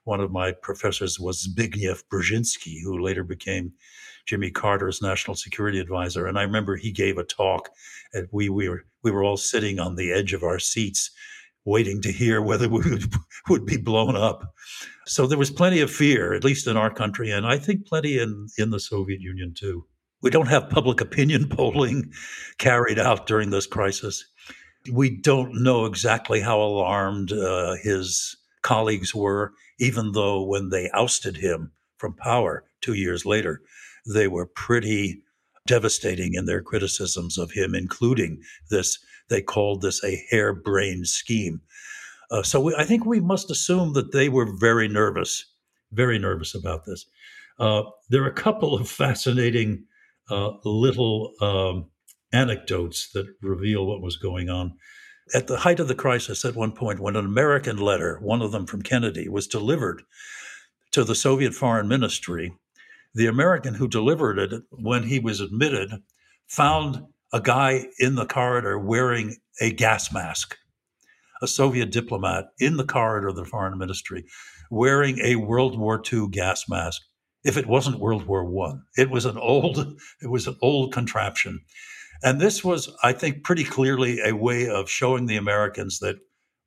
one 0.06 0.20
of 0.20 0.32
my 0.32 0.52
professors 0.52 1.20
was 1.20 1.48
Zbigniew 1.48 2.02
Brzezinski, 2.12 2.82
who 2.84 3.00
later 3.00 3.24
became 3.24 3.74
Jimmy 4.26 4.50
Carter's 4.50 5.04
national 5.04 5.36
security 5.36 5.80
advisor. 5.80 6.26
And 6.26 6.40
I 6.40 6.42
remember 6.42 6.76
he 6.76 6.92
gave 6.92 7.20
a 7.20 7.24
talk, 7.24 7.70
and 8.14 8.28
we, 8.32 8.50
we, 8.50 8.68
were, 8.68 8.86
we 9.04 9.12
were 9.12 9.24
all 9.24 9.38
sitting 9.38 9.80
on 9.80 9.96
the 9.96 10.12
edge 10.12 10.34
of 10.34 10.42
our 10.42 10.58
seats 10.58 11.12
waiting 11.64 12.02
to 12.02 12.12
hear 12.12 12.42
whether 12.42 12.68
we 12.68 12.80
would, 12.90 13.14
would 13.50 13.68
be 13.68 13.78
blown 13.78 14.16
up. 14.16 14.52
So 15.06 15.28
there 15.28 15.38
was 15.38 15.52
plenty 15.52 15.80
of 15.82 15.92
fear, 15.92 16.34
at 16.34 16.44
least 16.44 16.66
in 16.66 16.76
our 16.76 16.92
country, 16.92 17.30
and 17.30 17.46
I 17.46 17.60
think 17.60 17.86
plenty 17.86 18.18
in, 18.18 18.48
in 18.58 18.72
the 18.72 18.80
Soviet 18.80 19.22
Union 19.22 19.54
too. 19.54 19.86
We 20.22 20.30
don't 20.30 20.48
have 20.48 20.70
public 20.70 21.02
opinion 21.02 21.50
polling 21.50 22.12
carried 22.58 23.00
out 23.00 23.28
during 23.28 23.50
this 23.50 23.68
crisis. 23.68 24.26
We 24.92 25.10
don't 25.10 25.64
know 25.64 25.86
exactly 25.86 26.42
how 26.42 26.62
alarmed 26.62 27.32
uh, 27.32 27.76
his 27.84 28.36
colleagues 28.62 29.14
were, 29.14 29.54
even 29.80 30.12
though 30.12 30.44
when 30.44 30.70
they 30.70 30.90
ousted 30.92 31.38
him 31.38 31.72
from 31.98 32.14
power 32.14 32.64
two 32.82 32.94
years 32.94 33.26
later, 33.26 33.62
they 34.06 34.28
were 34.28 34.46
pretty 34.46 35.22
devastating 35.68 36.34
in 36.34 36.46
their 36.46 36.62
criticisms 36.62 37.38
of 37.38 37.52
him, 37.52 37.76
including 37.76 38.42
this, 38.70 38.98
they 39.30 39.42
called 39.42 39.82
this 39.82 40.04
a 40.04 40.26
harebrained 40.32 41.08
scheme. 41.08 41.62
Uh, 42.32 42.42
so 42.42 42.60
we, 42.60 42.76
I 42.76 42.84
think 42.84 43.06
we 43.06 43.20
must 43.20 43.52
assume 43.52 43.94
that 43.94 44.12
they 44.12 44.30
were 44.30 44.58
very 44.58 44.88
nervous, 44.88 45.46
very 45.92 46.18
nervous 46.18 46.56
about 46.56 46.86
this. 46.86 47.06
Uh, 47.60 47.84
there 48.10 48.24
are 48.24 48.30
a 48.30 48.34
couple 48.34 48.74
of 48.74 48.90
fascinating 49.04 49.86
uh, 50.30 50.52
little 50.64 51.34
um, 51.42 51.90
anecdotes 52.34 53.10
that 53.14 53.28
reveal 53.42 53.86
what 53.86 54.02
was 54.02 54.18
going 54.18 54.50
on. 54.50 54.74
At 55.34 55.48
the 55.48 55.58
height 55.58 55.80
of 55.80 55.88
the 55.88 55.96
crisis, 55.96 56.44
at 56.44 56.56
one 56.56 56.74
point, 56.74 57.00
when 57.00 57.16
an 57.16 57.26
American 57.26 57.78
letter, 57.78 58.20
one 58.22 58.42
of 58.42 58.52
them 58.52 58.66
from 58.66 58.82
Kennedy, 58.82 59.30
was 59.30 59.48
delivered 59.48 60.04
to 60.92 61.04
the 61.04 61.16
Soviet 61.16 61.54
Foreign 61.54 61.88
Ministry, 61.88 62.54
the 63.14 63.28
American 63.28 63.76
who 63.76 63.88
delivered 63.88 64.40
it, 64.40 64.62
when 64.72 65.04
he 65.04 65.20
was 65.20 65.40
admitted, 65.40 65.92
found 66.48 67.04
a 67.34 67.40
guy 67.40 67.86
in 68.00 68.16
the 68.16 68.26
corridor 68.26 68.78
wearing 68.78 69.38
a 69.62 69.72
gas 69.72 70.12
mask, 70.12 70.58
a 71.42 71.48
Soviet 71.48 71.92
diplomat 71.92 72.46
in 72.60 72.78
the 72.78 72.86
corridor 72.86 73.30
of 73.30 73.36
the 73.36 73.46
foreign 73.46 73.78
ministry 73.78 74.26
wearing 74.72 75.20
a 75.20 75.36
World 75.36 75.78
War 75.78 76.02
II 76.12 76.30
gas 76.30 76.68
mask 76.68 77.02
if 77.44 77.58
it 77.58 77.68
wasn't 77.68 78.00
World 78.00 78.26
War 78.28 78.46
One. 78.46 78.84
It 78.98 79.10
was 79.10 79.26
an 79.26 79.38
old, 79.38 80.00
it 80.22 80.28
was 80.28 80.48
an 80.48 80.58
old 80.62 80.94
contraption. 80.94 81.62
And 82.24 82.40
this 82.40 82.64
was, 82.64 82.96
I 83.04 83.14
think, 83.14 83.44
pretty 83.44 83.64
clearly 83.64 84.20
a 84.20 84.36
way 84.36 84.70
of 84.70 84.90
showing 84.90 85.26
the 85.26 85.38
Americans 85.38 86.00
that 86.00 86.18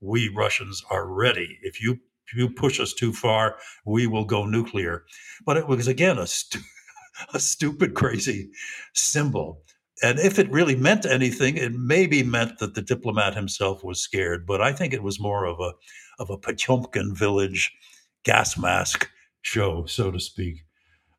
we 0.01 0.29
Russians 0.35 0.83
are 0.91 1.07
ready. 1.07 1.59
If 1.62 1.83
you 1.83 1.99
you 2.35 2.51
push 2.51 2.81
us 2.81 2.93
too 2.93 3.12
far, 3.12 3.57
we 3.87 4.07
will 4.07 4.25
go 4.25 4.45
nuclear. 4.47 5.05
But 5.47 5.57
it 5.57 5.68
was 5.68 5.87
again 5.87 6.18
a, 6.18 6.27
stu- 6.27 6.59
a 7.35 7.39
stupid, 7.39 7.95
crazy 7.95 8.51
symbol. 8.95 9.62
And 10.03 10.18
if 10.18 10.39
it 10.39 10.51
really 10.51 10.75
meant 10.75 11.07
anything, 11.07 11.57
it 11.57 11.72
maybe 11.72 12.25
meant 12.25 12.59
that 12.59 12.75
the 12.75 12.83
diplomat 12.83 13.35
himself 13.35 13.85
was 13.85 14.01
scared. 14.01 14.47
But 14.47 14.61
I 14.61 14.72
think 14.72 14.93
it 14.93 15.03
was 15.05 15.20
more 15.20 15.45
of 15.45 15.61
a 15.61 15.72
of 16.18 16.31
a 16.31 16.39
Potemkin 16.39 17.14
village 17.14 17.72
gas 18.25 18.59
mask 18.59 19.09
show, 19.45 19.86
so 19.86 20.11
to 20.11 20.18
speak. 20.18 20.64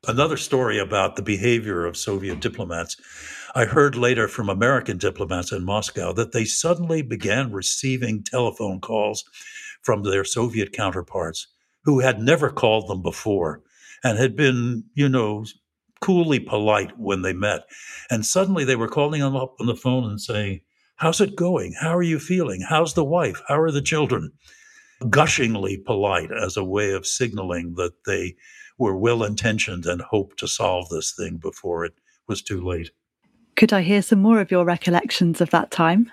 Another 0.06 0.36
story 0.36 0.78
about 0.78 1.16
the 1.16 1.22
behavior 1.22 1.86
of 1.86 1.96
Soviet 1.96 2.40
diplomats. 2.40 2.96
I 3.54 3.64
heard 3.64 3.96
later 3.96 4.28
from 4.28 4.48
American 4.48 4.98
diplomats 4.98 5.52
in 5.52 5.64
Moscow 5.64 6.12
that 6.12 6.32
they 6.32 6.44
suddenly 6.44 7.02
began 7.02 7.50
receiving 7.52 8.22
telephone 8.22 8.80
calls 8.80 9.24
from 9.82 10.02
their 10.02 10.24
Soviet 10.24 10.72
counterparts 10.72 11.48
who 11.84 12.00
had 12.00 12.20
never 12.20 12.50
called 12.50 12.88
them 12.88 13.02
before 13.02 13.62
and 14.04 14.18
had 14.18 14.36
been, 14.36 14.84
you 14.94 15.08
know, 15.08 15.44
coolly 16.00 16.40
polite 16.40 16.98
when 16.98 17.22
they 17.22 17.32
met. 17.32 17.62
And 18.10 18.26
suddenly 18.26 18.64
they 18.64 18.76
were 18.76 18.88
calling 18.88 19.20
them 19.20 19.34
up 19.34 19.54
on 19.58 19.66
the 19.66 19.74
phone 19.74 20.04
and 20.04 20.20
saying, 20.20 20.60
How's 20.96 21.20
it 21.20 21.36
going? 21.36 21.74
How 21.80 21.96
are 21.96 22.02
you 22.02 22.18
feeling? 22.18 22.64
How's 22.66 22.94
the 22.94 23.04
wife? 23.04 23.42
How 23.48 23.60
are 23.60 23.70
the 23.70 23.82
children? 23.82 24.32
Gushingly 25.10 25.78
polite 25.78 26.30
as 26.32 26.56
a 26.56 26.64
way 26.64 26.92
of 26.92 27.06
signaling 27.06 27.74
that 27.74 28.04
they 28.04 28.36
were 28.78 28.96
well 28.96 29.22
intentioned 29.22 29.86
and 29.86 30.00
hoped 30.00 30.38
to 30.38 30.48
solve 30.48 30.88
this 30.88 31.12
thing 31.12 31.36
before 31.36 31.84
it 31.84 31.94
was 32.28 32.42
too 32.42 32.64
late. 32.64 32.90
Could 33.56 33.72
I 33.72 33.82
hear 33.82 34.02
some 34.02 34.20
more 34.20 34.40
of 34.40 34.50
your 34.50 34.64
recollections 34.64 35.40
of 35.40 35.50
that 35.50 35.70
time? 35.70 36.10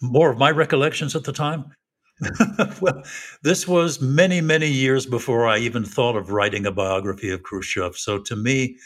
More 0.00 0.30
of 0.30 0.38
my 0.38 0.50
recollections 0.50 1.16
at 1.16 1.24
the 1.24 1.32
time? 1.32 1.72
well, 2.80 3.02
this 3.42 3.66
was 3.66 4.00
many, 4.00 4.40
many 4.40 4.68
years 4.68 5.06
before 5.06 5.46
I 5.46 5.58
even 5.58 5.84
thought 5.84 6.16
of 6.16 6.30
writing 6.30 6.66
a 6.66 6.72
biography 6.72 7.30
of 7.30 7.42
Khrushchev. 7.42 7.96
So 7.96 8.18
to 8.18 8.36
me, 8.36 8.76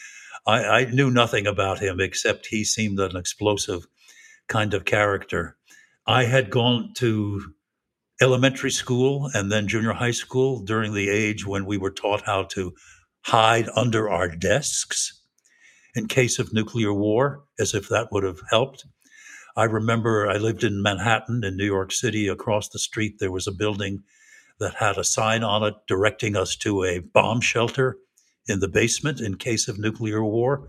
I, 0.47 0.64
I 0.64 0.85
knew 0.87 1.11
nothing 1.11 1.47
about 1.47 1.78
him 1.78 2.01
except 2.01 2.47
he 2.47 2.64
seemed 2.64 3.01
an 3.01 3.16
explosive 3.16 3.87
kind 4.49 4.74
of 4.74 4.85
character. 4.85 5.57
I 6.07 6.24
had 6.24 6.51
gone 6.51 6.93
to 6.97 7.55
elementary 8.23 8.70
school 8.70 9.29
and 9.35 9.51
then 9.51 9.66
junior 9.66 9.93
high 9.93 10.12
school 10.12 10.61
during 10.61 10.95
the 10.95 11.11
age 11.11 11.45
when 11.45 11.66
we 11.66 11.77
were 11.77 11.91
taught 11.91 12.23
how 12.23 12.45
to 12.45 12.73
hide 13.23 13.68
under 13.75 14.09
our 14.09 14.29
desks 14.29 15.20
in 15.97 16.07
case 16.07 16.39
of 16.39 16.53
nuclear 16.53 16.95
war, 16.95 17.43
as 17.59 17.75
if 17.75 17.89
that 17.89 18.12
would 18.12 18.23
have 18.23 18.41
helped. 18.49 18.87
I 19.57 19.64
remember 19.64 20.31
I 20.31 20.37
lived 20.37 20.62
in 20.62 20.81
Manhattan 20.81 21.43
in 21.45 21.57
New 21.57 21.66
York 21.66 21.91
City. 21.91 22.29
Across 22.29 22.68
the 22.68 22.79
street, 22.79 23.16
there 23.18 23.33
was 23.33 23.49
a 23.49 23.53
building 23.53 24.05
that 24.61 24.75
had 24.75 24.97
a 24.99 25.05
sign 25.05 25.43
on 25.43 25.64
it 25.64 25.75
directing 25.89 26.37
us 26.37 26.55
to 26.57 26.85
a 26.85 27.01
bomb 27.01 27.41
shelter 27.41 27.99
in 28.47 28.61
the 28.61 28.68
basement 28.68 29.20
in 29.20 29.35
case 29.35 29.66
of 29.66 29.81
nuclear 29.81 30.25
war. 30.25 30.68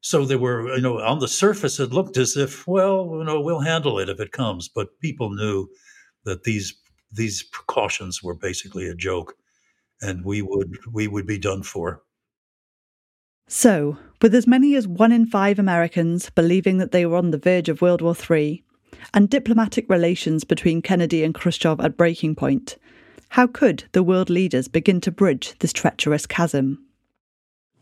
So 0.00 0.24
there 0.24 0.38
were, 0.38 0.74
you 0.74 0.82
know, 0.82 0.98
on 0.98 1.20
the 1.20 1.28
surface, 1.28 1.78
it 1.78 1.92
looked 1.92 2.16
as 2.16 2.36
if, 2.36 2.66
well, 2.66 3.16
you 3.18 3.24
know, 3.24 3.40
we'll 3.40 3.60
handle 3.60 4.00
it 4.00 4.08
if 4.08 4.18
it 4.18 4.32
comes. 4.32 4.68
But 4.68 4.98
people 5.00 5.30
knew 5.30 5.68
that 6.24 6.44
these 6.44 6.74
these 7.12 7.42
precautions 7.42 8.22
were 8.22 8.34
basically 8.34 8.86
a 8.86 8.94
joke, 8.94 9.34
and 10.00 10.24
we 10.24 10.42
would 10.42 10.76
we 10.92 11.08
would 11.08 11.26
be 11.26 11.38
done 11.38 11.62
for. 11.62 12.02
So, 13.48 13.98
with 14.22 14.34
as 14.34 14.46
many 14.46 14.76
as 14.76 14.86
one 14.86 15.10
in 15.10 15.26
five 15.26 15.58
Americans 15.58 16.30
believing 16.30 16.78
that 16.78 16.92
they 16.92 17.04
were 17.04 17.16
on 17.16 17.32
the 17.32 17.38
verge 17.38 17.68
of 17.68 17.82
World 17.82 18.00
War 18.00 18.14
III, 18.14 18.62
and 19.12 19.28
diplomatic 19.28 19.88
relations 19.88 20.44
between 20.44 20.82
Kennedy 20.82 21.24
and 21.24 21.34
Khrushchev 21.34 21.80
at 21.80 21.96
breaking 21.96 22.36
point, 22.36 22.76
how 23.30 23.46
could 23.46 23.84
the 23.92 24.02
world 24.02 24.30
leaders 24.30 24.68
begin 24.68 25.00
to 25.00 25.10
bridge 25.10 25.54
this 25.58 25.72
treacherous 25.72 26.26
chasm? 26.26 26.84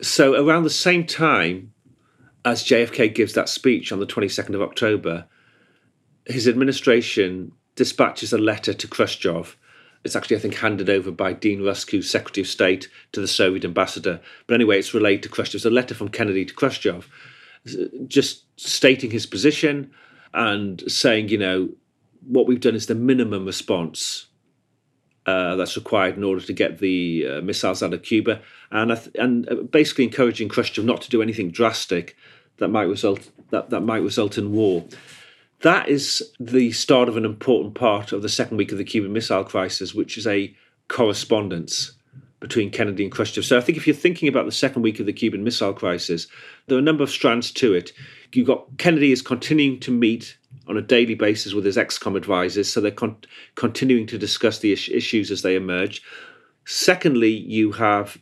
So, 0.01 0.34
around 0.34 0.62
the 0.62 0.70
same 0.70 1.05
time 1.05 1.72
as 2.45 2.64
JFK 2.64 3.14
gives 3.14 3.34
that 3.34 3.49
speech 3.49 3.93
on 3.93 4.01
the 4.01 4.07
22nd 4.07 4.55
of 4.55 4.62
October, 4.62 5.26
his 6.26 6.47
administration 6.49 7.53
dispatches 7.79 8.33
a 8.33 8.39
letter 8.39 8.74
to 8.74 8.87
Khrushchev. 8.87 9.57
It's 10.05 10.16
actually, 10.16 10.37
I 10.37 10.41
think, 10.41 10.57
handed 10.57 10.91
over 10.91 11.11
by 11.11 11.33
Dean 11.33 11.64
Rusk, 11.64 11.91
who's 11.91 12.11
Secretary 12.11 12.43
of 12.43 12.49
State, 12.49 12.89
to 13.12 13.20
the 13.20 13.29
Soviet 13.29 13.64
ambassador. 13.64 14.20
But 14.47 14.55
anyway, 14.55 14.79
it's 14.79 14.93
relayed 14.93 15.22
to 15.22 15.29
Khrushchev. 15.29 15.55
It's 15.55 15.64
a 15.64 15.70
letter 15.70 15.95
from 15.95 16.09
Kennedy 16.09 16.45
to 16.45 16.55
Khrushchev, 16.55 17.09
just 18.07 18.45
stating 18.61 19.11
his 19.11 19.26
position 19.26 19.91
and 20.35 20.83
saying, 20.91 21.29
you 21.31 21.39
know, 21.39 21.70
what 22.26 22.47
we've 22.47 22.61
done 22.61 22.74
is 22.74 22.87
the 22.87 22.95
minimum 22.95 23.47
response 23.47 24.26
uh, 25.26 25.57
that's 25.57 25.76
required 25.76 26.16
in 26.16 26.24
order 26.24 26.41
to 26.41 26.53
get 26.53 26.79
the 26.79 27.26
uh, 27.29 27.41
missiles 27.41 27.83
out 27.83 27.95
of 27.95 28.03
Cuba, 28.03 28.41
and 28.70 28.91
th- 28.91 29.14
and 29.14 29.49
uh, 29.49 29.55
basically 29.57 30.05
encouraging 30.05 30.49
Khrushchev 30.49 30.85
not 30.85 31.03
to 31.03 31.11
do 31.11 31.22
anything 31.22 31.51
drastic 31.51 32.16
that 32.59 32.68
might 32.68 32.89
result 32.89 33.31
that, 33.51 33.70
that 33.70 33.83
might 33.83 34.03
result 34.03 34.39
in 34.39 34.53
war. 34.53 34.85
That 35.63 35.89
is 35.89 36.23
the 36.39 36.71
start 36.71 37.09
of 37.09 37.17
an 37.17 37.25
important 37.25 37.75
part 37.75 38.13
of 38.13 38.23
the 38.23 38.29
second 38.29 38.59
week 38.59 38.71
of 38.71 38.79
the 38.79 38.85
Cuban 38.85 39.13
Missile 39.13 39.45
Crisis, 39.45 39.93
which 39.93 40.17
is 40.17 40.27
a 40.27 40.55
correspondence 40.87 41.93
between 42.41 42.71
Kennedy 42.71 43.03
and 43.03 43.11
Khrushchev. 43.11 43.45
So 43.45 43.59
I 43.59 43.61
think 43.61 43.77
if 43.77 43.87
you're 43.87 43.97
thinking 43.97 44.29
about 44.29 44.47
the 44.47 44.53
second 44.53 44.83
week 44.83 45.01
of 45.01 45.07
the 45.07 45.13
Cuban 45.13 45.43
Missile 45.43 45.73
Crisis, 45.73 46.29
there 46.67 46.77
are 46.77 46.81
a 46.81 46.85
number 46.85 47.03
of 47.03 47.11
strands 47.11 47.51
to 47.53 47.75
it. 47.75 47.93
You've 48.33 48.47
got 48.47 48.79
Kennedy 48.79 49.11
is 49.11 49.21
continuing 49.21 49.81
to 49.81 49.91
meet 49.91 50.37
on 50.69 50.77
a 50.77 50.83
daily 50.83 51.15
basis 51.15 51.55
with 51.55 51.65
his 51.65 51.77
ExComm 51.77 52.17
advisors, 52.17 52.73
so 52.73 52.81
they're 52.81 52.93
con- 52.93 53.17
continuing 53.57 54.07
to 54.07 54.19
discuss 54.19 54.61
the 54.61 54.73
is- 54.73 54.89
issues 54.89 55.33
as 55.33 55.43
they 55.43 55.57
emerge. 55.57 56.03
Secondly, 56.67 57.31
you 57.33 57.73
have 57.73 58.19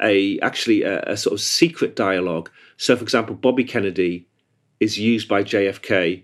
a 0.00 0.38
actually 0.40 0.82
a, 0.82 1.00
a 1.02 1.16
sort 1.16 1.32
of 1.32 1.40
secret 1.40 1.96
dialogue. 1.96 2.48
So, 2.76 2.94
for 2.94 3.02
example, 3.02 3.34
Bobby 3.34 3.64
Kennedy 3.64 4.28
is 4.78 4.98
used 4.98 5.26
by 5.26 5.42
JFK 5.42 6.22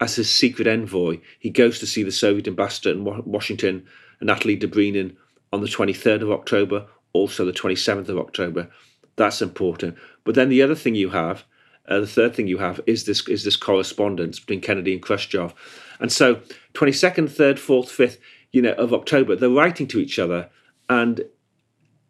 as 0.00 0.16
his 0.16 0.30
secret 0.30 0.66
envoy. 0.66 1.18
He 1.38 1.50
goes 1.50 1.78
to 1.78 1.86
see 1.86 2.02
the 2.02 2.10
Soviet 2.10 2.48
ambassador 2.48 2.90
in 2.90 3.04
Washington, 3.04 3.86
Anatoly 4.22 4.60
Dobrynin, 4.60 5.14
on 5.52 5.60
the 5.60 5.66
23rd 5.66 6.22
of 6.22 6.30
October, 6.30 6.86
also 7.12 7.44
the 7.44 7.52
27th 7.52 8.08
of 8.08 8.18
October. 8.18 8.70
That's 9.16 9.42
important. 9.42 9.96
But 10.24 10.34
then 10.34 10.48
the 10.48 10.62
other 10.62 10.74
thing 10.74 10.94
you 10.94 11.10
have, 11.10 11.44
uh, 11.88 12.00
the 12.00 12.06
third 12.06 12.34
thing 12.34 12.46
you 12.46 12.58
have, 12.58 12.80
is 12.86 13.04
this 13.04 13.26
is 13.28 13.44
this 13.44 13.56
correspondence 13.56 14.38
between 14.38 14.60
Kennedy 14.60 14.92
and 14.92 15.02
Khrushchev. 15.02 15.52
And 15.98 16.10
so, 16.10 16.36
22nd, 16.74 17.28
3rd, 17.28 17.58
4th, 17.58 17.88
5th, 17.88 18.18
you 18.52 18.62
know, 18.62 18.72
of 18.72 18.94
October, 18.94 19.36
they're 19.36 19.50
writing 19.50 19.86
to 19.88 19.98
each 19.98 20.18
other, 20.18 20.48
and 20.88 21.22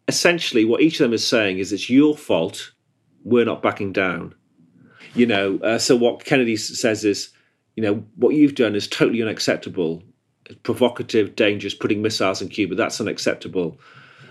essentially, 0.07 0.65
what 0.65 0.81
each 0.81 0.99
of 0.99 1.05
them 1.05 1.13
is 1.13 1.25
saying 1.25 1.59
is, 1.59 1.73
"It's 1.73 1.89
your 1.89 2.15
fault. 2.15 2.71
We're 3.23 3.45
not 3.45 3.61
backing 3.61 3.91
down." 3.91 4.35
You 5.13 5.25
know. 5.25 5.59
Uh, 5.61 5.77
so 5.77 5.95
what 5.95 6.25
Kennedy 6.25 6.55
says 6.55 7.03
is, 7.03 7.29
you 7.81 7.89
know, 7.89 8.03
what 8.15 8.35
you've 8.35 8.55
done 8.55 8.75
is 8.75 8.87
totally 8.87 9.23
unacceptable, 9.23 10.03
provocative, 10.61 11.35
dangerous, 11.35 11.73
putting 11.73 12.01
missiles 12.01 12.41
in 12.41 12.49
Cuba, 12.49 12.75
that's 12.75 13.01
unacceptable. 13.01 13.79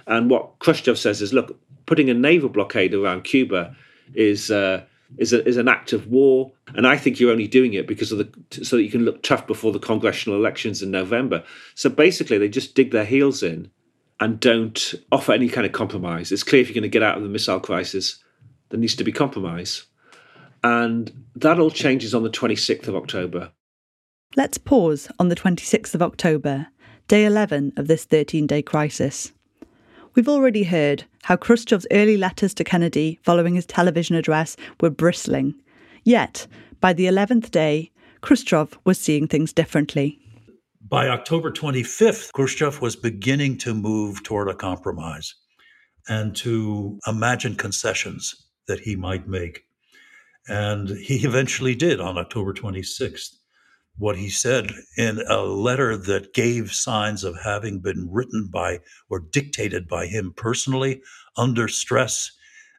And 0.07 0.30
what 0.30 0.59
Khrushchev 0.61 0.96
says 0.96 1.20
is, 1.20 1.32
look, 1.32 1.59
putting 1.86 2.11
a 2.11 2.14
naval 2.14 2.48
blockade 2.48 2.94
around 2.94 3.24
Cuba 3.24 3.74
is 4.14 4.51
uh, 4.51 4.84
is, 5.18 5.32
a, 5.32 5.44
is 5.44 5.57
an 5.57 5.66
act 5.66 5.92
of 5.92 6.07
war, 6.07 6.53
and 6.76 6.86
I 6.86 6.96
think 6.96 7.18
you're 7.18 7.32
only 7.32 7.48
doing 7.48 7.74
it 7.74 7.88
because 7.88 8.12
of 8.12 8.18
the 8.18 8.64
so 8.64 8.76
that 8.76 8.84
you 8.84 8.90
can 8.90 9.05
look 9.05 9.24
tough 9.24 9.48
before 9.48 9.72
the 9.72 9.80
congressional 9.80 10.38
elections 10.38 10.80
in 10.80 10.92
November. 10.92 11.42
So 11.74 11.90
basically, 11.90 12.38
they 12.38 12.48
just 12.48 12.76
dig 12.76 12.92
their 12.92 13.05
heels 13.05 13.42
in 13.42 13.68
and 14.20 14.38
don't 14.38 14.94
offer 15.11 15.32
any 15.32 15.48
kind 15.48 15.66
of 15.66 15.72
compromise. 15.72 16.30
It's 16.30 16.44
clear 16.44 16.62
if 16.62 16.68
you're 16.68 16.74
going 16.74 16.82
to 16.82 16.88
get 16.88 17.03
out 17.03 17.16
of 17.16 17.24
the 17.24 17.28
missile 17.28 17.59
crisis, 17.59 18.22
there 18.68 18.78
needs 18.78 18.94
to 18.96 19.05
be 19.05 19.12
compromise. 19.12 19.86
And 20.62 21.24
that 21.36 21.58
all 21.58 21.70
changes 21.70 22.14
on 22.14 22.22
the 22.22 22.30
26th 22.30 22.88
of 22.88 22.96
October. 22.96 23.52
Let's 24.36 24.58
pause 24.58 25.11
on 25.18 25.28
the 25.28 25.36
26th 25.36 25.94
of 25.94 26.02
October, 26.02 26.68
day 27.08 27.24
11 27.24 27.72
of 27.76 27.88
this 27.88 28.04
13 28.04 28.46
day 28.46 28.62
crisis. 28.62 29.32
We've 30.14 30.28
already 30.28 30.64
heard 30.64 31.04
how 31.22 31.36
Khrushchev's 31.36 31.86
early 31.90 32.16
letters 32.16 32.54
to 32.54 32.64
Kennedy 32.64 33.18
following 33.22 33.54
his 33.54 33.66
television 33.66 34.16
address 34.16 34.56
were 34.80 34.90
bristling. 34.90 35.54
Yet, 36.04 36.46
by 36.80 36.92
the 36.92 37.06
11th 37.06 37.50
day, 37.50 37.90
Khrushchev 38.20 38.78
was 38.84 38.98
seeing 38.98 39.26
things 39.26 39.52
differently. 39.52 40.18
By 40.88 41.08
October 41.08 41.50
25th, 41.50 42.32
Khrushchev 42.32 42.80
was 42.80 42.96
beginning 42.96 43.58
to 43.58 43.74
move 43.74 44.22
toward 44.22 44.48
a 44.48 44.54
compromise 44.54 45.34
and 46.08 46.34
to 46.36 46.98
imagine 47.06 47.54
concessions 47.54 48.46
that 48.66 48.80
he 48.80 48.96
might 48.96 49.28
make. 49.28 49.64
And 50.49 50.88
he 50.91 51.24
eventually 51.26 51.74
did 51.74 52.01
on 52.01 52.18
October 52.18 52.53
26th. 52.53 53.36
What 53.97 54.16
he 54.16 54.30
said 54.30 54.72
in 54.97 55.20
a 55.28 55.43
letter 55.43 55.97
that 55.97 56.32
gave 56.32 56.72
signs 56.72 57.22
of 57.22 57.36
having 57.43 57.80
been 57.80 58.09
written 58.11 58.49
by 58.51 58.80
or 59.11 59.20
dictated 59.20 59.86
by 59.88 60.07
him 60.07 60.32
personally 60.34 61.03
under 61.36 61.68
stress 61.68 62.30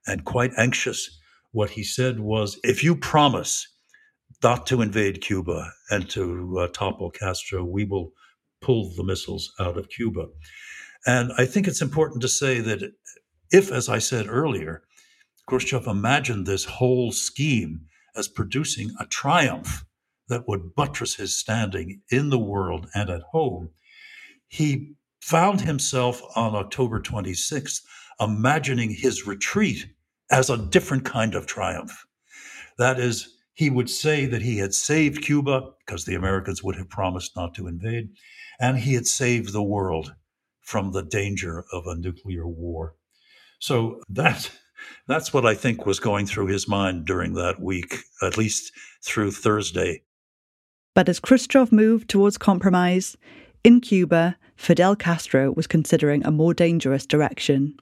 and 0.07 0.25
quite 0.25 0.51
anxious. 0.57 1.19
What 1.51 1.71
he 1.71 1.83
said 1.83 2.19
was 2.19 2.59
if 2.63 2.83
you 2.83 2.95
promise 2.95 3.67
not 4.41 4.65
to 4.67 4.81
invade 4.81 5.21
Cuba 5.21 5.71
and 5.89 6.09
to 6.09 6.59
uh, 6.59 6.67
topple 6.69 7.11
Castro, 7.11 7.63
we 7.63 7.85
will 7.85 8.13
pull 8.61 8.91
the 8.95 9.03
missiles 9.03 9.51
out 9.59 9.77
of 9.77 9.89
Cuba. 9.89 10.27
And 11.05 11.31
I 11.37 11.45
think 11.45 11.67
it's 11.67 11.81
important 11.81 12.21
to 12.21 12.27
say 12.27 12.59
that 12.59 12.93
if, 13.51 13.71
as 13.71 13.89
I 13.89 13.99
said 13.99 14.27
earlier, 14.27 14.83
Khrushchev 15.47 15.87
imagined 15.87 16.45
this 16.45 16.65
whole 16.65 17.11
scheme 17.11 17.87
as 18.15 18.27
producing 18.27 18.91
a 18.99 19.05
triumph 19.05 19.85
that 20.27 20.47
would 20.47 20.75
buttress 20.75 21.15
his 21.15 21.37
standing 21.37 22.01
in 22.09 22.29
the 22.29 22.39
world 22.39 22.87
and 22.95 23.09
at 23.09 23.21
home. 23.31 23.69
He 24.47 24.93
found 25.19 25.61
himself 25.61 26.21
on 26.35 26.55
October 26.55 26.99
26th 26.99 27.81
imagining 28.19 28.91
his 28.91 29.27
retreat 29.27 29.87
as 30.29 30.49
a 30.49 30.57
different 30.57 31.05
kind 31.05 31.35
of 31.35 31.45
triumph. 31.45 32.05
That 32.77 32.99
is, 32.99 33.35
he 33.53 33.69
would 33.69 33.89
say 33.89 34.25
that 34.25 34.41
he 34.41 34.57
had 34.57 34.73
saved 34.73 35.23
Cuba 35.23 35.71
because 35.85 36.05
the 36.05 36.15
Americans 36.15 36.63
would 36.63 36.75
have 36.77 36.89
promised 36.89 37.35
not 37.35 37.53
to 37.55 37.67
invade, 37.67 38.09
and 38.59 38.77
he 38.77 38.93
had 38.93 39.07
saved 39.07 39.51
the 39.51 39.63
world 39.63 40.15
from 40.61 40.91
the 40.91 41.03
danger 41.03 41.65
of 41.73 41.85
a 41.85 41.95
nuclear 41.95 42.47
war. 42.47 42.95
So 43.59 44.01
that 44.09 44.49
that's 45.07 45.33
what 45.33 45.45
I 45.45 45.53
think 45.53 45.85
was 45.85 45.99
going 45.99 46.25
through 46.25 46.47
his 46.47 46.67
mind 46.67 47.05
during 47.05 47.33
that 47.33 47.59
week, 47.59 47.99
at 48.21 48.37
least 48.37 48.71
through 49.03 49.31
Thursday. 49.31 50.03
But 50.93 51.09
as 51.09 51.19
Khrushchev 51.19 51.71
moved 51.71 52.09
towards 52.09 52.37
compromise, 52.37 53.17
in 53.63 53.79
Cuba, 53.79 54.37
Fidel 54.55 54.95
Castro 54.95 55.51
was 55.51 55.67
considering 55.67 56.25
a 56.25 56.31
more 56.31 56.53
dangerous 56.53 57.05
direction. 57.05 57.75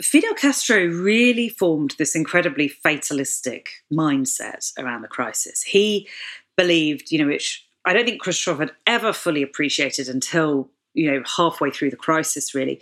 Fidel 0.00 0.34
Castro 0.34 0.86
really 0.86 1.48
formed 1.48 1.94
this 1.98 2.14
incredibly 2.14 2.68
fatalistic 2.68 3.70
mindset 3.92 4.72
around 4.78 5.02
the 5.02 5.08
crisis. 5.08 5.62
He 5.62 6.08
believed, 6.56 7.10
you 7.10 7.18
know, 7.18 7.26
which 7.26 7.66
I 7.84 7.92
don't 7.92 8.04
think 8.04 8.20
Khrushchev 8.20 8.58
had 8.58 8.72
ever 8.86 9.12
fully 9.12 9.42
appreciated 9.42 10.08
until, 10.08 10.70
you 10.94 11.10
know, 11.10 11.22
halfway 11.36 11.70
through 11.70 11.90
the 11.90 11.96
crisis, 11.96 12.54
really. 12.54 12.80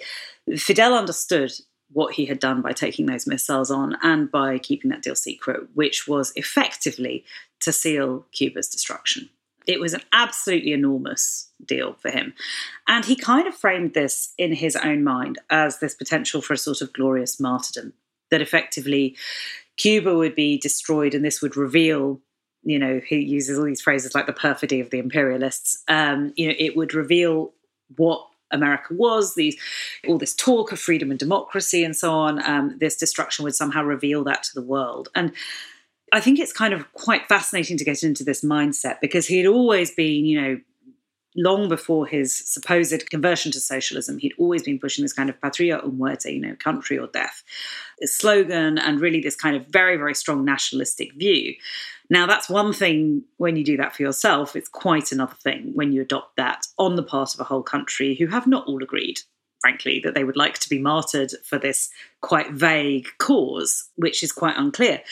Fidel 0.57 0.95
understood 0.95 1.53
what 1.93 2.15
he 2.15 2.27
had 2.27 2.41
done 2.41 2.63
by 2.63 2.73
taking 2.73 3.07
those 3.07 3.27
missiles 3.27 3.71
on 3.71 3.97
and 4.03 4.31
by 4.31 4.59
keeping 4.59 4.91
that 4.91 5.03
deal 5.03 5.15
secret, 5.15 5.69
which 5.75 6.09
was 6.09 6.33
effectively 6.37 7.25
to 7.61 7.73
seal 7.73 8.27
Cuba's 8.33 8.69
destruction. 8.69 9.31
It 9.67 9.81
was 9.81 9.95
an 9.95 10.03
absolutely 10.13 10.73
enormous 10.73 11.51
deal 11.65 11.95
for 11.95 12.11
him. 12.11 12.35
And 12.87 13.05
he 13.05 13.17
kind 13.17 13.49
of 13.49 13.55
framed 13.55 13.95
this 13.95 14.33
in 14.39 14.53
his 14.53 14.77
own 14.77 15.03
mind 15.03 15.39
as 15.51 15.79
this 15.79 15.95
potential 15.95 16.41
for 16.41 16.53
a 16.53 16.59
sort 16.59 16.81
of 16.83 16.93
glorious 16.93 17.41
martyrdom, 17.41 17.93
that 18.31 18.43
effectively 18.43 19.17
Cuba 19.77 20.17
would 20.17 20.35
be 20.35 20.59
destroyed 20.59 21.15
and 21.15 21.25
this 21.25 21.43
would 21.43 21.57
reveal. 21.57 22.21
You 22.63 22.79
know, 22.79 23.01
he 23.05 23.19
uses 23.19 23.59
all 23.59 23.65
these 23.65 23.81
phrases 23.81 24.15
like 24.15 24.27
the 24.27 24.33
perfidy 24.33 24.81
of 24.81 24.91
the 24.91 24.99
imperialists. 24.99 25.83
Um, 25.89 26.33
you 26.37 26.49
know, 26.49 26.55
it 26.59 26.77
would 26.77 26.95
reveal 26.95 27.53
what 27.97 28.27
America 28.51 28.95
was, 28.95 29.35
these 29.35 29.57
all 30.07 30.19
this 30.19 30.35
talk 30.35 30.73
of 30.73 30.79
freedom 30.79 31.11
and 31.11 31.19
democracy 31.19 31.85
and 31.85 31.97
so 31.97 32.13
on. 32.13 32.45
Um, 32.49 32.77
this 32.79 32.97
destruction 32.97 33.45
would 33.45 33.55
somehow 33.55 33.83
reveal 33.83 34.25
that 34.25 34.43
to 34.45 34.55
the 34.55 34.63
world. 34.63 35.09
And 35.15 35.33
I 36.13 36.21
think 36.21 36.39
it's 36.39 36.53
kind 36.53 36.73
of 36.73 36.93
quite 36.93 37.27
fascinating 37.29 37.77
to 37.79 37.85
get 37.85 38.03
into 38.03 38.25
this 38.25 38.45
mindset 38.45 39.01
because 39.01 39.27
he 39.27 39.39
had 39.39 39.47
always 39.47 39.91
been, 39.91 40.25
you 40.25 40.41
know, 40.41 40.61
long 41.37 41.69
before 41.69 42.07
his 42.07 42.37
supposed 42.37 43.11
conversion 43.11 43.53
to 43.53 43.61
socialism, 43.61 44.19
he'd 44.19 44.33
always 44.39 44.63
been 44.63 44.79
pushing 44.79 45.05
this 45.05 45.13
kind 45.13 45.29
of 45.29 45.41
patria 45.41 45.79
o 45.79 45.91
muerte, 45.91 46.33
you 46.33 46.41
know, 46.41 46.57
country 46.59 46.99
or 46.99 47.09
death 47.09 47.43
slogan, 48.03 48.79
and 48.79 49.01
really 49.01 49.21
this 49.21 49.37
kind 49.37 49.57
of 49.57 49.67
very, 49.67 49.97
very 49.97 50.15
strong 50.15 50.45
nationalistic 50.45 51.13
view. 51.15 51.55
Now, 52.09 52.27
that's 52.27 52.49
one 52.49 52.73
thing 52.73 53.25
when 53.37 53.57
you 53.57 53.65
do 53.65 53.77
that 53.79 53.95
for 53.95 54.03
yourself. 54.03 54.55
It's 54.55 54.69
quite 54.69 55.13
another 55.13 55.35
thing 55.43 55.73
when 55.75 55.93
you 55.93 56.03
adopt 56.03 56.37
that 56.37 56.67
on 56.79 56.97
the 56.97 57.03
part 57.03 57.35
of 57.35 57.41
a 57.41 57.45
whole 57.45 57.63
country 57.63 58.15
who 58.15 58.29
have 58.29 58.47
not 58.47 58.67
all 58.67 58.83
agreed, 58.83 59.21
frankly, 59.61 60.01
that 60.05 60.15
they 60.15 60.25
would 60.25 60.37
like 60.37 60.59
to 60.61 60.69
be 60.69 60.79
martyred 60.79 61.33
for 61.45 61.59
this 61.59 61.91
quite 62.21 62.53
vague 62.53 63.09
cause, 63.19 63.89
which 63.97 64.23
is 64.23 64.31
quite 64.33 64.57
unclear. 64.57 65.03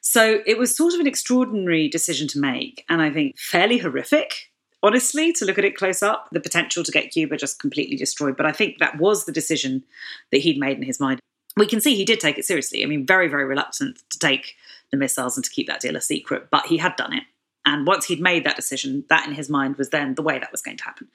So 0.00 0.40
it 0.46 0.58
was 0.58 0.76
sort 0.76 0.94
of 0.94 1.00
an 1.00 1.06
extraordinary 1.06 1.88
decision 1.88 2.26
to 2.28 2.40
make, 2.40 2.84
and 2.88 3.00
I 3.00 3.10
think 3.10 3.38
fairly 3.38 3.78
horrific 3.78 4.52
honestly, 4.82 5.32
to 5.34 5.44
look 5.44 5.58
at 5.58 5.64
it 5.64 5.76
close 5.76 6.02
up, 6.02 6.28
the 6.32 6.40
potential 6.40 6.82
to 6.82 6.92
get 6.92 7.10
Cuba 7.10 7.36
just 7.36 7.60
completely 7.60 7.96
destroyed. 7.96 8.36
But 8.36 8.46
I 8.46 8.52
think 8.52 8.78
that 8.78 8.98
was 8.98 9.24
the 9.24 9.32
decision 9.32 9.84
that 10.30 10.38
he'd 10.38 10.58
made 10.58 10.76
in 10.76 10.82
his 10.82 11.00
mind. 11.00 11.20
We 11.56 11.66
can 11.66 11.80
see 11.80 11.94
he 11.94 12.04
did 12.04 12.20
take 12.20 12.38
it 12.38 12.44
seriously. 12.44 12.82
I 12.82 12.86
mean, 12.86 13.06
very, 13.06 13.28
very 13.28 13.44
reluctant 13.44 14.02
to 14.10 14.18
take 14.18 14.56
the 14.92 14.98
missiles 14.98 15.36
and 15.36 15.44
to 15.44 15.50
keep 15.50 15.66
that 15.66 15.80
deal 15.80 15.96
a 15.96 16.00
secret, 16.00 16.48
but 16.50 16.66
he 16.66 16.76
had 16.76 16.94
done 16.96 17.12
it. 17.12 17.24
And 17.64 17.86
once 17.86 18.06
he'd 18.06 18.20
made 18.20 18.44
that 18.44 18.56
decision, 18.56 19.04
that 19.08 19.26
in 19.26 19.34
his 19.34 19.48
mind 19.48 19.76
was 19.76 19.90
then 19.90 20.14
the 20.14 20.22
way 20.22 20.38
that 20.38 20.52
was 20.52 20.62
going 20.62 20.76
to 20.76 20.84
happen. 20.84 21.08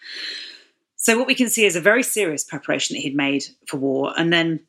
So, 0.96 1.18
what 1.18 1.28
we 1.28 1.36
can 1.36 1.50
see 1.50 1.66
is 1.66 1.76
a 1.76 1.82
very 1.82 2.04
serious 2.04 2.44
preparation 2.44 2.96
that 2.96 3.02
he'd 3.02 3.16
made 3.16 3.46
for 3.68 3.78
war. 3.78 4.14
And 4.18 4.34
then 4.34 4.62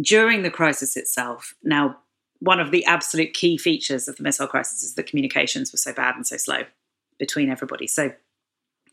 during 0.00 0.42
the 0.42 0.50
crisis 0.50 0.96
itself, 0.96 1.54
now, 1.62 1.98
one 2.40 2.60
of 2.60 2.72
the 2.72 2.84
absolute 2.84 3.32
key 3.32 3.56
features 3.56 4.06
of 4.06 4.16
the 4.16 4.22
missile 4.22 4.46
crisis 4.46 4.82
is 4.82 4.94
that 4.94 5.06
communications 5.06 5.72
were 5.72 5.78
so 5.78 5.94
bad 5.94 6.14
and 6.16 6.26
so 6.26 6.36
slow 6.36 6.64
between 7.18 7.50
everybody. 7.50 7.86
So, 7.86 8.12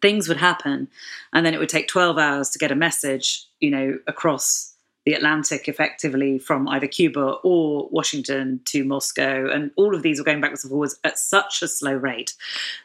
things 0.02 0.28
would 0.28 0.38
happen, 0.38 0.88
and 1.34 1.46
then 1.46 1.54
it 1.54 1.60
would 1.60 1.70
take 1.70 1.88
12 1.88 2.18
hours 2.18 2.50
to 2.52 2.60
get 2.60 2.72
a 2.72 2.76
message, 2.76 3.46
you 3.60 3.70
know, 3.70 4.00
across 4.08 4.71
the 5.06 5.14
Atlantic 5.14 5.68
effectively 5.68 6.38
from 6.38 6.68
either 6.68 6.88
Cuba 6.88 7.38
or 7.44 7.90
Washington 7.90 8.60
to 8.66 8.84
Moscow. 8.84 9.50
And 9.50 9.72
all 9.76 9.96
of 9.96 10.04
these 10.04 10.20
were 10.20 10.26
going 10.26 10.42
backwards 10.42 10.64
and 10.64 10.70
forwards 10.70 11.00
at 11.04 11.18
such 11.18 11.62
a 11.62 11.68
slow 11.68 11.94
rate 11.94 12.34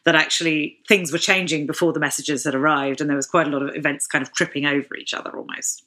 that 0.05 0.15
actually 0.15 0.79
things 0.89 1.13
were 1.13 1.19
changing 1.19 1.67
before 1.67 1.93
the 1.93 2.01
messages 2.01 2.45
had 2.45 2.55
arrived. 2.55 3.01
And 3.01 3.11
there 3.11 3.17
was 3.17 3.27
quite 3.27 3.47
a 3.47 3.51
lot 3.51 3.63
of 3.63 3.75
events 3.77 4.07
kind 4.07 4.23
of 4.23 4.33
tripping 4.33 4.65
over 4.65 4.97
each 4.97 5.13
other 5.13 5.37
almost. 5.37 5.85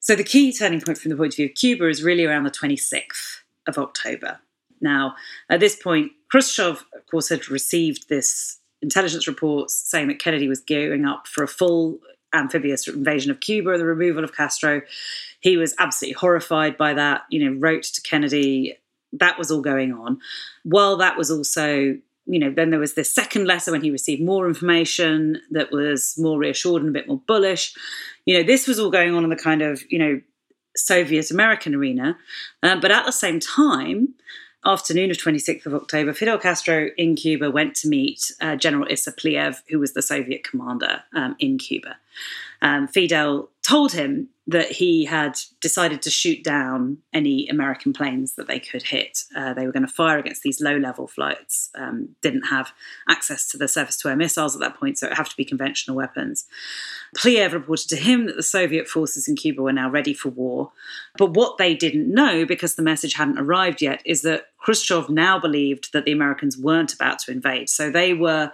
So 0.00 0.14
the 0.14 0.24
key 0.24 0.52
turning 0.52 0.80
point 0.80 0.98
from 0.98 1.10
the 1.10 1.16
point 1.16 1.34
of 1.34 1.36
view 1.36 1.46
of 1.46 1.54
Cuba 1.54 1.88
is 1.88 2.02
really 2.02 2.24
around 2.24 2.44
the 2.44 2.50
26th 2.50 3.40
of 3.66 3.78
October. 3.78 4.38
Now, 4.80 5.14
at 5.48 5.60
this 5.60 5.76
point, 5.76 6.12
Khrushchev, 6.30 6.84
of 6.94 7.06
course, 7.10 7.28
had 7.28 7.48
received 7.48 8.08
this 8.08 8.58
intelligence 8.82 9.26
reports 9.26 9.74
saying 9.74 10.08
that 10.08 10.18
Kennedy 10.18 10.48
was 10.48 10.60
gearing 10.60 11.06
up 11.06 11.26
for 11.26 11.42
a 11.42 11.48
full 11.48 12.00
amphibious 12.34 12.88
invasion 12.88 13.30
of 13.30 13.40
Cuba, 13.40 13.78
the 13.78 13.84
removal 13.84 14.24
of 14.24 14.34
Castro. 14.34 14.82
He 15.40 15.56
was 15.56 15.74
absolutely 15.78 16.14
horrified 16.14 16.76
by 16.76 16.94
that, 16.94 17.22
you 17.30 17.44
know, 17.44 17.58
wrote 17.58 17.84
to 17.84 18.02
Kennedy. 18.02 18.78
That 19.12 19.38
was 19.38 19.50
all 19.50 19.60
going 19.60 19.92
on. 19.92 20.18
While 20.64 20.96
that 20.96 21.16
was 21.16 21.30
also, 21.30 21.96
you 22.26 22.38
know, 22.38 22.50
then 22.50 22.70
there 22.70 22.80
was 22.80 22.94
this 22.94 23.12
second 23.12 23.46
letter 23.46 23.70
when 23.70 23.82
he 23.82 23.90
received 23.90 24.22
more 24.22 24.48
information 24.48 25.40
that 25.50 25.70
was 25.70 26.14
more 26.18 26.38
reassured 26.38 26.82
and 26.82 26.90
a 26.90 26.98
bit 26.98 27.08
more 27.08 27.20
bullish. 27.26 27.74
You 28.26 28.38
know, 28.38 28.42
this 28.42 28.66
was 28.66 28.78
all 28.78 28.90
going 28.90 29.14
on 29.14 29.24
in 29.24 29.30
the 29.30 29.36
kind 29.36 29.62
of, 29.62 29.82
you 29.90 29.98
know, 29.98 30.20
Soviet 30.76 31.30
American 31.30 31.74
arena. 31.74 32.16
Uh, 32.62 32.80
but 32.80 32.90
at 32.90 33.06
the 33.06 33.12
same 33.12 33.38
time, 33.38 34.14
afternoon 34.66 35.10
of 35.10 35.16
26th 35.16 35.66
of 35.66 35.74
October, 35.74 36.12
Fidel 36.12 36.38
Castro 36.38 36.88
in 36.96 37.16
Cuba 37.16 37.50
went 37.50 37.74
to 37.76 37.88
meet 37.88 38.32
uh, 38.40 38.56
General 38.56 38.86
Issa 38.90 39.12
Pliyev, 39.12 39.62
who 39.68 39.78
was 39.78 39.92
the 39.92 40.02
Soviet 40.02 40.44
commander 40.44 41.02
um, 41.12 41.36
in 41.38 41.58
Cuba. 41.58 41.96
Um, 42.64 42.88
Fidel 42.88 43.50
told 43.62 43.92
him 43.92 44.30
that 44.46 44.72
he 44.72 45.04
had 45.04 45.38
decided 45.60 46.02
to 46.02 46.10
shoot 46.10 46.42
down 46.42 46.98
any 47.12 47.46
American 47.48 47.92
planes 47.92 48.34
that 48.34 48.46
they 48.46 48.58
could 48.58 48.82
hit. 48.82 49.20
Uh, 49.34 49.54
they 49.54 49.66
were 49.66 49.72
going 49.72 49.86
to 49.86 49.92
fire 49.92 50.18
against 50.18 50.42
these 50.42 50.60
low 50.60 50.76
level 50.76 51.06
flights, 51.06 51.70
um, 51.74 52.10
didn't 52.20 52.44
have 52.44 52.72
access 53.08 53.48
to 53.48 53.58
the 53.58 53.68
surface 53.68 53.96
to 53.98 54.08
air 54.08 54.16
missiles 54.16 54.54
at 54.54 54.60
that 54.60 54.78
point, 54.78 54.98
so 54.98 55.06
it 55.06 55.16
had 55.16 55.26
to 55.26 55.36
be 55.36 55.44
conventional 55.44 55.96
weapons. 55.96 56.46
Pliyev 57.16 57.52
reported 57.52 57.88
to 57.88 57.96
him 57.96 58.26
that 58.26 58.36
the 58.36 58.42
Soviet 58.42 58.88
forces 58.88 59.28
in 59.28 59.36
Cuba 59.36 59.62
were 59.62 59.72
now 59.72 59.88
ready 59.88 60.12
for 60.12 60.30
war. 60.30 60.72
But 61.16 61.34
what 61.34 61.56
they 61.58 61.74
didn't 61.74 62.12
know, 62.12 62.44
because 62.44 62.74
the 62.74 62.82
message 62.82 63.14
hadn't 63.14 63.38
arrived 63.38 63.80
yet, 63.80 64.02
is 64.04 64.22
that 64.22 64.48
Khrushchev 64.58 65.08
now 65.10 65.38
believed 65.38 65.92
that 65.92 66.04
the 66.04 66.12
Americans 66.12 66.56
weren't 66.56 66.94
about 66.94 67.18
to 67.20 67.30
invade. 67.30 67.68
So 67.68 67.90
they 67.90 68.14
were 68.14 68.52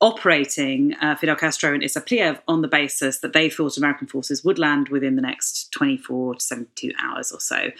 operating 0.00 0.94
uh, 1.00 1.16
Fidel 1.16 1.36
Castro 1.36 1.72
and 1.72 1.82
Issa 1.82 2.02
Pliyev 2.02 2.40
on 2.46 2.62
the 2.62 2.68
basis 2.68 3.20
that 3.20 3.32
they 3.32 3.48
thought 3.48 3.76
American 3.76 4.06
forces 4.06 4.44
would 4.44 4.58
land 4.58 4.88
within 4.88 5.16
the 5.16 5.22
next 5.22 5.70
24 5.72 6.34
to 6.34 6.40
72 6.40 6.92
hours 7.02 7.32
or 7.32 7.40
so. 7.40 7.70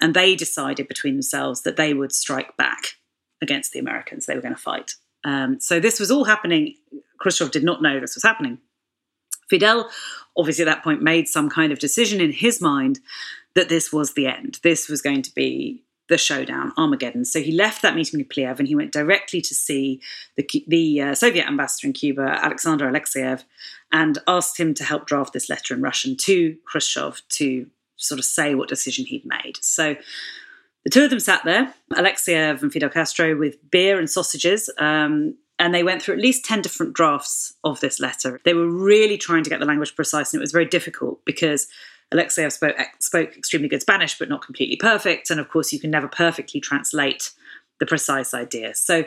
And 0.00 0.14
they 0.14 0.34
decided 0.34 0.88
between 0.88 1.14
themselves 1.14 1.62
that 1.62 1.76
they 1.76 1.92
would 1.92 2.12
strike 2.12 2.56
back 2.56 2.96
against 3.42 3.72
the 3.72 3.78
Americans. 3.78 4.26
They 4.26 4.34
were 4.34 4.40
going 4.40 4.54
to 4.54 4.60
fight. 4.60 4.94
Um, 5.24 5.60
so 5.60 5.80
this 5.80 6.00
was 6.00 6.10
all 6.10 6.24
happening. 6.24 6.76
Khrushchev 7.18 7.50
did 7.50 7.64
not 7.64 7.82
know 7.82 8.00
this 8.00 8.14
was 8.14 8.24
happening. 8.24 8.58
Fidel, 9.50 9.90
obviously, 10.36 10.64
at 10.64 10.72
that 10.72 10.84
point, 10.84 11.02
made 11.02 11.28
some 11.28 11.50
kind 11.50 11.72
of 11.72 11.78
decision 11.78 12.20
in 12.20 12.32
his 12.32 12.60
mind 12.60 13.00
that 13.54 13.68
this 13.68 13.92
was 13.92 14.14
the 14.14 14.26
end. 14.26 14.60
This 14.62 14.88
was 14.88 15.02
going 15.02 15.22
to 15.22 15.34
be 15.34 15.82
the 16.10 16.18
showdown, 16.18 16.72
Armageddon. 16.76 17.24
So 17.24 17.40
he 17.40 17.52
left 17.52 17.80
that 17.82 17.94
meeting 17.94 18.18
with 18.18 18.28
Pliyev 18.28 18.58
and 18.58 18.66
he 18.66 18.74
went 18.74 18.92
directly 18.92 19.40
to 19.40 19.54
see 19.54 20.02
the, 20.36 20.46
the 20.66 21.00
uh, 21.00 21.14
Soviet 21.14 21.46
ambassador 21.46 21.86
in 21.86 21.92
Cuba, 21.94 22.22
Alexander 22.42 22.90
Alexeyev, 22.90 23.44
and 23.92 24.18
asked 24.26 24.58
him 24.58 24.74
to 24.74 24.84
help 24.84 25.06
draft 25.06 25.32
this 25.32 25.48
letter 25.48 25.72
in 25.72 25.80
Russian 25.80 26.16
to 26.18 26.56
Khrushchev 26.66 27.22
to 27.30 27.68
sort 27.96 28.18
of 28.18 28.24
say 28.24 28.54
what 28.56 28.68
decision 28.68 29.06
he'd 29.06 29.24
made. 29.24 29.58
So 29.62 29.96
the 30.84 30.90
two 30.90 31.04
of 31.04 31.10
them 31.10 31.20
sat 31.20 31.44
there, 31.44 31.72
Alexeyev 31.92 32.60
and 32.60 32.72
Fidel 32.72 32.90
Castro, 32.90 33.36
with 33.36 33.70
beer 33.70 33.98
and 33.98 34.10
sausages. 34.10 34.68
Um, 34.78 35.36
and 35.60 35.74
they 35.74 35.84
went 35.84 36.02
through 36.02 36.14
at 36.14 36.20
least 36.20 36.44
10 36.44 36.62
different 36.62 36.94
drafts 36.94 37.54
of 37.62 37.78
this 37.80 38.00
letter. 38.00 38.40
They 38.44 38.54
were 38.54 38.68
really 38.68 39.18
trying 39.18 39.44
to 39.44 39.50
get 39.50 39.60
the 39.60 39.66
language 39.66 39.94
precise, 39.94 40.32
and 40.32 40.40
it 40.40 40.42
was 40.42 40.52
very 40.52 40.64
difficult 40.64 41.24
because 41.24 41.68
Alexeyev 42.12 42.52
spoke, 42.52 42.76
spoke 42.98 43.36
extremely 43.36 43.68
good 43.68 43.82
Spanish, 43.82 44.18
but 44.18 44.28
not 44.28 44.44
completely 44.44 44.76
perfect. 44.76 45.30
And 45.30 45.38
of 45.38 45.48
course, 45.48 45.72
you 45.72 45.80
can 45.80 45.90
never 45.90 46.08
perfectly 46.08 46.60
translate 46.60 47.30
the 47.78 47.86
precise 47.86 48.34
idea. 48.34 48.74
So 48.74 49.04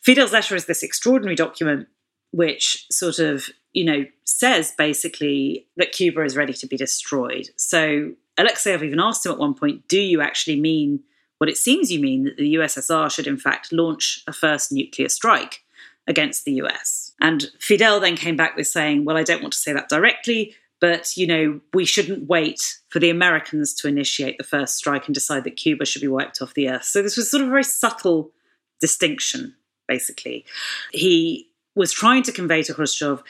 Fidel's 0.00 0.32
letter 0.32 0.54
is 0.54 0.66
this 0.66 0.82
extraordinary 0.82 1.36
document 1.36 1.88
which 2.32 2.86
sort 2.90 3.18
of, 3.18 3.48
you 3.72 3.84
know, 3.84 4.04
says 4.24 4.72
basically 4.76 5.66
that 5.76 5.92
Cuba 5.92 6.22
is 6.22 6.36
ready 6.36 6.52
to 6.54 6.66
be 6.66 6.76
destroyed. 6.76 7.50
So 7.56 8.12
Alexeyev 8.38 8.82
even 8.82 9.00
asked 9.00 9.26
him 9.26 9.32
at 9.32 9.38
one 9.38 9.54
point, 9.54 9.86
Do 9.88 10.00
you 10.00 10.20
actually 10.20 10.60
mean 10.60 11.00
what 11.38 11.50
it 11.50 11.56
seems 11.56 11.90
you 11.90 12.00
mean 12.00 12.24
that 12.24 12.36
the 12.36 12.54
USSR 12.54 13.10
should, 13.10 13.26
in 13.26 13.38
fact, 13.38 13.72
launch 13.72 14.22
a 14.26 14.32
first 14.32 14.72
nuclear 14.72 15.08
strike 15.08 15.62
against 16.06 16.44
the 16.44 16.52
US? 16.62 17.12
And 17.20 17.50
Fidel 17.58 18.00
then 18.00 18.16
came 18.16 18.36
back 18.36 18.56
with 18.56 18.66
saying, 18.66 19.04
Well, 19.04 19.16
I 19.16 19.24
don't 19.24 19.42
want 19.42 19.52
to 19.52 19.58
say 19.58 19.72
that 19.72 19.88
directly, 19.88 20.54
but 20.80 21.16
you 21.16 21.26
know 21.26 21.60
we 21.74 21.84
shouldn't 21.84 22.28
wait 22.28 22.78
for 22.88 22.98
the 22.98 23.10
americans 23.10 23.74
to 23.74 23.88
initiate 23.88 24.38
the 24.38 24.44
first 24.44 24.76
strike 24.76 25.06
and 25.06 25.14
decide 25.14 25.44
that 25.44 25.56
cuba 25.56 25.84
should 25.84 26.02
be 26.02 26.08
wiped 26.08 26.42
off 26.42 26.54
the 26.54 26.68
earth. 26.68 26.84
So 26.84 27.02
this 27.02 27.16
was 27.16 27.30
sort 27.30 27.42
of 27.42 27.48
a 27.48 27.50
very 27.50 27.64
subtle 27.64 28.32
distinction 28.80 29.54
basically. 29.86 30.44
He 30.92 31.48
was 31.74 31.92
trying 31.92 32.22
to 32.22 32.32
convey 32.32 32.62
to 32.62 32.74
khrushchev 32.74 33.22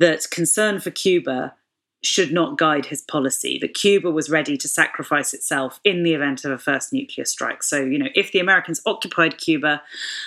that 0.00 0.26
concern 0.30 0.80
for 0.80 0.90
cuba 0.90 1.54
should 2.02 2.32
not 2.32 2.58
guide 2.58 2.86
his 2.86 3.02
policy 3.02 3.58
that 3.60 3.74
cuba 3.74 4.10
was 4.10 4.30
ready 4.30 4.56
to 4.56 4.68
sacrifice 4.68 5.34
itself 5.34 5.80
in 5.84 6.04
the 6.04 6.14
event 6.14 6.44
of 6.44 6.52
a 6.52 6.58
first 6.58 6.92
nuclear 6.92 7.24
strike. 7.24 7.62
So 7.62 7.80
you 7.80 7.98
know 7.98 8.08
if 8.14 8.32
the 8.32 8.40
americans 8.40 8.80
occupied 8.86 9.38
cuba 9.38 9.82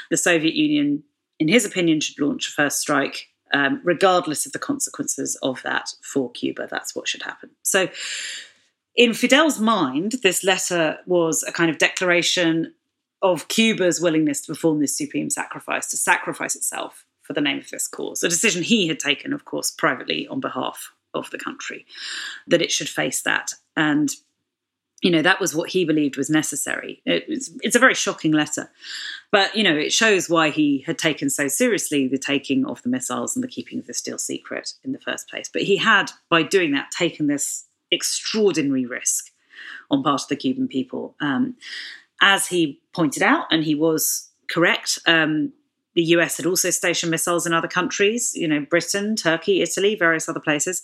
the 0.10 0.18
soviet 0.18 0.56
union 0.56 1.04
in 1.40 1.48
his 1.48 1.66
opinion 1.66 2.00
should 2.00 2.20
launch 2.20 2.50
a 2.50 2.52
first 2.52 2.80
strike 2.80 3.31
um, 3.54 3.82
regardless 3.84 4.46
of 4.46 4.52
the 4.52 4.60
consequences 4.60 5.38
of 5.42 5.62
that 5.64 5.94
for 6.02 6.32
Cuba. 6.32 6.68
That's 6.70 6.96
what 6.96 7.08
should 7.08 7.24
happen. 7.24 7.52
So, 7.64 7.90
in 8.96 9.14
Fidel's 9.14 9.60
mind, 9.60 10.16
this 10.22 10.44
letter 10.44 10.98
was 11.06 11.44
a 11.44 11.52
kind 11.52 11.72
of 11.72 11.78
declaration 11.78 12.74
of 13.22 13.48
Cuba's 13.48 14.02
willingness 14.02 14.42
to 14.42 14.54
perform 14.54 14.80
this 14.80 14.98
supreme 14.98 15.30
sacrifice, 15.30 15.88
to 15.88 15.98
sacrifice 15.98 16.56
itself 16.56 17.06
for 17.22 17.34
the 17.34 17.42
name 17.42 17.60
of 17.60 17.70
this 17.70 17.88
cause. 17.88 18.24
A 18.24 18.30
decision 18.30 18.64
he 18.64 18.88
had 18.88 19.00
taken, 19.00 19.32
of 19.32 19.46
course, 19.46 19.72
privately 19.72 20.28
on 20.28 20.40
behalf 20.40 20.92
of 21.14 21.30
the 21.32 21.38
country, 21.38 21.86
that 22.48 22.62
it 22.62 22.72
should 22.72 22.90
face 22.90 23.22
that. 23.22 23.54
And 23.78 24.10
you 25.02 25.10
know 25.10 25.22
that 25.22 25.40
was 25.40 25.56
what 25.56 25.70
he 25.70 25.84
believed 25.84 26.18
was 26.18 26.30
necessary. 26.30 27.02
It 27.06 27.28
was, 27.28 27.52
it's 27.62 27.76
a 27.76 27.80
very 27.80 27.96
shocking 27.96 28.32
letter. 28.32 28.70
But 29.32 29.56
you 29.56 29.64
know 29.64 29.76
it 29.76 29.92
shows 29.92 30.30
why 30.30 30.50
he 30.50 30.84
had 30.86 30.98
taken 30.98 31.30
so 31.30 31.48
seriously 31.48 32.08
the 32.08 32.18
taking 32.18 32.66
of 32.66 32.82
the 32.84 32.90
missiles 32.90 33.36
and 33.36 33.44
the 33.44 33.48
keeping 33.48 33.80
of 33.80 33.88
the 33.88 34.00
deal 34.04 34.18
secret 34.18 34.74
in 34.84 34.92
the 34.92 35.00
first 35.00 35.30
place. 35.30 35.50
But 35.52 35.64
he 35.64 35.78
had 35.78 36.12
by 36.30 36.44
doing 36.44 36.72
that 36.74 36.92
taken 36.92 37.28
this 37.28 37.66
extraordinary 37.92 38.86
risk 38.86 39.32
on 39.90 40.04
part 40.04 40.22
of 40.22 40.28
the 40.28 40.36
cuban 40.36 40.68
people. 40.68 41.16
Um, 41.20 41.56
as 42.22 42.48
he 42.48 42.80
pointed 42.94 43.24
out 43.24 43.46
and 43.50 43.64
he 43.64 43.74
was 43.74 44.30
correct 44.48 45.00
um, 45.08 45.52
the 45.96 46.04
us 46.04 46.38
had 46.38 46.46
also 46.46 46.70
stationed 46.70 47.10
missiles 47.10 47.48
in 47.48 47.54
other 47.54 47.68
countries 47.68 48.34
you 48.36 48.48
know 48.48 48.66
britain 48.70 49.16
turkey 49.16 49.62
italy 49.62 49.96
various 49.96 50.30
other 50.30 50.40
places. 50.40 50.84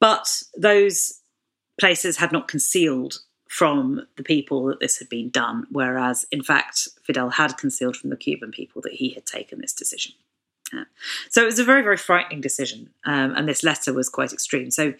But 0.00 0.42
those 0.56 1.20
places 1.78 2.16
had 2.16 2.32
not 2.32 2.48
concealed 2.48 3.20
from 3.54 4.04
the 4.16 4.24
people 4.24 4.64
that 4.64 4.80
this 4.80 4.98
had 4.98 5.08
been 5.08 5.30
done, 5.30 5.64
whereas 5.70 6.26
in 6.32 6.42
fact 6.42 6.88
Fidel 7.04 7.30
had 7.30 7.56
concealed 7.56 7.96
from 7.96 8.10
the 8.10 8.16
Cuban 8.16 8.50
people 8.50 8.82
that 8.82 8.94
he 8.94 9.10
had 9.10 9.24
taken 9.24 9.60
this 9.60 9.72
decision. 9.72 10.12
So 11.30 11.42
it 11.42 11.46
was 11.46 11.60
a 11.60 11.64
very, 11.64 11.82
very 11.82 11.96
frightening 11.96 12.40
decision, 12.40 12.90
um, 13.04 13.32
and 13.36 13.48
this 13.48 13.62
letter 13.62 13.92
was 13.92 14.08
quite 14.08 14.32
extreme. 14.32 14.72
So 14.72 14.94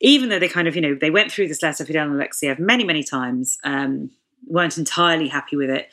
even 0.00 0.28
though 0.28 0.38
they 0.38 0.48
kind 0.48 0.68
of, 0.68 0.76
you 0.76 0.82
know, 0.82 0.94
they 0.94 1.10
went 1.10 1.32
through 1.32 1.48
this 1.48 1.62
letter, 1.62 1.82
Fidel 1.82 2.10
and 2.10 2.20
Alexeyev, 2.20 2.58
many, 2.58 2.84
many 2.84 3.02
times, 3.02 3.56
um, 3.64 4.10
weren't 4.46 4.76
entirely 4.76 5.28
happy 5.28 5.56
with 5.56 5.70
it. 5.70 5.88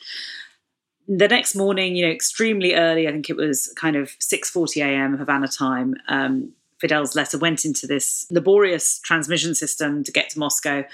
The 1.08 1.28
next 1.28 1.54
morning, 1.54 1.96
you 1.96 2.04
know, 2.04 2.12
extremely 2.12 2.74
early, 2.74 3.08
I 3.08 3.12
think 3.12 3.30
it 3.30 3.36
was 3.36 3.72
kind 3.74 3.96
of 3.96 4.10
6.40 4.18 4.84
a.m. 4.84 5.16
Havana 5.16 5.48
time, 5.48 5.94
um, 6.08 6.52
Fidel's 6.82 7.14
letter 7.14 7.38
went 7.38 7.64
into 7.64 7.86
this 7.86 8.26
laborious 8.30 8.98
transmission 8.98 9.54
system 9.54 10.02
to 10.04 10.12
get 10.12 10.28
to 10.30 10.38
Moscow. 10.38 10.84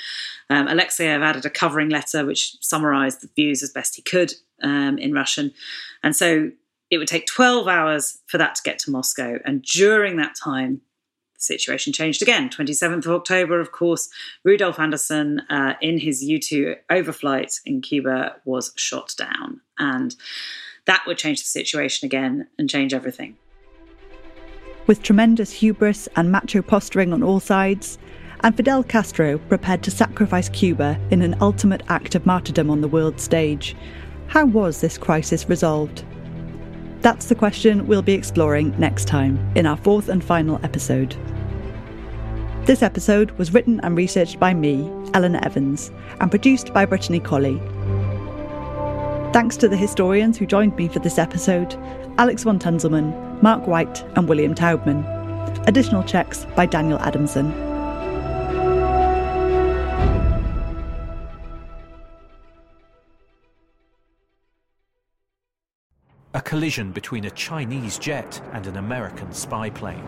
Um, 0.51 0.69
Alexeyev 0.69 1.23
added 1.23 1.47
a 1.47 1.51
covering 1.51 1.89
letter 1.89 2.25
which 2.27 2.57
summarized 2.61 3.23
the 3.23 3.31
views 3.35 3.63
as 3.63 3.71
best 3.71 3.97
he 3.97 4.03
could 4.03 4.35
um, 4.63 4.99
in 4.99 5.13
Russian. 5.13 5.53
And 6.03 6.15
so 6.15 6.51
it 6.91 6.99
would 6.99 7.09
take 7.09 7.27
12 7.27 7.67
hours 7.67 8.19
for 8.27 8.37
that 8.39 8.55
to 8.57 8.63
get 8.63 8.79
to 8.81 8.91
Moscow. 8.91 9.39
And 9.45 9.63
during 9.63 10.17
that 10.17 10.35
time, 10.37 10.83
the 11.35 11.41
situation 11.41 11.93
changed 11.93 12.21
again. 12.21 12.51
27th 12.51 13.07
of 13.07 13.13
October, 13.13 13.59
of 13.59 13.73
course, 13.73 14.11
Rudolf 14.45 14.79
Anderson, 14.79 15.41
uh, 15.49 15.75
in 15.81 15.99
his 15.99 16.23
U 16.23 16.39
2 16.39 16.77
overflight 16.91 17.61
in 17.65 17.81
Cuba, 17.81 18.37
was 18.45 18.73
shot 18.77 19.15
down. 19.17 19.63
And 19.79 20.15
that 20.87 21.05
would 21.07 21.19
change 21.19 21.41
the 21.41 21.47
situation 21.47 22.07
again 22.07 22.49
and 22.59 22.69
change 22.69 22.93
everything. 22.93 23.37
With 24.89 25.03
tremendous 25.03 25.53
hubris 25.53 26.09
and 26.17 26.33
macho 26.33 26.63
posturing 26.63 27.13
on 27.13 27.23
all 27.23 27.41
sides, 27.41 27.99
and 28.41 28.57
Fidel 28.57 28.83
Castro 28.83 29.37
prepared 29.37 29.83
to 29.83 29.91
sacrifice 29.91 30.49
Cuba 30.49 30.99
in 31.11 31.21
an 31.21 31.37
ultimate 31.43 31.83
act 31.89 32.15
of 32.15 32.25
martyrdom 32.25 32.71
on 32.71 32.81
the 32.81 32.89
world 32.89 33.21
stage, 33.21 33.77
how 34.29 34.47
was 34.47 34.81
this 34.81 34.97
crisis 34.97 35.47
resolved? 35.47 36.05
That's 37.03 37.27
the 37.27 37.35
question 37.35 37.87
we'll 37.87 38.01
be 38.01 38.15
exploring 38.15 38.75
next 38.81 39.05
time 39.05 39.39
in 39.55 39.67
our 39.67 39.77
fourth 39.77 40.09
and 40.09 40.25
final 40.25 40.59
episode. 40.63 41.15
This 42.65 42.83
episode 42.83 43.33
was 43.33 43.53
written 43.53 43.81
and 43.81 43.95
researched 43.95 44.41
by 44.41 44.55
me, 44.55 44.91
Eleanor 45.13 45.45
Evans, 45.45 45.91
and 46.23 46.31
produced 46.31 46.73
by 46.73 46.87
Brittany 46.87 47.21
Colley. 47.21 47.61
Thanks 49.35 49.59
to 49.59 49.69
the 49.69 49.77
historians 49.77 50.39
who 50.39 50.47
joined 50.47 50.77
me 50.77 50.89
for 50.89 51.01
this 51.01 51.19
episode 51.19 51.77
Alex 52.17 52.43
von 52.43 52.59
Tunzelmann, 52.59 53.28
Mark 53.43 53.67
White, 53.67 54.05
and 54.17 54.29
William 54.29 54.55
Taubman. 54.55 55.05
Additional 55.69 56.03
checks 56.03 56.45
by 56.57 56.67
Daniel 56.67 56.99
Adamson. 56.99 57.53
A 66.35 66.41
collision 66.41 66.93
between 66.93 67.25
a 67.25 67.31
Chinese 67.31 67.99
jet 67.99 68.41
and 68.53 68.67
an 68.67 68.77
American 68.77 69.33
spy 69.33 69.71
plane. 69.71 70.05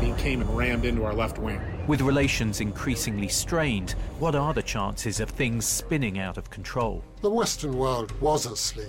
He 0.00 0.12
came 0.12 0.40
and 0.40 0.56
rammed 0.56 0.84
into 0.84 1.04
our 1.04 1.14
left 1.14 1.38
wing. 1.38 1.60
With 1.86 2.00
relations 2.00 2.60
increasingly 2.60 3.28
strained, 3.28 3.92
what 4.18 4.34
are 4.34 4.52
the 4.52 4.62
chances 4.62 5.20
of 5.20 5.30
things 5.30 5.66
spinning 5.66 6.18
out 6.18 6.36
of 6.36 6.50
control? 6.50 7.02
The 7.22 7.30
Western 7.30 7.76
world 7.76 8.12
was 8.20 8.46
asleep. 8.46 8.88